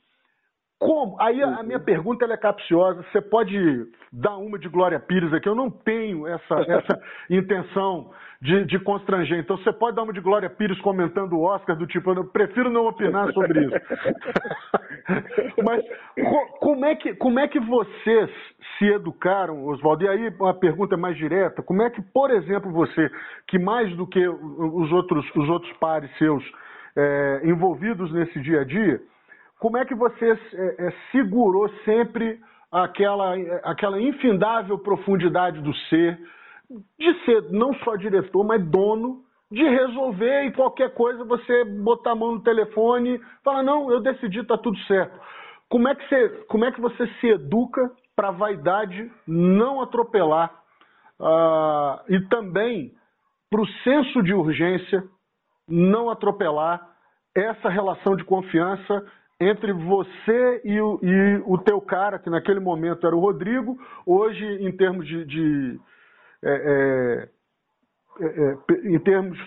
Como? 0.79 1.19
Aí 1.19 1.41
a, 1.41 1.63
minha 1.63 1.79
pergunta 1.79 2.25
é 2.25 2.37
capciosa. 2.37 3.03
Você 3.11 3.19
pode 3.19 3.57
dar 4.13 4.37
uma 4.37 4.59
de 4.59 4.69
Glória 4.69 4.99
Pires 4.99 5.33
aqui? 5.33 5.49
Eu 5.49 5.55
não 5.55 5.71
tenho 5.71 6.27
essa, 6.27 6.55
essa 6.69 6.99
intenção 7.29 8.11
de, 8.39 8.63
de, 8.65 8.77
constranger. 8.79 9.39
Então 9.39 9.57
você 9.57 9.73
pode 9.73 9.95
dar 9.95 10.03
uma 10.03 10.13
de 10.13 10.21
Glória 10.21 10.49
Pires 10.49 10.79
comentando 10.81 11.33
o 11.33 11.41
Oscar, 11.41 11.75
do 11.75 11.87
tipo, 11.87 12.11
eu 12.11 12.25
prefiro 12.25 12.69
não 12.69 12.85
opinar 12.85 13.33
sobre 13.33 13.65
isso. 13.65 13.75
Mas 15.65 15.83
co, 16.15 16.59
como, 16.59 16.85
é 16.85 16.95
que, 16.95 17.15
como 17.15 17.39
é 17.39 17.47
que 17.47 17.59
vocês 17.59 18.29
se 18.77 18.85
educaram, 18.85 19.65
Oswaldo? 19.65 20.03
E 20.03 20.07
aí 20.07 20.29
uma 20.39 20.53
pergunta 20.53 20.95
mais 20.95 21.17
direta: 21.17 21.63
como 21.63 21.81
é 21.81 21.89
que, 21.89 22.03
por 22.03 22.29
exemplo, 22.29 22.71
você, 22.71 23.09
que 23.47 23.57
mais 23.57 23.91
do 23.95 24.05
que 24.05 24.27
os 24.27 24.91
outros, 24.91 25.25
os 25.35 25.49
outros 25.49 25.73
pares 25.77 26.15
seus 26.19 26.43
é, 26.95 27.41
envolvidos 27.45 28.11
nesse 28.13 28.39
dia 28.41 28.61
a 28.61 28.63
dia, 28.63 29.01
como 29.59 29.77
é 29.77 29.85
que 29.85 29.95
você 29.95 30.31
é, 30.31 30.87
é, 30.87 30.93
segurou 31.11 31.69
sempre 31.83 32.39
aquela, 32.71 33.35
aquela 33.63 33.99
infindável 33.99 34.77
profundidade 34.77 35.61
do 35.61 35.73
ser, 35.89 36.19
de 36.99 37.25
ser 37.25 37.43
não 37.51 37.73
só 37.75 37.95
diretor, 37.95 38.43
mas 38.43 38.63
dono, 38.69 39.23
de 39.49 39.63
resolver 39.63 40.45
e 40.45 40.51
qualquer 40.51 40.93
coisa 40.93 41.23
você 41.23 41.63
botar 41.63 42.11
a 42.11 42.15
mão 42.15 42.33
no 42.33 42.43
telefone, 42.43 43.19
falar 43.43 43.63
não, 43.63 43.89
eu 43.89 44.01
decidi, 44.01 44.39
está 44.39 44.57
tudo 44.57 44.77
certo. 44.79 45.17
Como 45.69 45.87
é 45.87 45.95
que 45.95 46.07
você, 46.07 46.29
como 46.49 46.65
é 46.65 46.71
que 46.71 46.81
você 46.81 47.07
se 47.19 47.27
educa 47.27 47.89
para 48.15 48.29
a 48.29 48.31
vaidade 48.31 49.11
não 49.25 49.81
atropelar 49.81 50.51
uh, 51.19 52.01
e 52.09 52.19
também 52.27 52.91
para 53.49 53.61
o 53.61 53.67
senso 53.83 54.21
de 54.21 54.33
urgência 54.33 55.03
não 55.67 56.09
atropelar 56.09 56.89
essa 57.35 57.69
relação 57.69 58.15
de 58.15 58.23
confiança 58.23 59.05
entre 59.39 59.71
você 59.71 60.61
e 60.63 60.81
o, 60.81 60.99
e 61.01 61.43
o 61.45 61.57
teu 61.59 61.79
cara, 61.79 62.17
que 62.17 62.29
naquele 62.29 62.59
momento 62.59 63.05
era 63.05 63.15
o 63.15 63.19
Rodrigo, 63.19 63.77
hoje, 64.05 64.43
em 64.45 64.71
termos 64.75 65.05
de. 65.07 65.25
de 65.25 65.79
é, 66.43 66.49
é, 66.49 67.29
é, 68.19 68.25
é 68.25 68.95
em, 68.95 68.99
termos, 68.99 69.37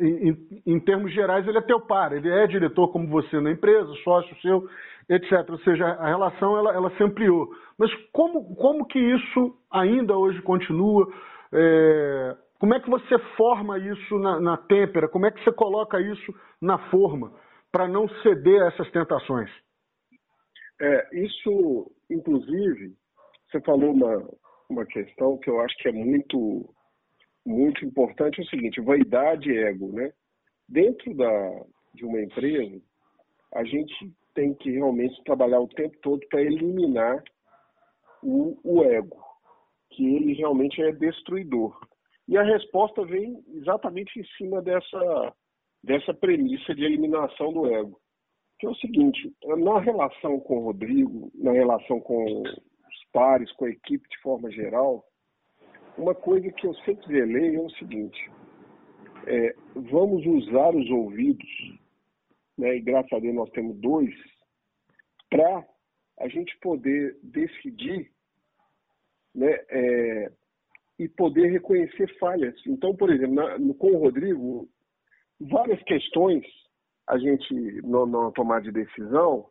em, 0.00 0.36
em, 0.66 0.80
termos 0.80 1.12
gerais, 1.12 1.46
ele 1.46 1.58
é 1.58 1.62
teu 1.62 1.80
par, 1.80 2.12
ele 2.12 2.28
é 2.28 2.46
diretor 2.46 2.88
como 2.88 3.06
você 3.06 3.40
na 3.40 3.52
empresa, 3.52 3.92
sócio 4.02 4.36
seu, 4.40 4.66
etc. 5.08 5.48
Ou 5.48 5.58
seja, 5.60 5.86
a 5.86 6.08
relação 6.08 6.58
ela, 6.58 6.74
ela 6.74 6.90
se 6.96 7.02
ampliou. 7.04 7.48
Mas 7.78 7.92
como, 8.12 8.56
como 8.56 8.84
que 8.84 8.98
isso 8.98 9.56
ainda 9.70 10.16
hoje 10.16 10.42
continua? 10.42 11.08
É, 11.52 12.36
como 12.58 12.74
é 12.74 12.80
que 12.80 12.90
você 12.90 13.16
forma 13.36 13.78
isso 13.78 14.18
na, 14.18 14.40
na 14.40 14.56
têmpera? 14.56 15.08
Como 15.08 15.24
é 15.24 15.30
que 15.30 15.42
você 15.44 15.52
coloca 15.52 16.00
isso 16.00 16.34
na 16.60 16.78
forma? 16.90 17.32
Para 17.72 17.88
não 17.88 18.08
ceder 18.22 18.62
a 18.62 18.68
essas 18.68 18.90
tentações? 18.90 19.50
É, 20.80 21.08
isso, 21.24 21.92
inclusive, 22.08 22.94
você 23.50 23.60
falou 23.60 23.92
uma, 23.92 24.28
uma 24.68 24.86
questão 24.86 25.38
que 25.38 25.50
eu 25.50 25.60
acho 25.60 25.76
que 25.76 25.88
é 25.88 25.92
muito, 25.92 26.74
muito 27.44 27.84
importante, 27.84 28.40
é 28.40 28.44
o 28.44 28.48
seguinte, 28.48 28.80
vaidade 28.80 29.50
e 29.50 29.58
ego, 29.58 29.92
né? 29.92 30.12
Dentro 30.68 31.14
da, 31.14 31.64
de 31.94 32.04
uma 32.04 32.20
empresa, 32.20 32.80
a 33.54 33.64
gente 33.64 34.12
tem 34.34 34.54
que 34.54 34.70
realmente 34.70 35.22
trabalhar 35.24 35.60
o 35.60 35.68
tempo 35.68 35.96
todo 36.00 36.26
para 36.28 36.42
eliminar 36.42 37.22
o, 38.22 38.56
o 38.64 38.84
ego, 38.84 39.22
que 39.90 40.16
ele 40.16 40.34
realmente 40.34 40.80
é 40.80 40.92
destruidor. 40.92 41.78
E 42.28 42.36
a 42.36 42.42
resposta 42.42 43.04
vem 43.04 43.42
exatamente 43.54 44.20
em 44.20 44.24
cima 44.36 44.62
dessa, 44.62 45.34
dessa 45.82 46.12
premissa 46.14 46.74
de 46.74 46.84
eliminação 46.84 47.52
do 47.52 47.66
ego. 47.66 48.00
Que 48.58 48.66
é 48.66 48.70
o 48.70 48.74
seguinte, 48.76 49.32
na 49.44 49.80
relação 49.80 50.38
com 50.40 50.58
o 50.58 50.64
Rodrigo, 50.64 51.30
na 51.34 51.52
relação 51.52 52.00
com 52.00 52.42
os 52.42 53.04
pares, 53.12 53.50
com 53.52 53.64
a 53.64 53.70
equipe 53.70 54.08
de 54.08 54.18
forma 54.18 54.50
geral, 54.50 55.04
uma 55.96 56.14
coisa 56.14 56.50
que 56.52 56.66
eu 56.66 56.74
sempre 56.76 57.06
zelei 57.06 57.56
é 57.56 57.60
o 57.60 57.70
seguinte, 57.70 58.30
é, 59.26 59.54
vamos 59.74 60.24
usar 60.26 60.74
os 60.74 60.88
ouvidos, 60.90 61.48
né, 62.56 62.76
e 62.76 62.80
graças 62.80 63.12
a 63.12 63.18
Deus 63.18 63.34
nós 63.34 63.50
temos 63.50 63.76
dois, 63.78 64.14
para 65.28 65.66
a 66.18 66.28
gente 66.28 66.56
poder 66.58 67.18
decidir 67.22 68.10
né, 69.34 69.58
é, 69.68 70.32
e 70.98 71.08
poder 71.08 71.50
reconhecer 71.50 72.18
falhas. 72.18 72.54
Então, 72.66 72.94
por 72.94 73.10
exemplo, 73.10 73.34
na, 73.34 73.58
no, 73.58 73.74
com 73.74 73.92
o 73.92 73.98
Rodrigo, 73.98 74.68
várias 75.40 75.82
questões 75.84 76.44
a 77.08 77.18
gente, 77.18 77.52
no, 77.82 78.06
no 78.06 78.30
tomar 78.32 78.60
de 78.60 78.70
decisão, 78.70 79.48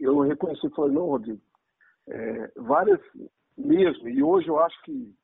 eu 0.00 0.20
reconheci 0.20 0.68
falei, 0.70 0.94
não, 0.94 1.06
Rodrigo, 1.06 1.40
é, 2.08 2.52
várias 2.56 3.00
mesmo, 3.56 4.08
e 4.08 4.22
hoje 4.22 4.48
eu 4.48 4.58
acho 4.58 4.80
que 4.82 5.14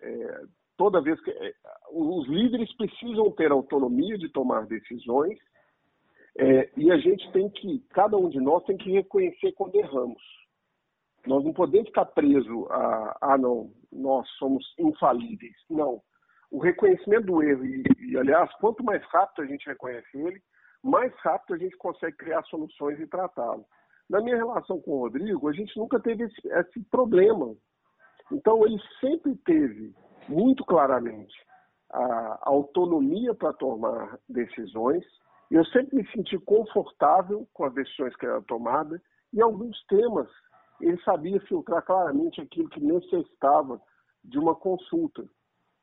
é, 0.00 0.42
toda 0.76 1.00
vez 1.00 1.20
que 1.22 1.30
é, 1.30 1.54
os 1.90 2.26
líderes 2.28 2.72
precisam 2.76 3.30
ter 3.32 3.50
autonomia 3.50 4.18
de 4.18 4.28
tomar 4.28 4.66
decisões 4.66 5.38
é, 6.36 6.70
e 6.76 6.90
a 6.90 6.98
gente 6.98 7.30
tem 7.32 7.48
que, 7.50 7.80
cada 7.90 8.16
um 8.16 8.28
de 8.28 8.40
nós 8.40 8.64
tem 8.64 8.76
que 8.76 8.90
reconhecer 8.90 9.52
quando 9.52 9.74
erramos. 9.76 10.22
Nós 11.26 11.44
não 11.44 11.52
podemos 11.52 11.88
ficar 11.88 12.06
preso 12.06 12.66
a, 12.70 13.18
ah, 13.20 13.38
não, 13.38 13.72
nós 13.92 14.28
somos 14.38 14.64
infalíveis. 14.78 15.56
Não. 15.68 16.00
O 16.50 16.58
reconhecimento 16.58 17.26
do 17.26 17.42
erro, 17.42 17.64
e, 17.64 17.82
e 17.98 18.16
aliás, 18.16 18.50
quanto 18.54 18.82
mais 18.82 19.04
rápido 19.06 19.42
a 19.42 19.46
gente 19.46 19.66
reconhece 19.66 20.08
ele, 20.18 20.42
mais 20.82 21.12
rápido 21.16 21.54
a 21.54 21.58
gente 21.58 21.76
consegue 21.76 22.16
criar 22.16 22.42
soluções 22.44 22.98
e 23.00 23.06
tratá-lo. 23.06 23.64
Na 24.08 24.20
minha 24.22 24.36
relação 24.36 24.80
com 24.80 24.92
o 24.92 25.00
Rodrigo, 25.00 25.48
a 25.48 25.52
gente 25.52 25.76
nunca 25.76 26.00
teve 26.00 26.24
esse, 26.24 26.48
esse 26.48 26.80
problema. 26.90 27.54
Então, 28.32 28.64
ele 28.64 28.80
sempre 29.00 29.36
teve, 29.44 29.94
muito 30.28 30.64
claramente, 30.64 31.34
a 31.90 32.38
autonomia 32.42 33.34
para 33.34 33.52
tomar 33.52 34.18
decisões. 34.28 35.04
Eu 35.50 35.64
sempre 35.66 35.96
me 35.96 36.10
senti 36.10 36.38
confortável 36.38 37.46
com 37.52 37.64
as 37.64 37.74
decisões 37.74 38.14
que 38.16 38.26
eram 38.26 38.42
tomadas 38.42 39.00
e 39.32 39.40
alguns 39.40 39.82
temas 39.86 40.28
ele 40.80 41.00
sabia 41.02 41.40
filtrar 41.40 41.82
claramente 41.82 42.40
aquilo 42.40 42.68
que 42.68 42.80
necessitava 42.80 43.80
de 44.22 44.38
uma 44.38 44.54
consulta. 44.54 45.24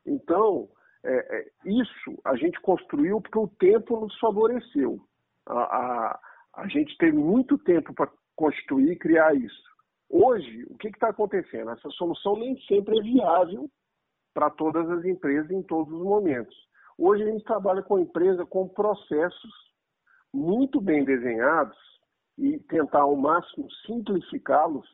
Então, 0.06 0.70
é, 1.04 1.38
é, 1.38 1.52
isso 1.66 2.20
a 2.24 2.36
gente 2.36 2.60
construiu 2.62 3.22
porque 3.22 3.38
o 3.38 3.48
tempo 3.48 4.00
nos 4.00 4.18
favoreceu. 4.20 5.00
A, 5.48 5.54
a, 5.54 6.20
a 6.56 6.68
gente 6.68 6.98
teve 6.98 7.18
muito 7.18 7.58
tempo 7.58 7.94
para 7.94 8.12
construir 8.36 8.92
e 8.92 8.98
criar 8.98 9.36
isso. 9.36 9.64
Hoje, 10.10 10.66
o 10.70 10.78
que 10.78 10.88
está 10.88 11.10
acontecendo? 11.10 11.72
Essa 11.72 11.90
solução 11.92 12.38
nem 12.38 12.60
sempre 12.62 12.98
é 13.00 13.02
viável 13.02 13.70
para 14.34 14.50
todas 14.50 14.90
as 14.90 15.06
empresas 15.06 15.50
em 15.50 15.64
todos 15.64 15.94
os 15.94 16.04
momentos. 16.04 16.56
Hoje 16.98 17.24
a 17.24 17.28
gente 17.28 17.44
trabalha 17.44 17.82
com 17.82 18.00
empresa 18.00 18.46
com 18.46 18.68
processos 18.68 19.54
muito 20.34 20.82
bem 20.82 21.04
desenhados 21.04 21.78
e 22.38 22.60
tentar 22.60 23.02
ao 23.02 23.16
máximo 23.16 23.68
simplificá-los, 23.86 24.88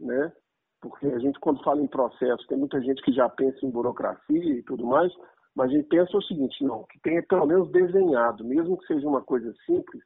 né? 0.00 0.32
Porque 0.80 1.06
a 1.06 1.18
gente 1.18 1.38
quando 1.40 1.62
fala 1.62 1.80
em 1.80 1.86
processo, 1.86 2.46
tem 2.46 2.58
muita 2.58 2.80
gente 2.80 3.02
que 3.02 3.12
já 3.12 3.28
pensa 3.28 3.64
em 3.64 3.70
burocracia 3.70 4.54
e 4.54 4.62
tudo 4.62 4.86
mais, 4.86 5.12
mas 5.54 5.70
a 5.70 5.74
gente 5.74 5.88
pensa 5.88 6.16
o 6.16 6.22
seguinte, 6.22 6.62
não, 6.62 6.84
que 6.84 7.00
tenha 7.00 7.22
pelo 7.22 7.46
menos 7.46 7.70
desenhado, 7.70 8.44
mesmo 8.44 8.76
que 8.78 8.86
seja 8.86 9.08
uma 9.08 9.22
coisa 9.22 9.54
simples, 9.64 10.04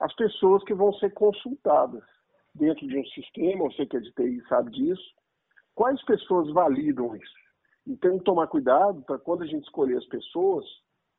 as 0.00 0.14
pessoas 0.14 0.64
que 0.64 0.72
vão 0.72 0.92
ser 0.94 1.12
consultadas 1.12 2.02
dentro 2.54 2.86
de 2.86 2.98
um 2.98 3.04
sistema, 3.04 3.64
você 3.64 3.84
que 3.84 3.96
é 3.96 4.00
de 4.00 4.10
TI 4.12 4.42
sabe 4.48 4.70
disso, 4.70 5.14
quais 5.74 6.02
pessoas 6.04 6.50
validam 6.52 7.14
isso? 7.14 7.40
E 7.86 7.96
tem 7.96 8.18
que 8.18 8.24
tomar 8.24 8.46
cuidado 8.46 9.02
para 9.02 9.18
quando 9.18 9.42
a 9.42 9.46
gente 9.46 9.64
escolher 9.64 9.98
as 9.98 10.06
pessoas, 10.06 10.64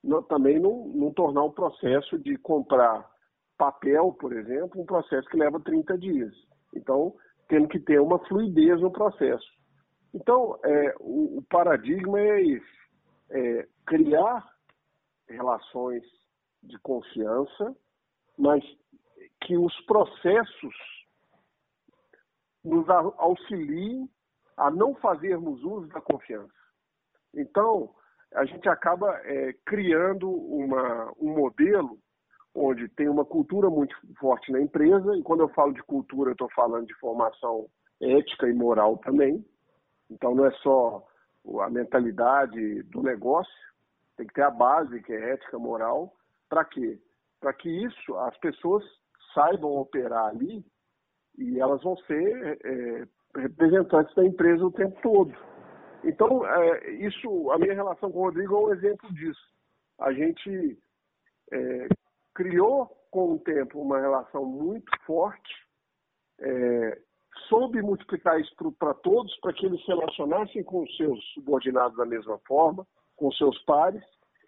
não, 0.04 0.24
também 0.24 0.60
não, 0.60 0.88
não 0.88 1.12
tornar 1.14 1.44
o 1.44 1.54
processo 1.54 2.18
de 2.18 2.38
comprar 2.38 3.10
papel, 3.58 4.12
por 4.20 4.34
exemplo, 4.34 4.82
um 4.82 4.86
processo 4.86 5.28
que 5.30 5.38
leva 5.38 5.60
30 5.60 5.98
dias. 5.98 6.34
Então, 6.76 7.14
temos 7.52 7.70
que 7.70 7.80
ter 7.80 7.99
uma 7.99 8.18
fluidez 8.28 8.80
no 8.80 8.89
processo. 8.89 9.45
Então, 10.14 10.58
é, 10.64 10.95
o, 11.02 11.39
o 11.39 11.41
paradigma 11.49 12.18
é 12.18 12.41
esse: 12.41 12.80
é 13.30 13.68
criar 13.86 14.49
relações 15.28 16.02
de 16.64 16.80
confiança, 16.80 17.76
mas 18.38 18.64
que 19.41 19.58
os 19.58 19.78
processos 19.82 20.76
nos 22.64 22.88
auxiliem 22.89 24.10
a 24.56 24.72
não 24.72 24.95
fazermos 24.95 25.62
uso 25.62 25.88
da 25.88 25.99
confiança. 25.99 26.54
Então, 27.34 27.93
a 28.34 28.45
gente 28.45 28.70
acaba 28.70 29.14
é, 29.26 29.54
criando 29.66 30.30
uma, 30.30 31.12
um 31.20 31.36
modelo 31.36 31.99
onde 32.54 32.88
tem 32.89 33.08
uma 33.08 33.26
cultura 33.26 33.70
muito 33.70 33.95
forte 34.20 34.52
na 34.52 34.62
empresa, 34.62 35.16
e 35.16 35.24
quando 35.24 35.41
eu 35.41 35.49
falo 35.49 35.74
de 35.74 35.82
cultura, 35.84 36.32
eu 36.32 36.34
estou 36.34 36.49
falando 36.52 36.86
de 36.86 36.93
formação 36.95 37.68
ética 38.02 38.47
e 38.47 38.54
moral 38.54 38.97
também. 38.97 39.45
Então, 40.10 40.36
não 40.36 40.45
é 40.45 40.52
só 40.58 41.06
a 41.62 41.70
mentalidade 41.70 42.84
do 42.84 43.02
negócio, 43.02 43.54
tem 44.18 44.28
que 44.28 44.34
ter 44.34 44.43
a 44.43 44.52
base, 44.52 45.02
que 45.02 45.14
é 45.14 45.34
ética 45.34 45.58
moral. 45.58 46.14
Para 46.49 46.66
quê? 46.66 46.99
Para 47.39 47.54
que 47.54 47.70
isso, 47.70 48.16
as 48.18 48.38
pessoas 48.38 48.84
saibam 49.34 49.78
operar 49.78 50.28
ali 50.28 50.64
e 51.38 51.60
elas 51.60 51.82
vão 51.82 51.95
ser 51.99 52.60
é, 52.64 53.08
representantes 53.39 54.14
da 54.14 54.26
empresa 54.26 54.66
o 54.66 54.72
tempo 54.72 54.99
todo. 55.02 55.34
Então, 56.04 56.45
é, 56.45 56.91
isso, 56.91 57.52
a 57.52 57.58
minha 57.58 57.74
relação 57.74 58.12
com 58.12 58.20
o 58.20 58.24
Rodrigo 58.24 58.56
é 58.56 58.60
um 58.60 58.74
exemplo 58.74 59.12
disso. 59.14 59.41
A 59.99 60.12
gente 60.12 60.78
é, 61.52 61.88
criou 62.42 62.89
com 63.12 63.34
o 63.34 63.39
tempo 63.39 63.80
uma 63.80 64.00
relação 64.00 64.46
muito 64.46 64.89
forte, 65.06 65.54
é, 66.39 67.00
soube 67.48 67.82
multiplicar 67.82 68.39
isso 68.39 68.56
para 68.80 68.94
todos, 68.96 69.36
para 69.42 69.54
que 69.54 69.66
eles 69.66 69.80
se 69.82 69.88
relacionassem 69.88 70.64
com 70.64 70.84
os 70.84 70.98
seus 70.98 71.24
subordinados 71.34 71.98
da 71.98 72.06
mesma 72.06 72.39
forma, 72.48 72.86
com 73.16 73.32
seus 73.34 73.62
pares, 73.64 74.04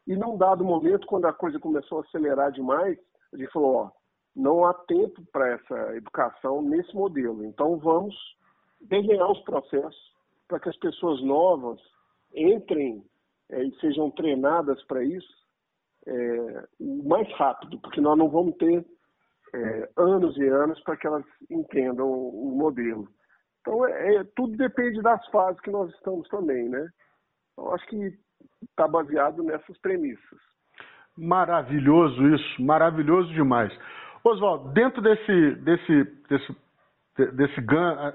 e 0.08 0.16
num 0.16 0.38
dado 0.38 0.66
momento, 0.66 1.06
quando 1.06 1.26
a 1.26 1.34
coisa 1.34 1.60
começou 1.60 2.00
a 2.00 2.02
acelerar 2.02 2.52
demais, 2.52 2.98
gente 3.34 3.52
falou, 3.52 3.76
ó, 3.76 3.92
não 4.36 4.66
há 4.66 4.74
tempo 4.74 5.24
para 5.32 5.50
essa 5.50 5.96
educação 5.96 6.62
nesse 6.62 6.94
modelo, 6.96 7.46
então 7.46 7.78
vamos 7.78 8.16
desenhar 8.82 9.32
os 9.32 9.40
processos 9.42 10.14
para 10.48 10.60
que 10.60 10.70
as 10.70 10.78
pessoas 10.78 11.22
novas 11.22 11.80
entrem 12.34 13.06
é, 13.50 13.64
e 13.64 13.80
sejam 13.80 14.10
treinadas 14.10 14.82
para 14.86 15.04
isso 15.04 15.43
é, 16.08 16.68
o 16.80 17.08
mais 17.08 17.32
rápido, 17.34 17.80
porque 17.80 18.02
nós 18.02 18.18
não 18.18 18.30
vamos 18.30 18.56
ter 18.58 18.86
é, 19.56 19.90
anos 19.98 20.36
e 20.38 20.48
anos 20.48 20.80
para 20.82 20.98
que 20.98 21.08
elas 21.08 21.26
entendam 21.50 22.10
o 22.10 22.56
modelo. 22.58 23.08
Então, 23.62 23.86
é, 23.86 24.16
é, 24.16 24.24
tudo 24.36 24.58
depende 24.58 25.02
das 25.02 25.26
fases 25.28 25.60
que 25.62 25.72
nós 25.72 25.90
estamos 25.94 26.28
também, 26.30 26.68
né? 26.70 26.90
Eu 27.58 27.74
acho 27.74 27.86
que 27.88 28.14
está 28.70 28.88
baseado 28.88 29.44
nessas 29.44 29.78
premissas. 29.80 30.40
Maravilhoso 31.18 32.28
isso, 32.36 32.62
maravilhoso 32.62 33.32
demais. 33.34 33.72
Oswaldo, 34.24 34.74
dentro 34.74 35.02
desse, 35.02 35.56
desse, 35.56 36.04
desse, 36.28 36.56
desse, 37.34 37.66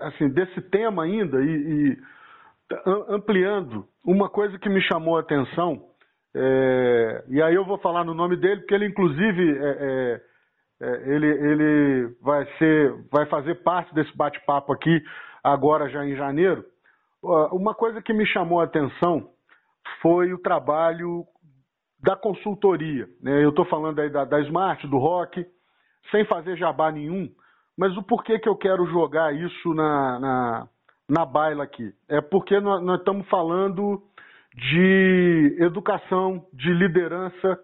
assim, 0.00 0.28
desse 0.30 0.60
tema 0.62 1.04
ainda 1.04 1.40
e, 1.40 1.92
e 1.92 1.98
ampliando, 3.08 3.86
uma 4.04 4.28
coisa 4.28 4.58
que 4.58 4.68
me 4.68 4.82
chamou 4.82 5.16
a 5.16 5.20
atenção 5.20 5.87
é, 6.34 7.24
e 7.28 7.42
aí 7.42 7.54
eu 7.54 7.64
vou 7.64 7.78
falar 7.78 8.04
no 8.04 8.14
nome 8.14 8.36
dele, 8.36 8.60
porque 8.60 8.74
ele 8.74 8.86
inclusive 8.86 9.58
é, 9.58 9.68
é, 9.68 10.20
é, 10.80 11.14
ele, 11.14 11.26
ele 11.26 12.16
vai, 12.20 12.46
ser, 12.58 12.92
vai 13.10 13.26
fazer 13.26 13.56
parte 13.56 13.94
desse 13.94 14.14
bate-papo 14.16 14.72
aqui 14.72 15.02
agora 15.42 15.88
já 15.88 16.04
em 16.04 16.16
janeiro. 16.16 16.64
Uma 17.50 17.74
coisa 17.74 18.00
que 18.00 18.12
me 18.12 18.24
chamou 18.26 18.60
a 18.60 18.64
atenção 18.64 19.30
foi 20.00 20.32
o 20.32 20.38
trabalho 20.38 21.24
da 22.00 22.14
consultoria. 22.14 23.08
Né? 23.20 23.44
Eu 23.44 23.50
estou 23.50 23.64
falando 23.64 23.98
aí 23.98 24.08
da, 24.08 24.24
da 24.24 24.40
Smart, 24.40 24.86
do 24.86 24.98
Rock, 24.98 25.44
sem 26.12 26.24
fazer 26.26 26.56
jabá 26.56 26.92
nenhum, 26.92 27.28
mas 27.76 27.96
o 27.96 28.02
porquê 28.02 28.38
que 28.38 28.48
eu 28.48 28.56
quero 28.56 28.86
jogar 28.86 29.34
isso 29.34 29.74
na, 29.74 30.20
na, 30.20 30.68
na 31.08 31.26
baila 31.26 31.64
aqui? 31.64 31.92
É 32.08 32.20
porque 32.20 32.60
nós, 32.60 32.82
nós 32.82 33.00
estamos 33.00 33.26
falando 33.28 34.02
de 34.58 35.56
educação, 35.60 36.44
de 36.52 36.72
liderança, 36.72 37.58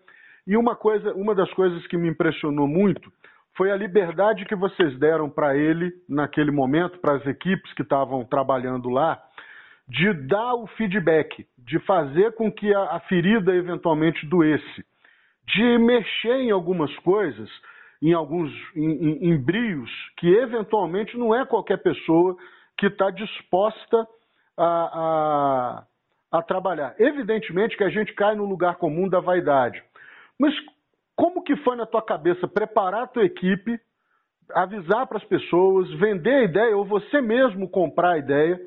E 0.46 0.58
uma 0.58 0.76
coisa, 0.76 1.14
uma 1.14 1.34
das 1.34 1.50
coisas 1.54 1.86
que 1.86 1.96
me 1.96 2.08
impressionou 2.08 2.68
muito 2.68 3.10
foi 3.56 3.70
a 3.70 3.76
liberdade 3.76 4.44
que 4.44 4.54
vocês 4.54 4.98
deram 4.98 5.30
para 5.30 5.56
ele 5.56 5.90
naquele 6.08 6.50
momento, 6.50 6.98
para 6.98 7.14
as 7.16 7.26
equipes 7.26 7.72
que 7.72 7.82
estavam 7.82 8.24
trabalhando 8.24 8.90
lá, 8.90 9.18
de 9.88 10.12
dar 10.26 10.54
o 10.54 10.66
feedback, 10.76 11.46
de 11.56 11.78
fazer 11.80 12.32
com 12.34 12.52
que 12.52 12.74
a, 12.74 12.96
a 12.96 13.00
ferida 13.00 13.54
eventualmente 13.54 14.26
doesse, 14.26 14.84
de 15.46 15.78
mexer 15.78 16.36
em 16.40 16.50
algumas 16.50 16.94
coisas, 16.98 17.48
em 18.02 18.12
alguns 18.12 18.52
em, 18.76 19.30
em, 19.30 19.36
brios, 19.36 19.90
que 20.18 20.28
eventualmente 20.28 21.16
não 21.16 21.34
é 21.34 21.46
qualquer 21.46 21.78
pessoa 21.78 22.36
que 22.76 22.86
está 22.86 23.10
disposta 23.10 24.06
a, 24.58 24.64
a, 24.66 25.84
a 26.34 26.42
trabalhar. 26.42 26.96
Evidentemente 26.98 27.76
que 27.76 27.84
a 27.84 27.88
gente 27.88 28.12
cai 28.12 28.34
no 28.34 28.44
lugar 28.44 28.74
comum 28.76 29.08
da 29.08 29.20
vaidade. 29.20 29.80
Mas 30.36 30.52
como 31.14 31.44
que 31.44 31.54
foi 31.58 31.76
na 31.76 31.86
tua 31.86 32.02
cabeça 32.02 32.48
preparar 32.48 33.04
a 33.04 33.06
tua 33.06 33.24
equipe, 33.24 33.78
avisar 34.52 35.06
para 35.06 35.18
as 35.18 35.24
pessoas, 35.24 35.88
vender 35.92 36.34
a 36.34 36.42
ideia 36.42 36.76
ou 36.76 36.84
você 36.84 37.20
mesmo 37.20 37.68
comprar 37.68 38.14
a 38.14 38.18
ideia 38.18 38.60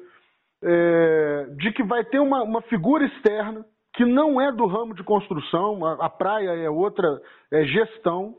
é, 0.63 1.47
de 1.57 1.74
que 1.74 1.84
vai 1.84 2.05
ter 2.05 2.20
uma, 2.20 2.41
uma, 2.41 2.61
figura 2.63 3.05
externa 3.05 3.65
que 3.93 4.05
não 4.05 4.39
é 4.39 4.49
do 4.49 4.65
ramo 4.65 4.93
de 4.95 5.03
construção, 5.03 5.86
a, 5.86 6.05
a 6.05 6.09
praia 6.09 6.51
é 6.51 6.70
outra 6.70 7.22
é 7.51 7.65
gestão, 7.65 8.36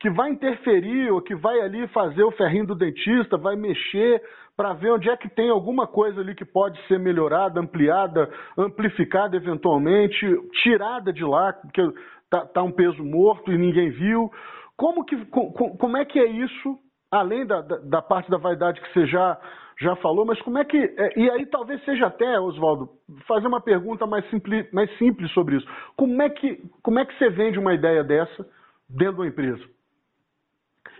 que 0.00 0.08
vai 0.08 0.30
interferir 0.30 1.10
ou 1.12 1.20
que 1.20 1.34
vai 1.34 1.60
ali 1.60 1.86
fazer 1.88 2.24
o 2.24 2.32
ferrinho 2.32 2.66
do 2.68 2.74
dentista, 2.74 3.36
vai 3.36 3.56
mexer 3.56 4.22
para 4.60 4.74
ver 4.74 4.92
onde 4.92 5.08
é 5.08 5.16
que 5.16 5.26
tem 5.26 5.48
alguma 5.48 5.86
coisa 5.86 6.20
ali 6.20 6.34
que 6.34 6.44
pode 6.44 6.78
ser 6.86 6.98
melhorada, 6.98 7.58
ampliada, 7.58 8.30
amplificada 8.58 9.34
eventualmente, 9.34 10.18
tirada 10.62 11.10
de 11.14 11.24
lá, 11.24 11.54
porque 11.54 11.80
tá, 12.28 12.44
tá 12.44 12.62
um 12.62 12.70
peso 12.70 13.02
morto 13.02 13.50
e 13.50 13.56
ninguém 13.56 13.88
viu. 13.88 14.30
Como, 14.76 15.02
que, 15.02 15.16
com, 15.30 15.50
como 15.50 15.96
é 15.96 16.04
que 16.04 16.18
é 16.18 16.26
isso, 16.26 16.78
além 17.10 17.46
da, 17.46 17.62
da, 17.62 17.76
da, 17.78 18.02
parte 18.02 18.30
da 18.30 18.36
vaidade 18.36 18.82
que 18.82 18.92
você 18.92 19.06
já, 19.06 19.40
já 19.80 19.96
falou, 19.96 20.26
mas 20.26 20.38
como 20.42 20.58
é 20.58 20.64
que. 20.66 20.76
É, 20.76 21.18
e 21.18 21.30
aí 21.30 21.46
talvez 21.46 21.82
seja 21.86 22.08
até, 22.08 22.38
Oswaldo, 22.38 22.90
fazer 23.26 23.46
uma 23.46 23.62
pergunta 23.62 24.06
mais 24.06 24.28
simples, 24.28 24.70
mais 24.74 24.94
simples 24.98 25.32
sobre 25.32 25.56
isso. 25.56 25.66
Como 25.96 26.20
é, 26.20 26.28
que, 26.28 26.62
como 26.82 26.98
é 26.98 27.06
que 27.06 27.16
você 27.16 27.30
vende 27.30 27.58
uma 27.58 27.72
ideia 27.72 28.04
dessa 28.04 28.46
dentro 28.90 29.14
de 29.14 29.20
uma 29.20 29.28
empresa? 29.28 29.64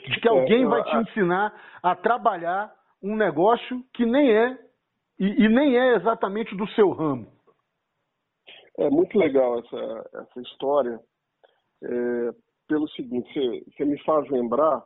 De 0.06 0.18
que 0.18 0.28
é, 0.28 0.30
alguém 0.30 0.64
vai 0.64 0.82
te 0.82 0.96
ensinar 0.96 1.52
a 1.82 1.94
trabalhar 1.94 2.79
um 3.02 3.16
negócio 3.16 3.84
que 3.94 4.04
nem 4.04 4.30
é, 4.30 4.58
e, 5.18 5.44
e 5.44 5.48
nem 5.48 5.78
é 5.78 5.96
exatamente 5.96 6.54
do 6.56 6.66
seu 6.68 6.90
ramo. 6.90 7.30
É 8.78 8.88
muito 8.88 9.18
legal 9.18 9.58
essa, 9.58 10.10
essa 10.14 10.40
história, 10.40 11.00
é, 11.82 12.34
pelo 12.66 12.88
seguinte, 12.90 13.28
você, 13.76 13.84
me 13.84 13.98
faz 14.04 14.28
lembrar, 14.30 14.82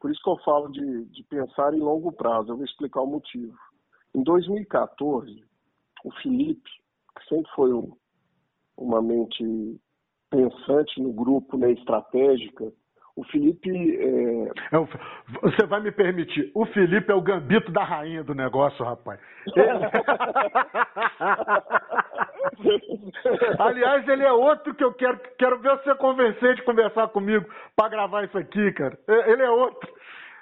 por 0.00 0.10
isso 0.10 0.20
que 0.22 0.30
eu 0.30 0.38
falo 0.38 0.68
de, 0.68 1.04
de 1.06 1.22
pensar 1.24 1.74
em 1.74 1.80
longo 1.80 2.10
prazo, 2.12 2.50
eu 2.50 2.56
vou 2.56 2.64
explicar 2.64 3.02
o 3.02 3.06
motivo. 3.06 3.56
Em 4.14 4.22
2014, 4.22 5.44
o 6.04 6.12
Felipe, 6.22 6.70
que 7.16 7.28
sempre 7.28 7.50
foi 7.54 7.72
um, 7.72 7.96
uma 8.76 9.00
mente 9.00 9.80
pensante 10.30 11.00
no 11.00 11.12
grupo, 11.12 11.56
né, 11.56 11.72
estratégica, 11.72 12.72
o 13.16 13.24
Felipe. 13.24 13.70
É... 13.70 14.76
É, 14.76 14.78
você 15.40 15.66
vai 15.66 15.80
me 15.80 15.92
permitir, 15.92 16.50
o 16.54 16.64
Felipe 16.66 17.10
é 17.10 17.14
o 17.14 17.20
gambito 17.20 17.72
da 17.72 17.84
rainha 17.84 18.24
do 18.24 18.34
negócio, 18.34 18.84
rapaz. 18.84 19.20
Aliás, 23.58 24.08
ele 24.08 24.24
é 24.24 24.32
outro 24.32 24.74
que 24.74 24.84
eu 24.84 24.92
quero, 24.94 25.20
quero 25.38 25.58
ver 25.60 25.76
você 25.78 25.94
convencer 25.96 26.54
de 26.54 26.62
conversar 26.62 27.08
comigo 27.08 27.44
para 27.76 27.88
gravar 27.88 28.24
isso 28.24 28.38
aqui, 28.38 28.72
cara. 28.72 28.96
Ele 29.08 29.42
é 29.42 29.50
outro. 29.50 29.92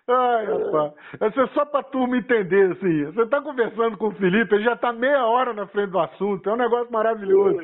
Ai, 0.08 0.46
rapaz. 0.46 0.92
Isso 1.30 1.40
é 1.40 1.46
só 1.48 1.64
para 1.64 1.82
turma 1.84 2.16
entender, 2.16 2.72
assim. 2.72 3.04
Você 3.06 3.22
está 3.22 3.40
conversando 3.40 3.96
com 3.96 4.08
o 4.08 4.14
Felipe, 4.14 4.54
ele 4.54 4.64
já 4.64 4.74
está 4.74 4.92
meia 4.92 5.24
hora 5.26 5.52
na 5.52 5.66
frente 5.68 5.90
do 5.90 6.00
assunto. 6.00 6.48
É 6.48 6.52
um 6.52 6.56
negócio 6.56 6.92
maravilhoso. 6.92 7.60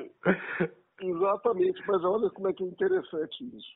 Exatamente, 1.01 1.83
mas 1.87 2.05
olha 2.05 2.31
como 2.31 2.49
é 2.49 2.53
que 2.53 2.65
é 2.65 2.67
interessante 2.67 3.45
isso. 3.45 3.75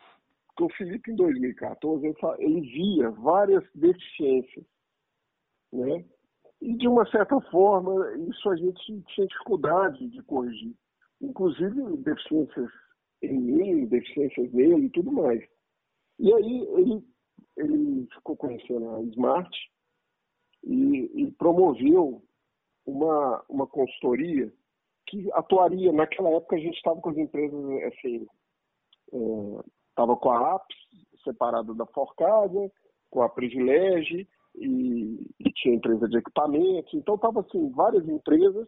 Porque 0.55 0.65
o 0.65 0.77
Felipe, 0.77 1.11
em 1.11 1.17
2014, 1.17 2.15
ele 2.39 2.61
via 2.61 3.11
várias 3.11 3.65
deficiências, 3.75 4.65
né? 5.73 6.05
E, 6.61 6.77
de 6.77 6.87
uma 6.87 7.09
certa 7.11 7.41
forma, 7.51 8.15
isso 8.29 8.51
a 8.51 8.57
gente 8.57 9.03
tinha 9.15 9.27
dificuldade 9.27 10.09
de 10.09 10.23
corrigir. 10.23 10.75
Inclusive, 11.21 11.97
deficiências 11.99 12.71
em 13.23 13.41
mim, 13.41 13.87
deficiências 13.87 14.53
nele 14.53 14.87
e 14.87 14.91
tudo 14.91 15.13
mais. 15.13 15.43
E 16.19 16.33
aí, 16.33 16.69
ele, 16.77 17.05
ele 17.57 18.09
ficou 18.15 18.37
conhecendo 18.37 18.91
a 18.91 19.03
Smart 19.03 19.51
e, 20.65 21.23
e 21.23 21.31
promoveu 21.33 22.23
uma, 22.85 23.45
uma 23.49 23.67
consultoria 23.67 24.53
que 25.07 25.31
atuaria, 25.33 25.93
naquela 25.93 26.31
época 26.31 26.57
a 26.57 26.59
gente 26.59 26.77
estava 26.77 27.01
com 27.01 27.11
as 27.11 27.17
empresas 27.17 27.59
assim, 27.85 28.27
estava 29.91 30.17
com 30.17 30.31
a 30.31 30.55
APS 30.55 30.77
separada 31.25 31.75
da 31.75 31.87
Forcada, 31.87 32.71
com 33.11 33.23
a 33.23 33.29
Privilege 33.29 34.27
e, 34.57 35.27
e 35.39 35.53
tinha 35.55 35.75
empresa 35.75 36.09
de 36.09 36.19
equipamentos. 36.19 36.93
Então 36.95 37.15
estava 37.15 37.41
assim, 37.41 37.71
várias 37.71 38.09
empresas 38.09 38.67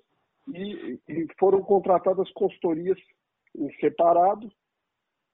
e, 0.48 0.98
e, 1.08 1.26
foram 1.38 1.62
contratadas 1.62 2.30
consultorias 2.32 2.98
em 3.56 3.70
separado 3.78 4.50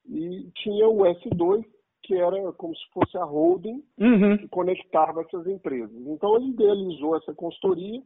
e 0.06 0.50
tinha 0.56 0.88
o 0.88 0.98
S2, 0.98 1.64
que 2.02 2.14
era 2.14 2.52
como 2.52 2.74
se 2.74 2.84
fosse 2.92 3.16
a 3.18 3.24
holding 3.24 3.84
uhum. 3.98 4.38
que 4.38 4.48
conectava 4.48 5.22
essas 5.22 5.46
empresas. 5.46 5.94
Então 6.06 6.36
ele 6.36 6.50
idealizou 6.50 7.16
essa 7.16 7.34
consultoria, 7.34 8.02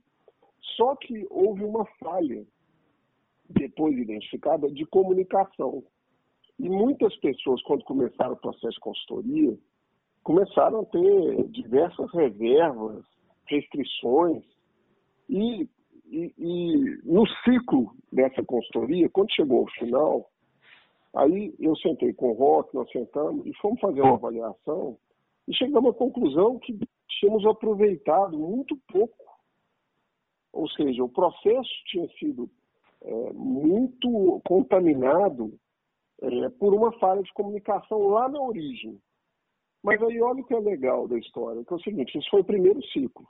só 0.76 0.96
que 0.96 1.26
houve 1.30 1.64
uma 1.64 1.84
falha, 2.00 2.44
depois 3.48 3.96
identificada, 3.96 4.70
de 4.70 4.84
comunicação. 4.86 5.84
E 6.62 6.68
muitas 6.70 7.12
pessoas, 7.16 7.60
quando 7.64 7.82
começaram 7.82 8.34
o 8.34 8.40
processo 8.40 8.74
de 8.74 8.80
consultoria, 8.80 9.58
começaram 10.22 10.82
a 10.82 10.84
ter 10.84 11.48
diversas 11.48 12.08
reservas, 12.14 13.04
restrições. 13.46 14.44
E, 15.28 15.68
e, 16.06 16.32
e, 16.38 17.00
no 17.02 17.26
ciclo 17.42 17.92
dessa 18.12 18.44
consultoria, 18.44 19.10
quando 19.10 19.34
chegou 19.34 19.62
ao 19.62 19.72
final, 19.72 20.30
aí 21.16 21.52
eu 21.58 21.74
sentei 21.78 22.12
com 22.12 22.30
o 22.30 22.34
Rock, 22.34 22.72
nós 22.76 22.88
sentamos 22.92 23.44
e 23.44 23.52
fomos 23.54 23.80
fazer 23.80 24.00
uma 24.00 24.14
avaliação 24.14 24.96
e 25.48 25.54
chegamos 25.56 25.90
à 25.90 25.98
conclusão 25.98 26.60
que 26.60 26.78
tínhamos 27.08 27.44
aproveitado 27.44 28.38
muito 28.38 28.78
pouco. 28.86 29.16
Ou 30.52 30.68
seja, 30.70 31.02
o 31.02 31.08
processo 31.08 31.70
tinha 31.86 32.06
sido 32.20 32.48
é, 33.00 33.32
muito 33.32 34.40
contaminado 34.44 35.58
é, 36.22 36.48
por 36.50 36.72
uma 36.72 36.92
falha 36.98 37.22
de 37.22 37.32
comunicação 37.32 38.08
lá 38.08 38.28
na 38.28 38.40
origem. 38.40 38.98
Mas 39.82 40.00
aí 40.00 40.20
olha 40.20 40.40
o 40.40 40.44
que 40.44 40.54
é 40.54 40.60
legal 40.60 41.08
da 41.08 41.18
história, 41.18 41.64
que 41.64 41.72
é 41.72 41.76
o 41.76 41.80
seguinte, 41.80 42.16
isso 42.16 42.30
foi 42.30 42.40
o 42.40 42.44
primeiro 42.44 42.80
ciclo. 42.86 43.26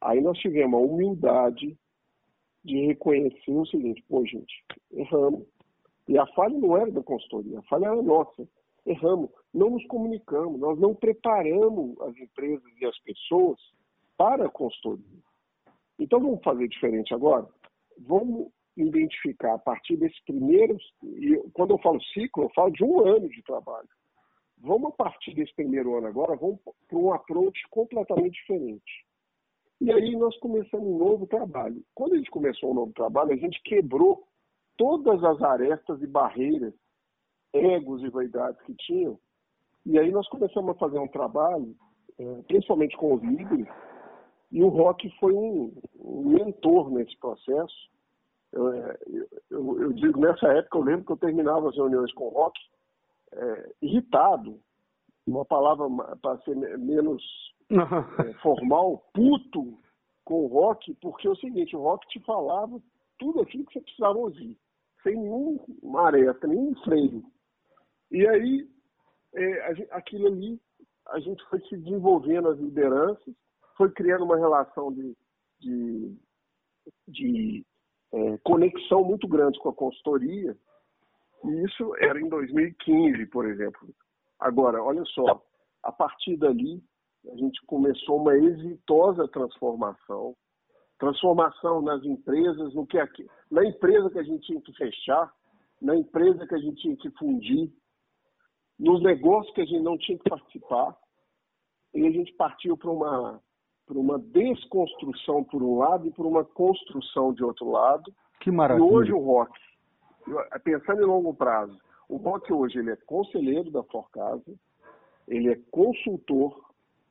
Aí 0.00 0.20
nós 0.20 0.38
tivemos 0.38 0.80
a 0.80 0.82
humildade 0.82 1.76
de 2.64 2.86
reconhecer 2.86 3.52
o 3.52 3.66
seguinte, 3.66 4.02
pô, 4.08 4.24
gente, 4.24 4.64
erramos. 4.90 5.46
E 6.08 6.18
a 6.18 6.26
falha 6.28 6.58
não 6.58 6.76
era 6.76 6.90
da 6.90 7.02
consultoria, 7.02 7.58
a 7.58 7.62
falha 7.64 7.86
era 7.86 8.02
nossa. 8.02 8.48
Erramos, 8.86 9.30
não 9.52 9.70
nos 9.70 9.86
comunicamos, 9.86 10.58
nós 10.58 10.78
não 10.78 10.94
preparamos 10.94 12.00
as 12.00 12.16
empresas 12.16 12.64
e 12.80 12.86
as 12.86 12.98
pessoas 13.00 13.58
para 14.16 14.46
a 14.46 14.50
consultoria. 14.50 15.22
Então 15.98 16.20
vamos 16.20 16.42
fazer 16.42 16.68
diferente 16.68 17.12
agora? 17.14 17.46
Vamos 17.98 18.50
identificar 18.76 19.54
a 19.54 19.58
partir 19.58 19.96
desses 19.96 20.20
primeiros, 20.24 20.82
e 21.02 21.36
quando 21.52 21.72
eu 21.72 21.78
falo 21.78 22.02
ciclo, 22.02 22.44
eu 22.44 22.50
falo 22.50 22.70
de 22.70 22.84
um 22.84 23.00
ano 23.00 23.28
de 23.28 23.42
trabalho. 23.42 23.88
Vamos, 24.58 24.92
a 24.92 24.96
partir 24.96 25.34
desse 25.34 25.54
primeiro 25.54 25.96
ano 25.96 26.06
agora, 26.06 26.36
vamos 26.36 26.58
para 26.88 26.98
um 26.98 27.12
approach 27.12 27.60
completamente 27.70 28.34
diferente. 28.34 29.04
E 29.80 29.92
aí 29.92 30.16
nós 30.16 30.36
começamos 30.38 30.86
um 30.86 30.98
novo 30.98 31.26
trabalho. 31.26 31.84
Quando 31.94 32.14
a 32.14 32.16
gente 32.16 32.30
começou 32.30 32.70
um 32.70 32.74
novo 32.74 32.92
trabalho, 32.92 33.32
a 33.32 33.36
gente 33.36 33.60
quebrou 33.62 34.26
todas 34.76 35.22
as 35.22 35.42
arestas 35.42 36.00
e 36.00 36.06
barreiras, 36.06 36.72
egos 37.52 38.02
e 38.02 38.08
vaidades 38.08 38.60
que 38.62 38.74
tinham. 38.74 39.18
E 39.84 39.98
aí 39.98 40.10
nós 40.10 40.26
começamos 40.28 40.70
a 40.70 40.78
fazer 40.78 40.98
um 40.98 41.08
trabalho, 41.08 41.76
é, 42.18 42.42
principalmente 42.46 42.96
com 42.96 43.14
os 43.14 43.22
líderes, 43.22 43.68
e 44.50 44.62
o 44.62 44.68
Rock 44.68 45.10
foi 45.18 45.34
um 45.34 45.72
mentor 46.00 46.90
nesse 46.90 47.16
processo. 47.18 47.90
Eu, 48.54 48.72
é, 48.72 48.98
eu, 49.50 49.82
eu, 49.82 49.92
digo, 49.92 50.20
nessa 50.20 50.46
época, 50.46 50.78
eu 50.78 50.82
lembro 50.82 51.04
que 51.04 51.12
eu 51.12 51.16
terminava 51.16 51.68
as 51.68 51.76
reuniões 51.76 52.12
com 52.14 52.24
o 52.24 52.30
Rock 52.30 52.58
é, 53.32 53.72
irritado, 53.82 54.60
uma 55.26 55.44
palavra 55.44 55.86
para 56.22 56.38
ser 56.42 56.54
menos 56.78 57.22
é, 57.70 58.32
formal, 58.34 59.04
puto 59.12 59.76
com 60.24 60.44
o 60.44 60.46
rock, 60.46 60.94
porque 61.02 61.26
é 61.26 61.30
o 61.30 61.36
seguinte, 61.36 61.76
o 61.76 61.82
rock 61.82 62.06
te 62.08 62.20
falava 62.20 62.80
tudo 63.18 63.42
aquilo 63.42 63.66
que 63.66 63.74
você 63.74 63.80
precisava 63.80 64.18
ouvir, 64.18 64.56
sem 65.02 65.16
nenhuma 65.16 66.06
aresta, 66.06 66.46
nenhum 66.46 66.74
freio. 66.76 67.24
E 68.10 68.26
aí, 68.26 68.68
é, 69.34 69.88
aquilo 69.90 70.28
ali, 70.28 70.60
a 71.08 71.18
gente 71.20 71.42
foi 71.50 71.60
se 71.62 71.76
desenvolvendo 71.76 72.48
as 72.48 72.58
lideranças, 72.58 73.34
foi 73.76 73.90
criando 73.90 74.24
uma 74.24 74.36
relação 74.36 74.92
de, 74.92 75.16
de, 75.60 76.16
de 77.08 77.66
é, 78.14 78.38
conexão 78.44 79.02
muito 79.02 79.26
grande 79.26 79.58
com 79.58 79.70
a 79.70 79.74
consultoria, 79.74 80.56
e 81.44 81.64
isso 81.64 81.94
era 81.96 82.20
em 82.20 82.28
2015, 82.28 83.26
por 83.26 83.44
exemplo. 83.44 83.88
Agora, 84.38 84.82
olha 84.82 85.04
só, 85.06 85.42
a 85.82 85.90
partir 85.90 86.36
dali, 86.36 86.80
a 87.28 87.36
gente 87.36 87.60
começou 87.66 88.20
uma 88.20 88.36
exitosa 88.36 89.26
transformação, 89.28 90.36
transformação 90.98 91.82
nas 91.82 92.04
empresas, 92.04 92.72
no 92.72 92.86
que 92.86 92.98
aqui, 92.98 93.26
na 93.50 93.64
empresa 93.66 94.08
que 94.10 94.18
a 94.18 94.22
gente 94.22 94.46
tinha 94.46 94.60
que 94.60 94.72
fechar, 94.74 95.32
na 95.82 95.96
empresa 95.96 96.46
que 96.46 96.54
a 96.54 96.58
gente 96.58 96.80
tinha 96.80 96.96
que 96.96 97.10
fundir, 97.18 97.72
nos 98.78 99.02
negócios 99.02 99.52
que 99.54 99.62
a 99.62 99.66
gente 99.66 99.82
não 99.82 99.98
tinha 99.98 100.18
que 100.18 100.30
participar, 100.30 100.96
e 101.92 102.06
a 102.06 102.10
gente 102.10 102.32
partiu 102.34 102.76
para 102.76 102.90
uma 102.90 103.42
por 103.86 103.96
uma 103.96 104.18
desconstrução 104.18 105.44
por 105.44 105.62
um 105.62 105.78
lado 105.78 106.06
e 106.06 106.10
por 106.10 106.26
uma 106.26 106.44
construção 106.44 107.32
de 107.32 107.44
outro 107.44 107.70
lado. 107.70 108.12
Que 108.40 108.50
maravilha. 108.50 108.86
E 108.86 108.90
hoje 108.90 109.12
o 109.12 109.18
rock, 109.18 109.52
pensando 110.62 111.02
em 111.02 111.06
longo 111.06 111.34
prazo, 111.34 111.78
o 112.08 112.16
rock 112.16 112.52
hoje 112.52 112.78
ele 112.78 112.90
é 112.90 112.96
conselheiro 112.96 113.70
da 113.70 113.82
Forcasa, 113.84 114.54
ele 115.28 115.50
é 115.50 115.58
consultor 115.70 116.62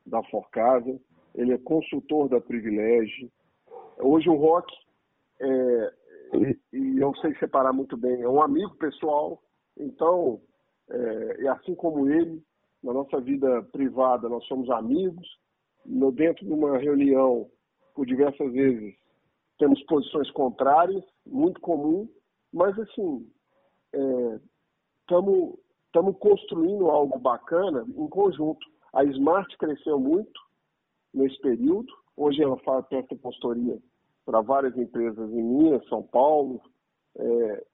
da 0.06 0.22
Forcasa, 0.24 1.00
ele 1.34 1.52
é 1.52 1.58
consultor 1.58 2.28
da 2.28 2.40
Privilégio. 2.40 3.30
Hoje 3.98 4.28
o 4.28 4.36
rock, 4.36 4.72
é, 5.40 5.92
e, 6.34 6.76
e 6.76 6.98
eu 7.00 7.14
sei 7.16 7.34
separar 7.36 7.72
muito 7.72 7.96
bem, 7.96 8.20
é 8.22 8.28
um 8.28 8.42
amigo 8.42 8.74
pessoal, 8.76 9.40
então, 9.76 10.40
é, 10.90 11.48
assim 11.48 11.74
como 11.74 12.08
ele, 12.08 12.42
na 12.82 12.92
nossa 12.92 13.20
vida 13.20 13.62
privada 13.72 14.28
nós 14.28 14.44
somos 14.46 14.70
amigos, 14.70 15.26
no, 15.84 16.10
dentro 16.12 16.44
de 16.44 16.52
uma 16.52 16.78
reunião, 16.78 17.48
por 17.94 18.06
diversas 18.06 18.52
vezes, 18.52 18.94
temos 19.58 19.82
posições 19.84 20.30
contrárias, 20.32 21.04
muito 21.26 21.60
comum, 21.60 22.08
mas 22.52 22.78
assim, 22.78 23.26
estamos 25.02 25.58
é, 25.94 26.18
construindo 26.18 26.90
algo 26.90 27.18
bacana 27.18 27.84
em 27.96 28.08
conjunto. 28.08 28.66
A 28.92 29.04
Smart 29.04 29.56
cresceu 29.58 29.98
muito 29.98 30.40
nesse 31.12 31.40
período. 31.40 31.92
Hoje 32.16 32.42
ela 32.42 32.56
faz 32.58 32.86
presta 32.86 33.16
consultoria 33.16 33.78
para 34.24 34.40
várias 34.40 34.76
empresas 34.76 35.30
em 35.30 35.42
Minas, 35.42 35.86
São 35.88 36.02
Paulo. 36.02 36.60
É, 37.16 37.64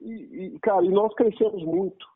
e, 0.00 0.12
e, 0.54 0.58
cara, 0.60 0.84
e 0.84 0.88
nós 0.88 1.12
crescemos 1.14 1.64
muito. 1.64 2.06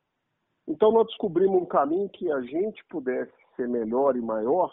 Então 0.66 0.92
nós 0.92 1.06
descobrimos 1.08 1.62
um 1.62 1.66
caminho 1.66 2.08
que 2.08 2.30
a 2.30 2.40
gente 2.42 2.84
pudesse 2.86 3.32
ser 3.56 3.68
melhor 3.68 4.16
e 4.16 4.20
maior 4.20 4.72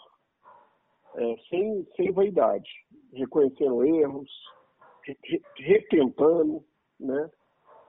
é, 1.14 1.36
sem, 1.48 1.86
sem 1.96 2.12
vaidade, 2.12 2.70
reconhecendo 3.12 3.84
erros, 3.84 4.30
re, 5.02 5.42
retentando, 5.56 6.64
né? 6.98 7.30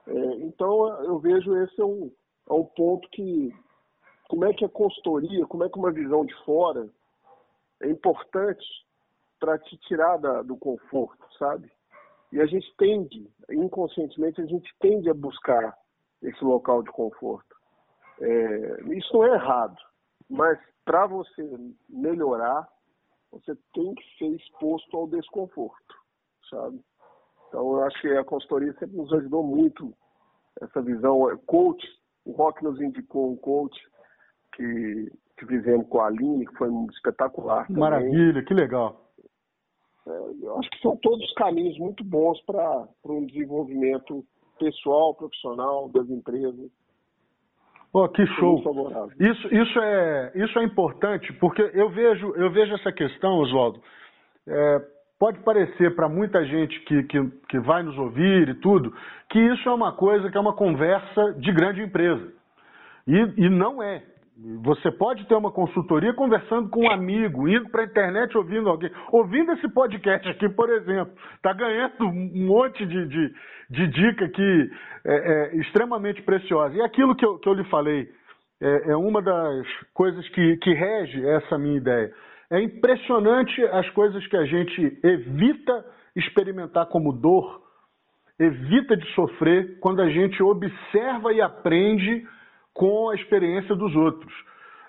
É, 0.08 0.14
então 0.42 0.88
eu 1.04 1.20
vejo 1.20 1.56
esse 1.58 1.80
é 1.80 1.86
um, 1.86 2.12
é 2.50 2.54
um 2.54 2.66
ponto 2.66 3.08
que 3.10 3.54
como 4.28 4.46
é 4.46 4.54
que 4.54 4.66
a 4.66 4.70
consultoria, 4.70 5.46
como 5.46 5.64
é 5.64 5.70
que 5.70 5.78
uma 5.78 5.92
visão 5.92 6.26
de 6.26 6.34
fora 6.46 6.90
é 7.82 7.90
importante 7.90 8.66
para 9.40 9.58
te 9.60 9.76
tirar 9.78 10.18
da, 10.18 10.42
do 10.42 10.56
conforto, 10.56 11.22
sabe? 11.38 11.70
E 12.32 12.40
a 12.40 12.46
gente 12.46 12.74
tende, 12.78 13.30
inconscientemente, 13.50 14.40
a 14.40 14.46
gente 14.46 14.74
tende 14.80 15.10
a 15.10 15.14
buscar 15.14 15.78
esse 16.22 16.44
local 16.44 16.82
de 16.82 16.92
conforto. 16.92 17.56
É, 18.22 18.84
isso 18.96 19.12
não 19.14 19.26
é 19.26 19.34
errado, 19.34 19.76
mas 20.30 20.58
para 20.86 21.08
você 21.08 21.44
melhorar, 21.90 22.68
você 23.32 23.56
tem 23.74 23.94
que 23.96 24.04
ser 24.18 24.36
exposto 24.36 24.96
ao 24.98 25.08
desconforto, 25.08 25.96
sabe? 26.50 26.80
Então, 27.48 27.74
eu 27.74 27.84
acho 27.84 28.00
que 28.02 28.08
a 28.10 28.24
consultoria 28.24 28.74
sempre 28.74 28.98
nos 28.98 29.12
ajudou 29.14 29.44
muito 29.44 29.94
essa 30.62 30.82
visão. 30.82 31.20
Coach, 31.46 31.86
o 32.26 32.32
Rock 32.32 32.64
nos 32.64 32.80
indicou 32.80 33.32
um 33.32 33.36
coach 33.36 33.78
que, 34.56 35.12
que 35.38 35.46
fizemos 35.46 35.88
com 35.88 36.00
a 36.00 36.08
Aline, 36.08 36.46
que 36.46 36.56
foi 36.58 36.70
espetacular. 36.94 37.68
Também. 37.68 37.80
Maravilha, 37.80 38.44
que 38.44 38.54
legal. 38.54 39.12
É, 40.08 40.12
eu 40.42 40.58
acho 40.58 40.70
que 40.70 40.82
são 40.82 40.96
todos 40.98 41.32
caminhos 41.34 41.78
muito 41.78 42.04
bons 42.04 42.42
para 42.42 42.88
um 43.06 43.26
desenvolvimento 43.26 44.26
pessoal, 44.58 45.16
profissional 45.16 45.90
das 45.90 46.10
empresas. 46.10 46.72
Oh, 47.94 48.08
que 48.08 48.26
show! 48.28 48.58
Isso, 49.20 49.54
isso, 49.54 49.80
é, 49.80 50.32
isso 50.36 50.60
é 50.60 50.64
importante, 50.64 51.32
porque 51.34 51.62
eu 51.74 51.90
vejo, 51.90 52.34
eu 52.36 52.50
vejo 52.50 52.74
essa 52.76 52.92
questão, 52.92 53.40
Oswaldo. 53.40 53.82
É, 54.48 54.82
pode 55.20 55.40
parecer 55.40 55.94
para 55.94 56.08
muita 56.08 56.44
gente 56.46 56.80
que, 56.82 57.04
que, 57.04 57.30
que 57.50 57.60
vai 57.60 57.84
nos 57.84 57.98
ouvir 57.98 58.50
e 58.50 58.54
tudo, 58.56 58.94
que 59.30 59.40
isso 59.40 59.68
é 59.68 59.74
uma 59.74 59.92
coisa 59.92 60.32
que 60.32 60.38
é 60.38 60.40
uma 60.40 60.56
conversa 60.56 61.34
de 61.34 61.52
grande 61.52 61.82
empresa. 61.82 62.32
E, 63.06 63.46
e 63.46 63.50
não 63.50 63.84
é. 63.84 64.04
Você 64.64 64.90
pode 64.92 65.28
ter 65.28 65.36
uma 65.36 65.52
consultoria 65.52 66.14
conversando 66.14 66.68
com 66.70 66.86
um 66.86 66.92
amigo, 66.92 67.48
indo 67.48 67.70
para 67.70 67.82
a 67.82 67.86
internet 67.86 68.36
ouvindo 68.36 68.70
alguém. 68.70 68.90
Ouvindo 69.12 69.52
esse 69.52 69.70
podcast 69.70 70.28
aqui, 70.30 70.50
por 70.50 70.68
exemplo, 70.72 71.14
está 71.36 71.54
ganhando 71.54 72.06
um 72.06 72.48
monte 72.48 72.84
de, 72.84 73.08
de, 73.08 73.34
de 73.70 73.88
dica 73.88 74.26
aqui 74.26 74.72
é, 75.06 75.14
é, 75.14 75.56
extremamente 75.58 76.24
preciosa. 76.24 76.76
E 76.76 76.82
aquilo 76.82 77.16
que 77.16 77.24
eu, 77.24 77.38
que 77.38 77.48
eu 77.48 77.54
lhe 77.54 77.64
falei 77.66 78.10
é, 78.60 78.92
é 78.92 78.96
uma 78.96 79.22
das 79.22 79.68
coisas 79.94 80.28
que, 80.30 80.58
que 80.58 80.74
rege 80.74 81.24
essa 81.24 81.60
minha 81.60 81.78
ideia. 81.78 82.12
É 82.50 82.60
impressionante 82.60 83.64
as 83.66 83.88
coisas 83.92 84.26
que 84.26 84.38
a 84.38 84.46
gente 84.46 85.00
evita 85.04 85.86
experimentar 86.16 86.88
como 86.88 87.14
dor, 87.14 87.62
evita 88.40 88.98
de 88.98 89.08
sofrer 89.14 89.78
quando 89.80 90.02
a 90.02 90.10
gente 90.10 90.42
observa 90.42 91.32
e 91.32 91.42
aprende 91.42 92.26
com 92.74 93.10
a 93.10 93.16
experiência 93.16 93.76
dos 93.76 93.96
outros. 93.96 94.34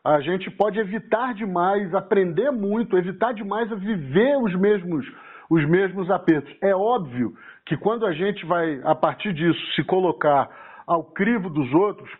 A 0.04 0.20
gente 0.20 0.50
pode 0.50 0.78
evitar 0.80 1.32
demais, 1.34 1.94
aprender 1.94 2.50
muito, 2.50 2.96
evitar 2.96 3.32
demais 3.32 3.70
a 3.70 3.76
viver 3.76 4.36
os 4.36 4.54
mesmos, 4.58 5.06
os 5.48 5.64
mesmos 5.68 6.10
apertos. 6.10 6.52
É 6.60 6.74
óbvio 6.74 7.32
que 7.64 7.76
quando 7.76 8.04
a 8.04 8.12
gente 8.12 8.44
vai, 8.44 8.80
a 8.82 8.94
partir 8.94 9.32
disso, 9.32 9.60
se 9.74 9.84
colocar 9.84 10.50
ao 10.86 11.04
crivo 11.04 11.48
dos 11.48 11.72
outros, 11.72 12.10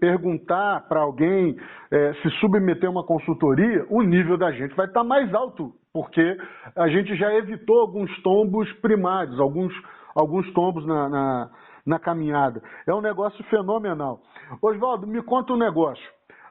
perguntar 0.00 0.88
para 0.88 1.00
alguém, 1.00 1.56
é, 1.92 2.12
se 2.14 2.30
submeter 2.40 2.88
a 2.88 2.90
uma 2.90 3.04
consultoria, 3.04 3.86
o 3.88 4.02
nível 4.02 4.36
da 4.36 4.50
gente 4.50 4.74
vai 4.74 4.86
estar 4.86 5.02
tá 5.02 5.06
mais 5.06 5.32
alto, 5.32 5.72
porque 5.92 6.36
a 6.74 6.88
gente 6.88 7.14
já 7.14 7.32
evitou 7.34 7.78
alguns 7.80 8.10
tombos 8.22 8.72
primários, 8.80 9.38
alguns, 9.38 9.72
alguns 10.16 10.52
tombos 10.52 10.84
na, 10.84 11.08
na 11.08 11.50
na 11.88 11.98
caminhada. 11.98 12.62
É 12.86 12.94
um 12.94 13.00
negócio 13.00 13.42
fenomenal. 13.44 14.20
Oswaldo, 14.62 15.06
me 15.06 15.22
conta 15.22 15.52
um 15.52 15.56
negócio. 15.56 16.04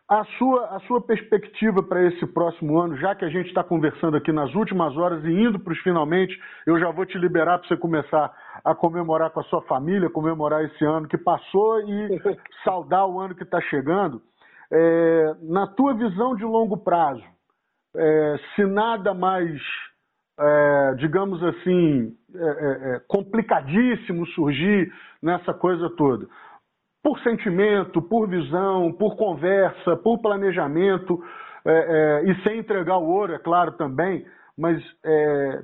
A 0.09 0.23
sua, 0.37 0.75
a 0.75 0.79
sua 0.81 1.01
perspectiva 1.01 1.83
para 1.83 2.01
esse 2.07 2.25
próximo 2.27 2.79
ano, 2.79 2.95
já 2.97 3.13
que 3.13 3.25
a 3.25 3.29
gente 3.29 3.47
está 3.47 3.61
conversando 3.61 4.15
aqui 4.15 4.31
nas 4.31 4.53
últimas 4.55 4.95
horas 4.95 5.23
e 5.25 5.29
indo 5.29 5.59
para 5.59 5.73
os 5.73 5.79
finalmente, 5.79 6.33
eu 6.65 6.79
já 6.79 6.89
vou 6.91 7.05
te 7.05 7.17
liberar 7.17 7.59
para 7.59 7.67
você 7.67 7.75
começar 7.75 8.33
a 8.63 8.73
comemorar 8.73 9.31
com 9.31 9.41
a 9.41 9.43
sua 9.43 9.61
família, 9.63 10.09
comemorar 10.09 10.63
esse 10.63 10.85
ano 10.85 11.09
que 11.09 11.17
passou 11.17 11.81
e 11.81 12.21
saudar 12.63 13.05
o 13.05 13.19
ano 13.19 13.35
que 13.35 13.43
está 13.43 13.59
chegando. 13.61 14.21
É, 14.71 15.35
na 15.41 15.67
tua 15.67 15.93
visão 15.93 16.35
de 16.35 16.45
longo 16.45 16.77
prazo, 16.77 17.23
é, 17.95 18.39
se 18.55 18.65
nada 18.65 19.13
mais 19.13 19.59
é, 20.39 20.93
digamos 20.97 21.43
assim, 21.43 22.15
é, 22.35 22.39
é, 22.39 22.95
é, 22.95 22.99
complicadíssimo 23.07 24.25
surgir 24.27 24.91
nessa 25.21 25.53
coisa 25.53 25.89
toda. 25.89 26.27
Por 27.03 27.19
sentimento, 27.19 28.01
por 28.01 28.27
visão, 28.27 28.91
por 28.91 29.15
conversa, 29.15 29.95
por 29.97 30.19
planejamento, 30.19 31.23
é, 31.65 31.71
é, 32.25 32.31
e 32.31 32.43
sem 32.43 32.59
entregar 32.59 32.97
o 32.97 33.07
ouro, 33.07 33.33
é 33.33 33.39
claro 33.39 33.73
também, 33.73 34.25
mas 34.57 34.81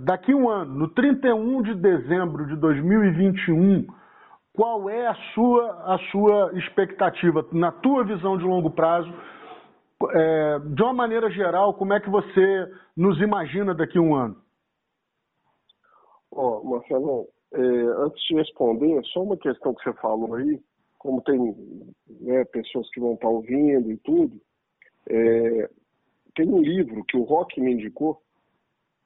daqui 0.02 0.36
um 0.36 0.48
ano, 0.50 0.74
no 0.76 0.88
31 0.90 1.64
de 1.64 1.74
dezembro 1.74 2.46
de 2.46 2.56
2021, 2.58 3.88
qual 4.54 4.88
é 4.88 5.08
a 5.08 5.16
sua, 5.34 5.94
a 5.96 5.98
sua 6.12 6.52
expectativa, 6.54 7.44
na 7.52 7.72
tua 7.72 8.04
visão 8.04 8.38
de 8.38 8.44
longo 8.44 8.70
prazo, 8.70 9.12
de 10.76 10.84
uma 10.84 10.94
maneira 10.94 11.28
geral, 11.32 11.74
como 11.74 11.94
é 11.94 12.00
que 12.00 12.10
você 12.10 12.72
nos 12.96 13.20
imagina 13.20 13.74
daqui 13.74 13.98
a 13.98 14.02
um 14.02 14.16
ano? 14.16 14.36
Ó, 16.32 16.60
oh, 16.60 16.70
Marcelo, 16.70 17.28
é, 17.54 17.60
antes 18.04 18.22
de 18.28 18.36
responder, 18.36 19.04
só 19.06 19.22
uma 19.22 19.38
questão 19.38 19.74
que 19.74 19.84
você 19.84 19.94
falou 19.94 20.36
aí, 20.36 20.60
como 21.04 21.22
tem 21.22 21.38
né, 22.22 22.46
pessoas 22.46 22.90
que 22.92 23.00
vão 23.02 23.16
estar 23.16 23.28
ouvindo 23.28 23.92
e 23.92 23.98
tudo, 23.98 24.42
é, 25.10 25.70
tem 26.34 26.48
um 26.48 26.62
livro 26.62 27.04
que 27.04 27.18
o 27.18 27.24
Rock 27.24 27.60
me 27.60 27.74
indicou, 27.74 28.22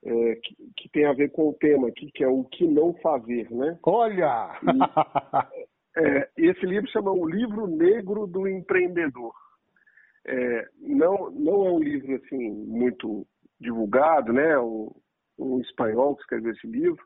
é, 0.06 0.36
que, 0.36 0.56
que, 0.78 0.90
tem 0.90 1.06
a 1.06 1.14
ver 1.14 1.32
com 1.32 1.50
o 1.50 1.54
tema 1.56 1.88
aqui, 1.88 2.12
que 2.12 2.24
é 2.24 2.28
o 2.28 2.44
que 2.44 2.68
não 2.68 2.94
fazer, 3.02 3.50
né? 3.52 3.78
Olha! 3.84 4.62
É, 6.00 6.30
esse 6.38 6.64
livro 6.64 6.88
chama 6.92 7.12
O 7.12 7.28
Livro 7.28 7.66
Negro 7.66 8.28
do 8.28 8.48
Empreendedor. 8.48 9.34
É, 10.28 10.68
não, 10.80 11.32
não 11.32 11.66
é 11.66 11.72
um 11.72 11.80
livro 11.80 12.16
assim 12.18 12.52
muito 12.52 13.26
divulgado, 13.60 14.32
né? 14.32 14.60
Um, 14.60 14.92
um 15.40 15.60
espanhol 15.60 16.16
que 16.16 16.22
escreveu 16.22 16.52
esse 16.52 16.68
livro, 16.68 17.04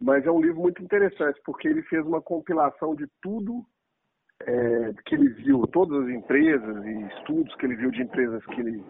mas 0.00 0.26
é 0.26 0.30
um 0.32 0.40
livro 0.40 0.60
muito 0.60 0.82
interessante 0.82 1.40
porque 1.44 1.68
ele 1.68 1.82
fez 1.82 2.04
uma 2.04 2.20
compilação 2.20 2.96
de 2.96 3.06
tudo 3.22 3.64
é, 4.42 4.92
que 5.04 5.14
ele 5.14 5.28
viu, 5.30 5.66
todas 5.66 6.04
as 6.04 6.10
empresas 6.10 6.84
e 6.84 7.02
estudos 7.16 7.54
que 7.56 7.66
ele 7.66 7.76
viu 7.76 7.90
de 7.90 8.02
empresas 8.02 8.44
que, 8.46 8.60
ele, 8.60 8.84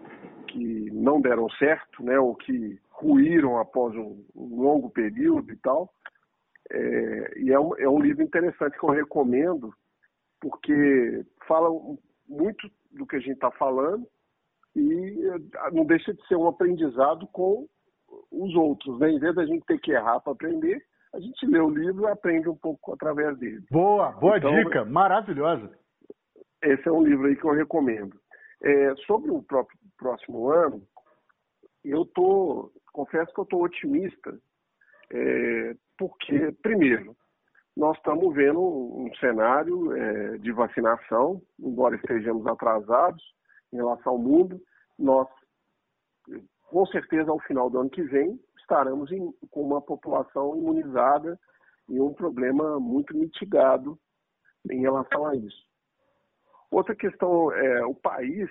que 0.49 0.91
não 0.93 1.21
deram 1.21 1.49
certo, 1.51 2.03
né? 2.03 2.19
Ou 2.19 2.35
que 2.35 2.79
ruíram 2.91 3.59
após 3.59 3.95
um, 3.95 4.25
um 4.35 4.63
longo 4.63 4.91
período 4.91 5.53
e 5.53 5.57
tal. 5.57 5.93
É, 6.71 7.39
e 7.39 7.53
é 7.53 7.59
um, 7.59 7.77
é 7.79 7.89
um 7.89 8.01
livro 8.01 8.23
interessante 8.23 8.79
que 8.79 8.85
eu 8.85 8.91
recomendo 8.91 9.73
porque 10.41 11.25
fala 11.47 11.71
muito 12.29 12.71
do 12.93 13.07
que 13.07 13.17
a 13.17 13.21
gente 13.21 13.33
está 13.33 13.51
falando 13.53 14.07
e 14.77 15.27
eh, 15.27 15.71
não 15.73 15.85
deixa 15.85 16.13
de 16.15 16.27
ser 16.27 16.37
um 16.37 16.47
aprendizado 16.47 17.27
com 17.29 17.67
os 18.31 18.55
outros. 18.55 18.99
Né? 19.01 19.11
Em 19.13 19.19
vez 19.19 19.35
da 19.35 19.45
gente 19.45 19.65
ter 19.67 19.79
que 19.81 19.93
errar 19.93 20.21
para 20.21 20.33
aprender, 20.33 20.83
a 21.19 21.21
gente 21.21 21.47
lê 21.47 21.59
o 21.59 21.69
livro 21.69 22.05
e 22.05 22.11
aprende 22.11 22.49
um 22.49 22.57
pouco 22.57 22.93
através 22.93 23.37
dele. 23.39 23.65
Boa, 23.71 24.13
boa 24.13 24.39
então, 24.39 24.55
dica, 24.55 24.85
maravilhosa. 24.85 25.71
Esse 26.63 26.89
é 26.89 26.93
um 26.93 27.03
livro 27.03 27.27
aí 27.27 27.37
que 27.37 27.45
eu 27.45 27.53
recomendo. 27.53 28.17
É, 28.63 28.95
sobre 29.07 29.31
o 29.31 29.43
próprio, 29.43 29.79
próximo 29.97 30.49
ano, 30.49 30.83
eu 31.85 32.05
tô, 32.05 32.73
confesso 32.93 33.33
que 33.33 33.41
eu 33.41 33.45
estou 33.45 33.63
otimista, 33.63 34.39
é, 35.13 35.75
porque, 35.97 36.53
primeiro, 36.63 37.17
nós 37.77 37.97
estamos 37.97 38.35
vendo 38.35 38.61
um 38.61 39.13
cenário 39.17 39.97
é, 39.97 40.39
de 40.39 40.53
vacinação, 40.53 41.43
embora 41.59 41.97
estejamos 41.97 42.47
atrasados 42.47 43.23
em 43.73 43.77
relação 43.77 44.13
ao 44.13 44.19
mundo, 44.19 44.61
nós, 44.97 45.29
com 46.69 46.87
certeza, 46.87 47.31
ao 47.31 47.41
final 47.41 47.69
do 47.69 47.81
ano 47.81 47.91
que 47.91 48.03
vem, 48.03 48.41
estaremos 48.59 49.11
em, 49.11 49.33
com 49.51 49.63
uma 49.63 49.81
população 49.81 50.57
imunizada 50.57 51.39
e 51.89 52.01
um 52.01 52.13
problema 52.13 52.79
muito 52.79 53.17
mitigado 53.17 53.99
em 54.71 54.81
relação 54.81 55.27
a 55.27 55.35
isso. 55.35 55.67
Outra 56.71 56.95
questão 56.95 57.51
é 57.53 57.85
o 57.85 57.95
país, 57.95 58.49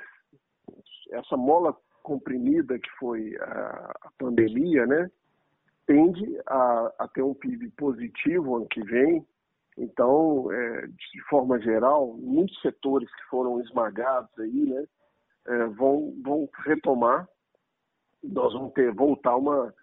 essa 1.11 1.37
mola 1.37 1.75
comprimida 2.01 2.79
que 2.79 2.89
foi 2.99 3.35
a, 3.39 3.93
a 4.01 4.11
pandemia, 4.17 4.87
né? 4.87 5.11
tende 5.87 6.37
a, 6.45 6.93
a, 6.99 7.07
ter 7.07 7.23
um 7.23 7.33
PIB 7.33 7.71
positivo 7.71 8.57
ano 8.57 8.67
que 8.67 8.83
vem. 8.83 9.25
Então, 9.77 10.51
é, 10.51 10.87
de 10.87 11.21
forma 11.29 11.59
geral, 11.59 12.13
muitos 12.17 12.59
setores 12.61 13.09
que 13.15 13.23
foram 13.29 13.61
esmagados 13.61 14.29
aí, 14.37 14.65
né, 14.65 14.85
é, 15.47 15.65
vão, 15.67 16.13
vão 16.21 16.49
retomar. 16.65 17.27
Nós 18.23 18.53
vamos 18.53 18.73
ter 18.73 18.93
voltar 18.93 19.35
uma, 19.35 19.73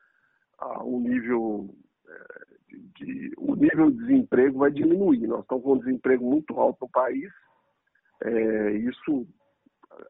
a 0.59 0.85
um 0.85 1.01
nível 1.01 1.75
é, 2.07 2.45
de, 2.69 2.79
de, 2.97 3.33
o 3.39 3.55
nível 3.55 3.91
de 3.91 3.99
desemprego 3.99 4.59
vai 4.59 4.71
diminuir. 4.71 5.27
Nós 5.27 5.43
estamos 5.43 5.65
com 5.65 5.75
um 5.75 5.79
desemprego 5.79 6.25
muito 6.25 6.59
alto 6.59 6.79
no 6.83 6.91
país. 6.91 7.31
É, 8.23 8.73
isso, 8.73 9.27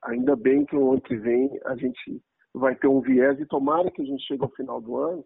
ainda 0.03 0.37
bem 0.37 0.64
que 0.64 0.75
no 0.75 0.93
ano 0.93 1.01
que 1.01 1.16
vem 1.16 1.51
a 1.64 1.77
gente 1.77 2.22
vai 2.53 2.75
ter 2.77 2.87
um 2.87 3.01
viés 3.01 3.39
e 3.41 3.47
tomara 3.47 3.91
que 3.91 4.03
a 4.03 4.05
gente 4.05 4.25
chegue 4.25 4.43
ao 4.43 4.51
final 4.51 4.81
do 4.81 4.97
ano 4.97 5.25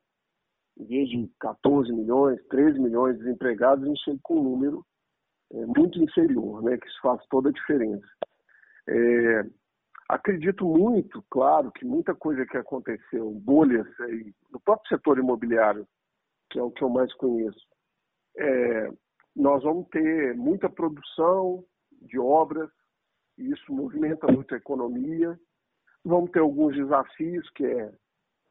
em 0.79 0.85
vez 0.85 1.09
de 1.09 1.29
14 1.41 1.93
milhões, 1.93 2.41
13 2.49 2.79
milhões 2.79 3.17
de 3.17 3.25
desempregados, 3.25 3.85
a 3.85 3.89
gente 3.89 4.03
chega 4.05 4.19
com 4.23 4.39
um 4.39 4.45
número 4.45 4.87
é, 5.53 5.67
muito 5.67 5.99
inferior, 6.01 6.63
né, 6.63 6.77
que 6.77 6.87
isso 6.87 7.01
faz 7.03 7.21
toda 7.29 7.49
a 7.49 7.53
diferença. 7.53 8.07
É, 8.89 9.45
acredito 10.09 10.65
muito, 10.65 11.23
claro, 11.31 11.71
que 11.71 11.85
muita 11.85 12.15
coisa 12.15 12.47
que 12.47 12.57
aconteceu, 12.57 13.31
bolhas 13.31 13.87
aí, 14.01 14.33
no 14.51 14.59
próprio 14.61 14.89
setor 14.89 15.19
imobiliário, 15.19 15.87
que 16.51 16.59
é 16.59 16.63
o 16.63 16.71
que 16.71 16.83
eu 16.83 16.89
mais 16.89 17.13
conheço, 17.15 17.67
é, 18.37 18.91
nós 19.37 19.63
vamos 19.63 19.89
ter 19.89 20.35
muita 20.35 20.69
produção 20.71 21.65
de 22.03 22.19
obras, 22.19 22.71
e 23.37 23.53
isso 23.53 23.73
movimenta 23.73 24.27
muito 24.31 24.55
a 24.55 24.59
economia. 24.59 25.39
Vamos 26.05 26.31
ter 26.31 26.41
alguns 26.41 26.75
desafios, 26.75 27.49
que 27.51 27.65
é 27.65 27.93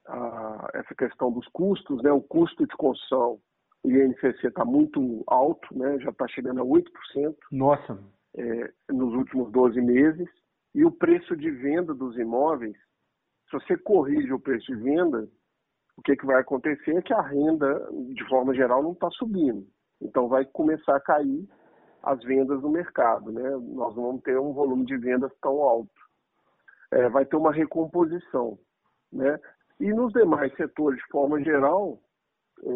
a, 0.07 0.69
essa 0.75 0.95
questão 0.95 1.31
dos 1.31 1.47
custos, 1.49 2.01
né? 2.03 2.11
O 2.11 2.21
custo 2.21 2.65
de 2.65 2.75
construção, 2.77 3.39
o 3.83 3.89
INCC 3.89 4.47
está 4.47 4.63
muito 4.63 5.23
alto, 5.27 5.77
né? 5.77 5.99
Já 5.99 6.11
está 6.11 6.27
chegando 6.27 6.61
a 6.61 6.65
8%. 6.65 7.35
Nossa! 7.51 7.99
É, 8.35 8.73
nos 8.89 9.13
últimos 9.13 9.51
12 9.51 9.81
meses. 9.81 10.29
E 10.77 10.85
o 10.85 10.91
preço 10.91 11.35
de 11.35 11.49
venda 11.49 11.91
dos 11.91 12.15
imóveis, 12.19 12.77
se 13.49 13.53
você 13.53 13.75
corrige 13.75 14.31
o 14.31 14.39
preço 14.39 14.67
de 14.67 14.75
venda, 14.75 15.27
o 15.97 16.03
que, 16.03 16.15
que 16.15 16.23
vai 16.23 16.39
acontecer 16.39 16.95
é 16.95 17.01
que 17.01 17.11
a 17.11 17.19
renda, 17.19 17.89
de 18.13 18.23
forma 18.29 18.53
geral, 18.53 18.83
não 18.83 18.91
está 18.91 19.09
subindo. 19.09 19.65
Então 19.99 20.27
vai 20.27 20.45
começar 20.45 20.95
a 20.95 20.99
cair 20.99 21.49
as 22.03 22.23
vendas 22.23 22.61
no 22.61 22.69
mercado, 22.69 23.31
né? 23.31 23.49
Nós 23.49 23.95
não 23.95 24.03
vamos 24.03 24.21
ter 24.21 24.39
um 24.39 24.53
volume 24.53 24.85
de 24.85 24.95
vendas 24.97 25.31
tão 25.41 25.63
alto. 25.63 25.89
É, 26.91 27.09
vai 27.09 27.25
ter 27.25 27.37
uma 27.37 27.51
recomposição, 27.51 28.59
né? 29.11 29.39
E 29.79 29.91
nos 29.91 30.13
demais 30.13 30.55
setores, 30.57 30.99
de 30.99 31.07
forma 31.07 31.41
geral, 31.41 31.99
é, 32.63 32.69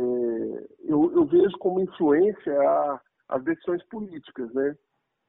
eu, 0.86 1.14
eu, 1.14 1.26
vejo 1.28 1.56
como 1.60 1.80
influência 1.80 2.60
a, 2.60 3.00
as 3.30 3.44
decisões 3.44 3.84
políticas, 3.90 4.52
né? 4.56 4.76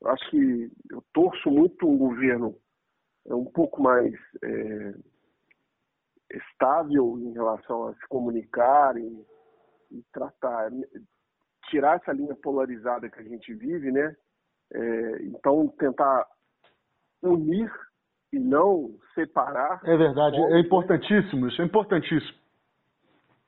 Eu 0.01 0.09
acho 0.09 0.31
que 0.31 0.73
eu 0.91 1.05
torço 1.13 1.51
muito 1.51 1.87
um 1.87 1.99
governo 1.99 2.57
é, 3.27 3.35
um 3.35 3.45
pouco 3.45 3.83
mais 3.83 4.15
é, 4.43 4.95
estável 6.33 7.19
em 7.19 7.33
relação 7.33 7.89
a 7.89 7.95
se 7.95 8.07
comunicar 8.09 8.97
e, 8.97 9.27
e, 9.91 10.03
tratar, 10.13 10.71
tirar 11.69 11.97
essa 11.97 12.13
linha 12.13 12.35
polarizada 12.37 13.11
que 13.11 13.21
a 13.21 13.25
gente 13.25 13.55
vive, 13.55 13.93
né? 13.93 14.17
É, 14.73 15.23
então 15.25 15.69
tentar 15.79 16.27
unir 17.23 17.71
e 18.33 18.39
não 18.39 18.99
separar. 19.15 19.81
É 19.85 19.97
verdade, 19.97 20.37
é 20.37 20.61
importantíssimo, 20.61 21.49
isso 21.49 21.61
é 21.61 21.65
importantíssimo. 21.65 22.39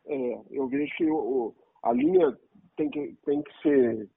É, 0.06 0.40
eu 0.50 0.68
vejo 0.68 0.94
que 0.96 1.10
o, 1.10 1.54
a 1.82 1.92
linha 1.92 2.36
tem 2.76 2.90
que, 2.90 3.16
tem 3.24 3.42
que 3.42 3.62
ser. 3.62 4.08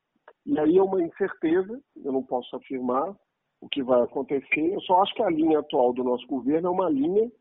E 0.45 0.59
aí 0.59 0.77
é 0.77 0.83
uma 0.83 1.01
incerteza, 1.01 1.81
eu 2.03 2.11
não 2.11 2.23
posso 2.23 2.55
afirmar 2.55 3.15
o 3.61 3.69
que 3.69 3.83
vai 3.83 4.01
acontecer. 4.01 4.73
Eu 4.73 4.81
só 4.81 5.01
acho 5.01 5.13
que 5.13 5.23
a 5.23 5.29
linha 5.29 5.59
atual 5.59 5.93
do 5.93 6.03
nosso 6.03 6.25
governo 6.27 6.67
é 6.67 6.71
uma 6.71 6.89
linha, 6.89 7.31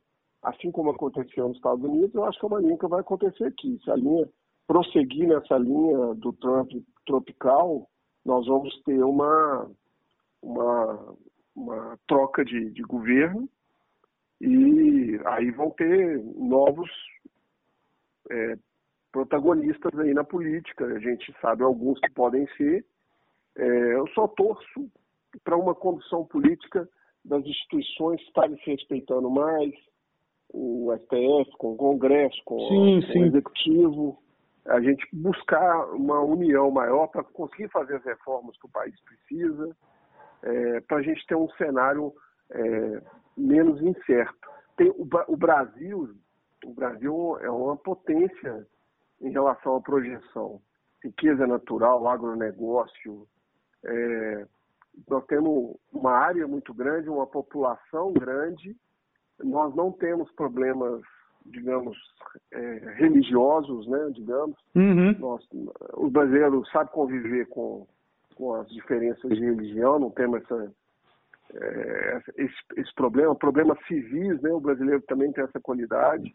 assim 0.42 0.70
como 0.70 0.90
aconteceu 0.90 1.48
nos 1.48 1.56
Estados 1.56 1.84
Unidos, 1.84 2.14
eu 2.14 2.24
acho 2.24 2.38
que 2.38 2.46
é 2.46 2.48
uma 2.48 2.60
linha 2.60 2.78
que 2.78 2.86
vai 2.86 3.00
acontecer 3.00 3.44
aqui. 3.44 3.80
Se 3.84 3.90
a 3.90 3.96
linha 3.96 4.28
prosseguir 4.66 5.28
nessa 5.28 5.56
linha 5.58 6.14
do 6.14 6.32
Trump 6.32 6.70
tropical, 7.04 7.88
nós 8.24 8.46
vamos 8.46 8.74
ter 8.82 9.02
uma, 9.04 9.70
uma 10.42 11.16
uma 11.56 11.98
troca 12.06 12.44
de, 12.44 12.70
de 12.70 12.82
governo 12.82 13.48
e 14.40 15.18
aí 15.24 15.50
vão 15.50 15.70
ter 15.70 16.22
novos 16.36 16.90
é, 18.30 18.58
protagonistas 19.10 19.98
aí 19.98 20.12
na 20.12 20.22
política. 20.22 20.84
A 20.84 20.98
gente 20.98 21.34
sabe 21.40 21.62
alguns 21.62 21.98
que 22.00 22.10
podem 22.10 22.46
ser. 22.58 22.84
É, 23.56 23.94
eu 23.94 24.06
só 24.08 24.28
torço 24.28 24.90
para 25.44 25.56
uma 25.56 25.74
condução 25.74 26.24
política 26.24 26.88
das 27.24 27.44
instituições 27.44 28.20
estarem 28.22 28.56
se 28.58 28.70
respeitando 28.70 29.30
mais, 29.30 29.72
o 30.52 30.92
STF, 30.96 31.56
com 31.58 31.72
o 31.72 31.76
Congresso, 31.76 32.40
com, 32.44 32.58
sim, 32.68 33.00
com 33.12 33.18
o 33.18 33.24
Executivo, 33.26 34.22
a 34.66 34.80
gente 34.80 35.06
buscar 35.12 35.92
uma 35.92 36.20
união 36.20 36.70
maior 36.70 37.08
para 37.08 37.22
conseguir 37.24 37.68
fazer 37.68 37.96
as 37.96 38.04
reformas 38.04 38.56
que 38.58 38.66
o 38.66 38.70
país 38.70 38.94
precisa 39.02 39.76
é, 40.42 40.80
para 40.80 40.98
a 40.98 41.02
gente 41.02 41.24
ter 41.26 41.36
um 41.36 41.48
cenário 41.50 42.12
é, 42.50 43.02
menos 43.36 43.80
incerto. 43.82 44.48
Tem, 44.76 44.90
o, 44.90 45.08
o, 45.28 45.36
Brasil, 45.36 46.14
o 46.64 46.74
Brasil 46.74 47.38
é 47.40 47.50
uma 47.50 47.76
potência 47.76 48.66
em 49.20 49.30
relação 49.30 49.76
à 49.76 49.80
projeção. 49.80 50.60
Riqueza 51.02 51.46
natural, 51.46 52.06
agronegócio. 52.08 53.26
É, 53.84 54.46
nós 55.08 55.24
temos 55.26 55.76
uma 55.92 56.12
área 56.12 56.46
muito 56.46 56.72
grande, 56.72 57.08
uma 57.08 57.26
população 57.26 58.12
grande. 58.12 58.76
Nós 59.42 59.74
não 59.74 59.92
temos 59.92 60.30
problemas, 60.32 61.02
digamos, 61.44 61.96
é, 62.52 62.94
religiosos, 62.96 63.86
né, 63.88 64.10
digamos. 64.12 64.56
Uhum. 64.74 65.18
Nós, 65.18 65.46
os 65.94 66.10
brasileiros 66.10 66.70
sabem 66.70 66.92
conviver 66.92 67.46
com 67.46 67.86
com 68.36 68.54
as 68.54 68.68
diferenças 68.68 69.30
de 69.30 69.40
religião, 69.40 69.98
não 69.98 70.10
temos 70.10 70.42
essa, 70.42 70.72
é, 71.54 72.22
esse, 72.36 72.54
esse, 72.76 72.94
problema. 72.94 73.34
Problemas 73.34 73.78
civis, 73.86 74.40
né? 74.42 74.50
O 74.50 74.60
brasileiro 74.60 75.02
também 75.02 75.32
tem 75.32 75.42
essa 75.42 75.58
qualidade. 75.58 76.34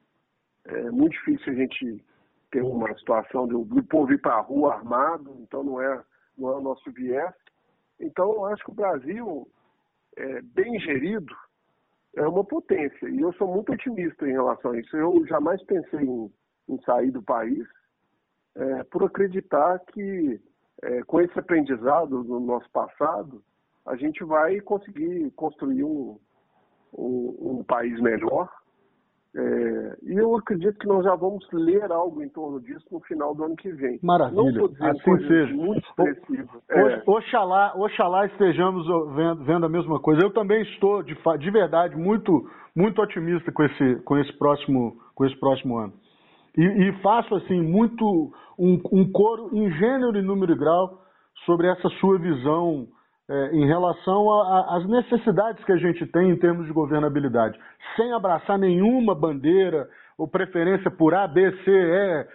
É 0.66 0.91
muito 0.91 1.14
difícil 1.14 1.53
a 1.53 1.55
gente 1.55 2.03
ter 2.49 2.62
uma 2.64 2.93
situação 2.97 3.47
do, 3.47 3.64
do 3.64 3.84
povo 3.84 4.12
ir 4.12 4.20
para 4.20 4.34
a 4.34 4.41
rua 4.41 4.74
armado, 4.74 5.38
então 5.41 5.64
não 5.64 5.82
é, 5.82 6.03
não 6.38 6.49
é 6.49 6.55
o 6.57 6.62
nosso 6.62 6.91
viés. 6.91 7.34
Então, 8.02 8.32
eu 8.34 8.45
acho 8.45 8.64
que 8.64 8.72
o 8.72 8.76
Brasil, 8.76 9.47
é, 10.18 10.41
bem 10.41 10.80
gerido, 10.80 11.34
é 12.16 12.28
uma 12.28 12.43
potência. 12.43 13.08
E 13.08 13.22
eu 13.22 13.32
sou 13.34 13.47
muito 13.47 13.72
otimista 13.72 14.28
em 14.28 14.34
relação 14.34 14.72
a 14.72 14.80
isso. 14.80 14.95
Eu 14.97 15.26
jamais 15.28 15.64
pensei 15.64 16.02
em, 16.02 16.32
em 16.68 16.82
sair 16.82 17.12
do 17.12 17.22
país 17.22 17.66
é, 18.56 18.84
por 18.84 19.04
acreditar 19.04 19.80
que, 19.93 20.41
é, 20.82 21.04
com 21.04 21.22
esse 21.22 21.38
aprendizado 21.39 22.24
do 22.24 22.39
nosso 22.39 22.70
passado, 22.72 23.43
a 23.86 23.95
gente 23.95 24.24
vai 24.24 24.60
conseguir 24.60 25.32
construir 25.32 25.84
um, 25.84 26.20
um, 26.93 27.60
um 27.60 27.64
país 27.64 27.99
melhor. 28.02 28.49
É, 29.34 29.98
e 30.04 30.14
eu 30.18 30.36
acredito 30.36 30.78
que 30.78 30.88
nós 30.88 31.06
já 31.06 31.16
vamos 31.16 31.48
ler 31.54 31.90
algo 31.90 32.22
em 32.22 32.28
torno 32.28 32.60
disso 32.60 32.86
no 32.92 33.00
final 33.00 33.34
do 33.34 33.46
ano 33.46 33.56
que 33.56 33.72
vem. 33.72 33.98
Maravilha, 34.04 34.66
assim 34.82 35.28
seja. 35.28 35.54
Muito 35.54 35.80
expressivas. 35.88 36.62
É. 36.70 37.04
Oxalá, 37.06 37.74
oxalá 37.78 38.26
estejamos 38.26 38.86
vendo, 39.16 39.44
vendo, 39.46 39.66
a 39.66 39.70
mesma 39.70 40.02
coisa. 40.02 40.22
Eu 40.22 40.34
também 40.34 40.62
estou, 40.64 41.02
de, 41.02 41.16
de 41.40 41.52
verdade, 41.52 41.96
muito, 41.96 42.46
muito 42.76 43.02
otimista 43.02 43.52
com 43.54 43.64
esse, 43.64 43.96
com, 44.04 44.18
esse 44.18 44.38
próximo, 44.38 44.98
com 45.16 45.26
esse 45.26 45.40
próximo 45.40 45.78
ano. 45.78 45.94
E, 46.58 46.64
e 46.64 47.02
faço 47.02 47.34
assim 47.36 47.62
muito 47.62 48.34
um, 48.60 48.82
um 48.92 49.10
coro 49.10 49.50
em 49.54 49.72
gênero 49.72 50.18
e 50.18 50.22
número 50.22 50.52
e 50.52 50.58
grau 50.58 51.02
sobre 51.46 51.68
essa 51.68 51.88
sua 52.02 52.20
visão 52.20 52.86
é, 53.32 53.56
em 53.56 53.66
relação 53.66 54.30
às 54.70 54.86
necessidades 54.86 55.64
que 55.64 55.72
a 55.72 55.78
gente 55.78 56.06
tem 56.08 56.32
em 56.32 56.36
termos 56.36 56.66
de 56.66 56.74
governabilidade, 56.74 57.58
sem 57.96 58.12
abraçar 58.12 58.58
nenhuma 58.58 59.16
bandeira 59.16 59.88
ou 60.18 60.28
preferência 60.28 60.92
por 60.92 61.14
A, 61.14 61.28
B, 61.30 61.50
C, 61.64 61.72
E, 61.72 62.28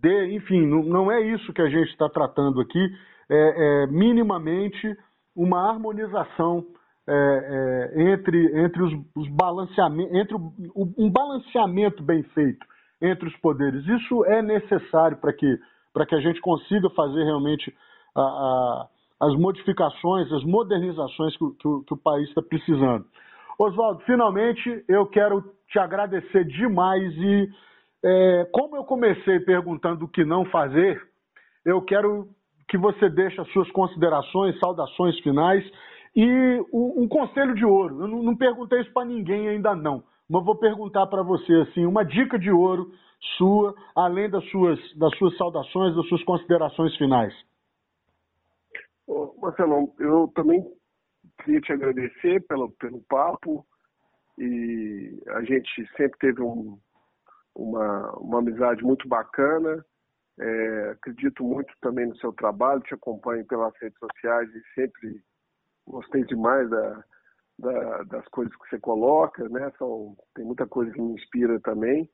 D, 0.00 0.34
enfim, 0.34 0.66
não, 0.66 0.82
não 0.82 1.12
é 1.12 1.20
isso 1.20 1.52
que 1.52 1.60
a 1.60 1.68
gente 1.68 1.90
está 1.90 2.08
tratando 2.08 2.58
aqui, 2.58 2.80
é, 3.28 3.82
é, 3.82 3.86
minimamente 3.88 4.96
uma 5.36 5.68
harmonização 5.68 6.64
é, 7.06 7.12
é, 7.12 8.02
entre, 8.12 8.64
entre 8.64 8.82
os, 8.82 8.92
os 9.14 9.28
balanceamentos, 9.28 10.14
entre 10.14 10.34
o, 10.34 10.92
um 10.96 11.10
balanceamento 11.10 12.02
bem 12.02 12.22
feito 12.22 12.64
entre 13.02 13.28
os 13.28 13.36
poderes. 13.36 13.86
Isso 13.86 14.24
é 14.24 14.40
necessário 14.40 15.18
para 15.18 15.34
que, 15.34 15.58
que 16.08 16.14
a 16.14 16.20
gente 16.20 16.40
consiga 16.40 16.88
fazer 16.90 17.24
realmente 17.24 17.74
a, 18.16 18.22
a 18.22 18.88
as 19.20 19.34
modificações, 19.36 20.32
as 20.32 20.44
modernizações 20.44 21.36
que, 21.36 21.44
que, 21.50 21.84
que 21.86 21.94
o 21.94 21.96
país 21.96 22.28
está 22.28 22.40
precisando. 22.40 23.04
Oswaldo, 23.58 24.00
finalmente 24.06 24.84
eu 24.88 25.06
quero 25.06 25.42
te 25.68 25.78
agradecer 25.78 26.44
demais 26.46 27.12
e 27.16 27.48
é, 28.02 28.48
como 28.52 28.76
eu 28.76 28.84
comecei 28.84 29.38
perguntando 29.40 30.06
o 30.06 30.08
que 30.08 30.24
não 30.24 30.46
fazer, 30.46 31.00
eu 31.66 31.82
quero 31.82 32.28
que 32.68 32.78
você 32.78 33.10
deixe 33.10 33.38
as 33.40 33.48
suas 33.52 33.70
considerações, 33.72 34.58
saudações 34.58 35.18
finais 35.20 35.62
e 36.16 36.64
um, 36.72 37.02
um 37.02 37.08
conselho 37.08 37.54
de 37.54 37.64
ouro. 37.64 38.00
Eu 38.00 38.08
não, 38.08 38.22
não 38.22 38.36
perguntei 38.36 38.80
isso 38.80 38.92
para 38.92 39.04
ninguém 39.04 39.48
ainda 39.48 39.74
não, 39.74 40.02
mas 40.28 40.44
vou 40.44 40.56
perguntar 40.56 41.06
para 41.08 41.22
você 41.22 41.52
assim, 41.68 41.84
uma 41.84 42.04
dica 42.04 42.38
de 42.38 42.50
ouro 42.50 42.90
sua, 43.36 43.74
além 43.94 44.30
das 44.30 44.48
suas, 44.50 44.78
das 44.96 45.14
suas 45.18 45.36
saudações, 45.36 45.94
das 45.94 46.08
suas 46.08 46.22
considerações 46.24 46.96
finais. 46.96 47.34
Marcelo, 49.40 49.92
eu 49.98 50.28
também 50.34 50.64
queria 51.42 51.60
te 51.60 51.72
agradecer 51.72 52.40
pelo, 52.46 52.70
pelo 52.72 53.02
papo 53.02 53.66
e 54.38 55.22
a 55.28 55.42
gente 55.42 55.86
sempre 55.96 56.18
teve 56.18 56.42
um, 56.42 56.78
uma, 57.54 58.12
uma 58.18 58.38
amizade 58.38 58.82
muito 58.82 59.08
bacana. 59.08 59.84
É, 60.38 60.90
acredito 60.90 61.44
muito 61.44 61.72
também 61.80 62.06
no 62.06 62.16
seu 62.16 62.32
trabalho, 62.32 62.80
te 62.82 62.94
acompanho 62.94 63.44
pelas 63.46 63.74
redes 63.80 63.98
sociais 63.98 64.48
e 64.54 64.62
sempre 64.74 65.22
gostei 65.86 66.24
demais 66.24 66.70
da, 66.70 67.04
da, 67.58 68.02
das 68.04 68.26
coisas 68.28 68.54
que 68.56 68.70
você 68.70 68.78
coloca, 68.78 69.46
né? 69.48 69.70
São, 69.76 70.16
tem 70.34 70.44
muita 70.44 70.66
coisa 70.66 70.90
que 70.92 71.00
me 71.00 71.14
inspira 71.14 71.60
também. 71.60 72.08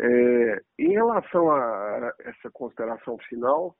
É, 0.00 0.62
em 0.78 0.92
relação 0.92 1.50
a 1.52 2.12
essa 2.20 2.50
consideração 2.50 3.16
final, 3.28 3.76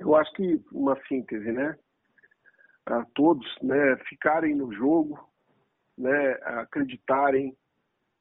eu 0.00 0.14
acho 0.16 0.32
que 0.32 0.60
uma 0.72 0.96
síntese, 1.06 1.50
né? 1.52 1.76
A 2.86 3.04
todos, 3.14 3.46
né, 3.62 3.96
ficarem 4.08 4.54
no 4.54 4.72
jogo, 4.72 5.18
né, 5.96 6.32
acreditarem 6.42 7.56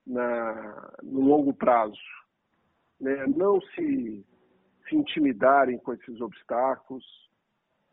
na, 0.05 0.93
no 1.01 1.21
longo 1.21 1.53
prazo, 1.53 1.99
né, 2.99 3.25
não 3.27 3.59
se, 3.61 4.25
se 4.87 4.95
intimidarem 4.95 5.77
com 5.79 5.93
esses 5.93 6.21
obstáculos, 6.21 7.03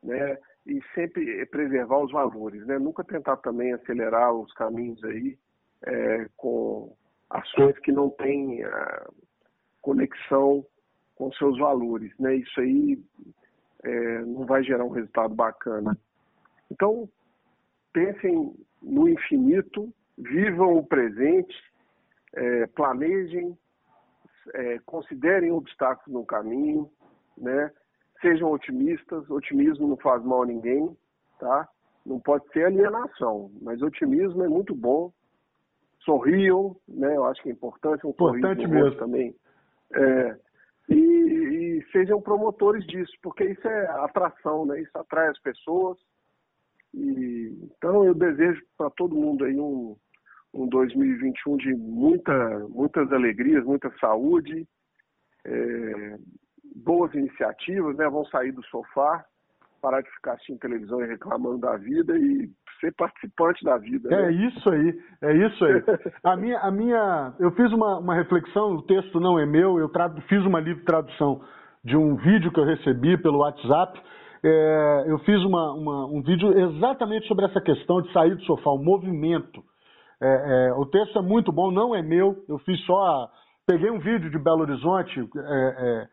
né, 0.03 0.39
e 0.67 0.81
sempre 0.95 1.45
preservar 1.47 1.99
os 1.99 2.13
valores, 2.13 2.65
né, 2.67 2.79
nunca 2.79 3.03
tentar 3.03 3.39
também 3.39 3.73
acelerar 3.73 4.33
os 4.33 4.53
caminhos 4.53 5.03
aí 5.05 5.39
é, 5.87 6.29
com 6.37 6.95
ações 7.31 7.79
que 7.81 7.91
não 7.91 8.11
têm 8.11 8.61
conexão 9.81 10.65
com 11.15 11.33
seus 11.33 11.59
valores, 11.59 12.17
né, 12.19 12.37
isso 12.37 12.61
aí 12.61 13.03
é, 13.83 14.19
não 14.21 14.47
vai 14.47 14.63
gerar 14.63 14.85
um 14.85 14.91
resultado 14.91 15.35
bacana. 15.35 15.97
Então, 16.71 17.09
pensem 17.93 18.55
no 18.83 19.09
infinito, 19.09 19.93
vivam 20.17 20.77
o 20.77 20.87
presente, 20.87 21.55
é, 22.35 22.67
planejem, 22.69 23.57
é, 24.55 24.79
considerem 24.81 25.51
obstáculos 25.51 26.13
no 26.13 26.25
caminho, 26.25 26.91
né? 27.37 27.71
sejam 28.21 28.51
otimistas, 28.51 29.29
otimismo 29.31 29.89
não 29.89 29.97
faz 29.97 30.23
mal 30.25 30.43
a 30.43 30.47
ninguém, 30.47 30.97
tá? 31.39 31.69
Não 32.05 32.19
pode 32.21 32.47
ser 32.53 32.65
alienação, 32.65 33.51
mas 33.61 33.83
otimismo 33.83 34.43
é 34.45 34.49
muito 34.49 34.75
bom. 34.75 35.13
Sorriam, 36.01 36.77
né? 36.89 37.17
Eu 37.17 37.25
acho 37.27 37.43
que 37.43 37.49
é 37.51 37.53
importante 37.53 38.07
um 38.07 38.11
importante 38.11 38.67
mesmo 38.67 38.97
também. 38.97 39.35
É, 39.93 40.37
e, 40.89 40.95
e, 40.95 41.70
sejam 41.93 42.21
promotores 42.21 42.87
disso, 42.87 43.13
porque 43.23 43.45
isso 43.45 43.67
é 43.67 43.87
atração, 44.03 44.67
né? 44.67 44.81
Isso 44.81 44.97
atrai 44.97 45.29
as 45.29 45.39
pessoas. 45.41 45.99
E, 46.95 47.57
então 47.63 48.05
eu 48.05 48.15
desejo 48.15 48.63
para 48.77 48.91
todo 48.91 49.15
mundo 49.15 49.45
aí 49.45 49.59
um, 49.59 49.97
um 50.53 50.67
2021 50.67 51.57
de 51.57 51.75
muita, 51.75 52.59
muitas 52.69 53.13
alegrias, 53.13 53.65
muita 53.65 53.93
saúde, 54.01 54.67
é, 55.45 56.19
boas 56.77 57.15
iniciativas, 57.15 57.97
né? 57.97 58.09
Vão 58.09 58.25
sair 58.27 58.53
do 58.53 58.65
sofá, 58.67 59.25
parar 59.81 60.03
de 60.03 60.11
ficar 60.11 60.33
assistindo 60.33 60.59
televisão 60.59 61.03
e 61.03 61.07
reclamando 61.07 61.59
da 61.59 61.77
vida 61.77 62.17
e 62.19 62.51
ser 62.81 62.93
participante 62.95 63.65
da 63.65 63.77
vida. 63.77 64.09
Né? 64.09 64.29
É 64.29 64.33
isso 64.33 64.71
aí, 64.71 65.03
é 65.23 65.37
isso 65.37 65.65
aí. 65.65 65.83
a 66.25 66.37
minha, 66.37 66.59
a 66.59 66.71
minha, 66.71 67.35
eu 67.39 67.51
fiz 67.53 67.73
uma, 67.73 67.99
uma 67.99 68.15
reflexão, 68.15 68.75
o 68.75 68.83
texto 68.83 69.21
não 69.21 69.39
é 69.39 69.47
meu, 69.47 69.79
eu 69.79 69.89
tradu, 69.89 70.21
fiz 70.23 70.45
uma 70.45 70.61
livre 70.61 70.85
tradução 70.85 71.43
de 71.85 71.97
um 71.97 72.17
vídeo 72.17 72.53
que 72.53 72.61
eu 72.61 72.65
recebi 72.65 73.17
pelo 73.17 73.39
WhatsApp. 73.39 74.01
É, 74.43 75.05
eu 75.07 75.19
fiz 75.21 75.43
uma, 75.45 75.73
uma, 75.73 76.07
um 76.07 76.23
vídeo 76.23 76.53
exatamente 76.59 77.27
sobre 77.27 77.45
essa 77.45 77.61
questão 77.61 78.01
de 78.01 78.13
sair 78.13 78.35
do 78.35 78.45
sofá, 78.45 78.71
o 78.71 78.83
movimento. 78.83 79.63
É, 80.23 80.69
é, 80.69 80.73
o 80.75 80.85
texto 80.87 81.19
é 81.19 81.23
muito 81.23 81.51
bom, 81.51 81.71
não 81.71 81.95
é 81.95 82.03
meu, 82.03 82.37
eu 82.49 82.59
fiz 82.59 82.79
só. 82.85 83.29
Peguei 83.67 83.91
um 83.91 83.99
vídeo 83.99 84.31
de 84.31 84.39
Belo 84.39 84.63
Horizonte, 84.63 85.21
é, 85.21 86.07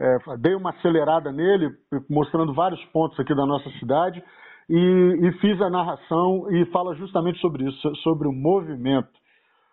é, 0.00 0.06
é, 0.06 0.36
dei 0.38 0.54
uma 0.54 0.70
acelerada 0.70 1.30
nele, 1.32 1.70
mostrando 2.08 2.54
vários 2.54 2.82
pontos 2.86 3.18
aqui 3.20 3.34
da 3.34 3.44
nossa 3.44 3.68
cidade, 3.78 4.22
e, 4.68 5.18
e 5.22 5.32
fiz 5.40 5.60
a 5.60 5.68
narração 5.68 6.46
e 6.50 6.64
fala 6.66 6.94
justamente 6.94 7.38
sobre 7.40 7.64
isso, 7.64 7.96
sobre 7.96 8.28
o 8.28 8.32
movimento. 8.32 9.19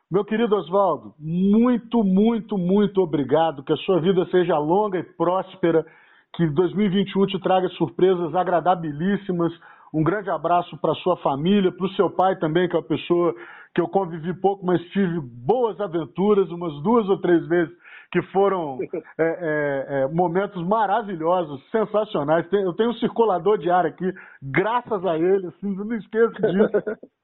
Meu 0.09 0.23
querido 0.23 0.55
Oswaldo, 0.55 1.13
muito, 1.19 2.01
muito, 2.01 2.57
muito 2.57 3.01
obrigado. 3.01 3.61
Que 3.61 3.73
a 3.73 3.77
sua 3.77 3.99
vida 3.99 4.25
seja 4.27 4.57
longa 4.57 4.97
e 4.97 5.03
próspera, 5.03 5.85
que 6.33 6.47
2021 6.47 7.25
te 7.27 7.39
traga 7.41 7.67
surpresas 7.69 8.33
agradabilíssimas. 8.33 9.51
Um 9.93 10.01
grande 10.01 10.29
abraço 10.29 10.77
para 10.77 10.95
sua 10.95 11.17
família, 11.17 11.73
para 11.73 11.85
o 11.85 11.91
seu 11.91 12.09
pai 12.09 12.37
também, 12.37 12.69
que 12.69 12.75
é 12.75 12.79
uma 12.79 12.85
pessoa 12.85 13.35
que 13.75 13.81
eu 13.81 13.87
convivi 13.89 14.33
pouco, 14.33 14.65
mas 14.65 14.81
tive 14.91 15.19
boas 15.45 15.79
aventuras, 15.81 16.49
umas 16.51 16.81
duas 16.83 17.09
ou 17.09 17.19
três 17.19 17.45
vezes 17.47 17.75
que 18.09 18.21
foram 18.31 18.77
é, 19.19 19.23
é, 19.23 20.03
é, 20.03 20.07
momentos 20.07 20.65
maravilhosos, 20.65 21.61
sensacionais. 21.69 22.45
Eu 22.53 22.73
tenho 22.73 22.91
um 22.91 22.95
circulador 22.95 23.57
de 23.57 23.69
ar 23.69 23.85
aqui, 23.85 24.09
graças 24.41 25.05
a 25.05 25.17
ele, 25.17 25.47
assim, 25.47 25.75
não 25.75 25.93
esqueço 25.95 26.33
disso. 26.33 26.97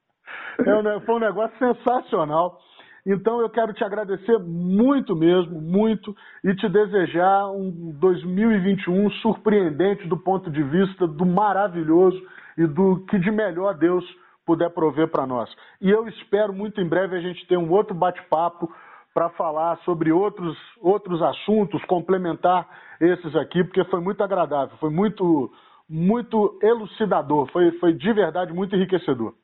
É 0.56 1.00
foi 1.00 1.16
um 1.16 1.18
negócio 1.18 1.56
sensacional. 1.58 2.58
Então 3.06 3.40
eu 3.40 3.50
quero 3.50 3.72
te 3.74 3.84
agradecer 3.84 4.38
muito 4.38 5.14
mesmo, 5.14 5.60
muito, 5.60 6.16
e 6.42 6.54
te 6.54 6.68
desejar 6.68 7.50
um 7.50 7.92
2021 8.00 9.10
surpreendente 9.22 10.08
do 10.08 10.16
ponto 10.16 10.50
de 10.50 10.62
vista 10.62 11.06
do 11.06 11.26
maravilhoso 11.26 12.20
e 12.56 12.66
do 12.66 13.04
que 13.06 13.18
de 13.18 13.30
melhor 13.30 13.74
Deus 13.74 14.04
puder 14.46 14.70
prover 14.70 15.08
para 15.08 15.26
nós. 15.26 15.50
E 15.80 15.90
eu 15.90 16.08
espero 16.08 16.52
muito 16.52 16.80
em 16.80 16.88
breve 16.88 17.16
a 17.16 17.20
gente 17.20 17.46
ter 17.46 17.58
um 17.58 17.70
outro 17.70 17.94
bate-papo 17.94 18.72
para 19.12 19.28
falar 19.30 19.76
sobre 19.84 20.10
outros, 20.10 20.56
outros 20.80 21.22
assuntos, 21.22 21.84
complementar 21.84 22.68
esses 23.00 23.36
aqui, 23.36 23.62
porque 23.62 23.84
foi 23.84 24.00
muito 24.00 24.22
agradável, 24.22 24.76
foi 24.78 24.90
muito, 24.90 25.50
muito 25.88 26.58
elucidador. 26.60 27.48
Foi, 27.52 27.70
foi 27.78 27.92
de 27.92 28.12
verdade 28.12 28.52
muito 28.52 28.74
enriquecedor. 28.74 29.34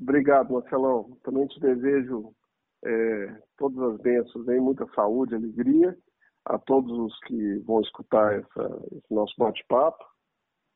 Obrigado, 0.00 0.52
Marcelão. 0.52 1.16
Também 1.22 1.46
te 1.46 1.60
desejo 1.60 2.34
é, 2.84 3.42
todas 3.56 3.94
as 3.94 4.00
bênçãos, 4.00 4.48
hein? 4.48 4.60
muita 4.60 4.86
saúde, 4.94 5.34
alegria 5.34 5.96
a 6.44 6.58
todos 6.58 6.90
os 6.90 7.18
que 7.20 7.58
vão 7.60 7.80
escutar 7.80 8.34
essa, 8.34 8.82
esse 8.92 9.14
nosso 9.14 9.34
bate-papo. 9.38 10.04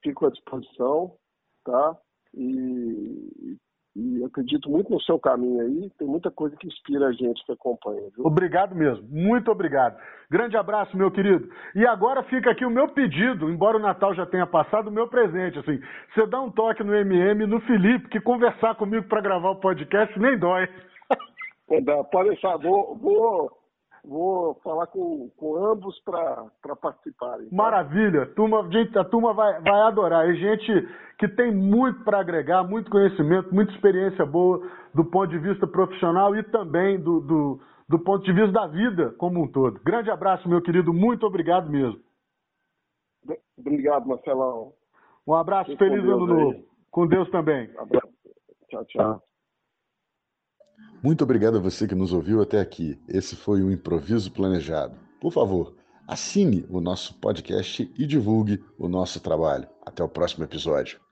Fico 0.02 0.26
à 0.26 0.30
disposição, 0.30 1.16
tá? 1.64 1.98
E, 2.34 3.58
e 3.96 4.22
acredito 4.22 4.68
muito 4.70 4.92
no 4.92 5.00
seu 5.00 5.18
caminho 5.18 5.62
aí. 5.62 5.90
Tem 5.98 6.06
muita 6.06 6.30
coisa 6.30 6.54
que 6.56 6.66
inspira 6.66 7.06
a 7.06 7.12
gente 7.12 7.42
que 7.46 7.52
acompanha. 7.52 8.02
Viu? 8.14 8.26
Obrigado 8.26 8.74
mesmo. 8.74 9.08
Muito 9.08 9.50
obrigado. 9.50 9.96
Grande 10.30 10.54
abraço, 10.54 10.94
meu 10.94 11.10
querido. 11.10 11.48
E 11.74 11.86
agora 11.86 12.22
fica 12.24 12.50
aqui 12.50 12.66
o 12.66 12.70
meu 12.70 12.88
pedido, 12.88 13.48
embora 13.48 13.78
o 13.78 13.80
Natal 13.80 14.14
já 14.14 14.26
tenha 14.26 14.46
passado, 14.46 14.88
o 14.88 14.92
meu 14.92 15.08
presente. 15.08 15.58
Assim, 15.58 15.80
você 16.14 16.26
dá 16.26 16.40
um 16.42 16.50
toque 16.50 16.84
no 16.84 16.94
MM, 16.94 17.46
no 17.46 17.58
Felipe, 17.60 18.10
que 18.10 18.20
conversar 18.20 18.74
comigo 18.74 19.08
para 19.08 19.22
gravar 19.22 19.50
o 19.50 19.60
podcast 19.60 20.18
nem 20.18 20.38
dói. 20.38 20.68
Pode 22.12 22.28
deixar. 22.28 22.58
Vou, 22.58 22.96
vou, 22.96 23.50
vou 24.06 24.54
falar 24.62 24.86
com, 24.86 25.28
com 25.36 25.56
ambos 25.56 25.98
para 26.00 26.76
participarem. 26.80 27.48
Tá? 27.48 27.56
Maravilha. 27.56 28.26
Turma, 28.34 28.68
gente, 28.70 28.96
a 28.98 29.04
turma 29.04 29.34
vai, 29.34 29.60
vai 29.60 29.80
adorar. 29.82 30.28
E 30.28 30.36
gente 30.36 30.88
que 31.18 31.28
tem 31.28 31.52
muito 31.52 32.04
para 32.04 32.20
agregar, 32.20 32.62
muito 32.64 32.90
conhecimento, 32.90 33.54
muita 33.54 33.72
experiência 33.72 34.24
boa 34.24 34.66
do 34.94 35.04
ponto 35.04 35.28
de 35.28 35.38
vista 35.38 35.66
profissional 35.66 36.36
e 36.36 36.42
também 36.44 37.00
do, 37.00 37.20
do, 37.20 37.60
do 37.88 37.98
ponto 37.98 38.24
de 38.24 38.32
vista 38.32 38.52
da 38.52 38.66
vida 38.66 39.10
como 39.18 39.42
um 39.42 39.48
todo. 39.48 39.80
Grande 39.82 40.10
abraço, 40.10 40.48
meu 40.48 40.62
querido. 40.62 40.92
Muito 40.92 41.26
obrigado 41.26 41.70
mesmo. 41.70 42.00
Obrigado, 43.58 44.06
Marcelão. 44.06 44.72
Um 45.26 45.34
abraço, 45.34 45.72
e 45.72 45.76
feliz 45.76 46.04
ano 46.04 46.26
novo. 46.26 46.64
Com 46.90 47.06
Deus 47.06 47.28
também. 47.30 47.68
Um 47.74 47.80
abraço. 47.80 48.08
Tchau, 48.68 48.84
tchau. 48.84 49.22
Muito 51.06 51.22
obrigado 51.22 51.56
a 51.56 51.60
você 51.60 51.86
que 51.86 51.94
nos 51.94 52.12
ouviu 52.12 52.42
até 52.42 52.58
aqui. 52.58 52.98
Esse 53.06 53.36
foi 53.36 53.62
o 53.62 53.70
Improviso 53.70 54.28
Planejado. 54.32 54.96
Por 55.20 55.32
favor, 55.32 55.76
assine 56.04 56.66
o 56.68 56.80
nosso 56.80 57.14
podcast 57.20 57.88
e 57.96 58.04
divulgue 58.04 58.60
o 58.76 58.88
nosso 58.88 59.20
trabalho. 59.20 59.68
Até 59.86 60.02
o 60.02 60.08
próximo 60.08 60.42
episódio. 60.42 61.05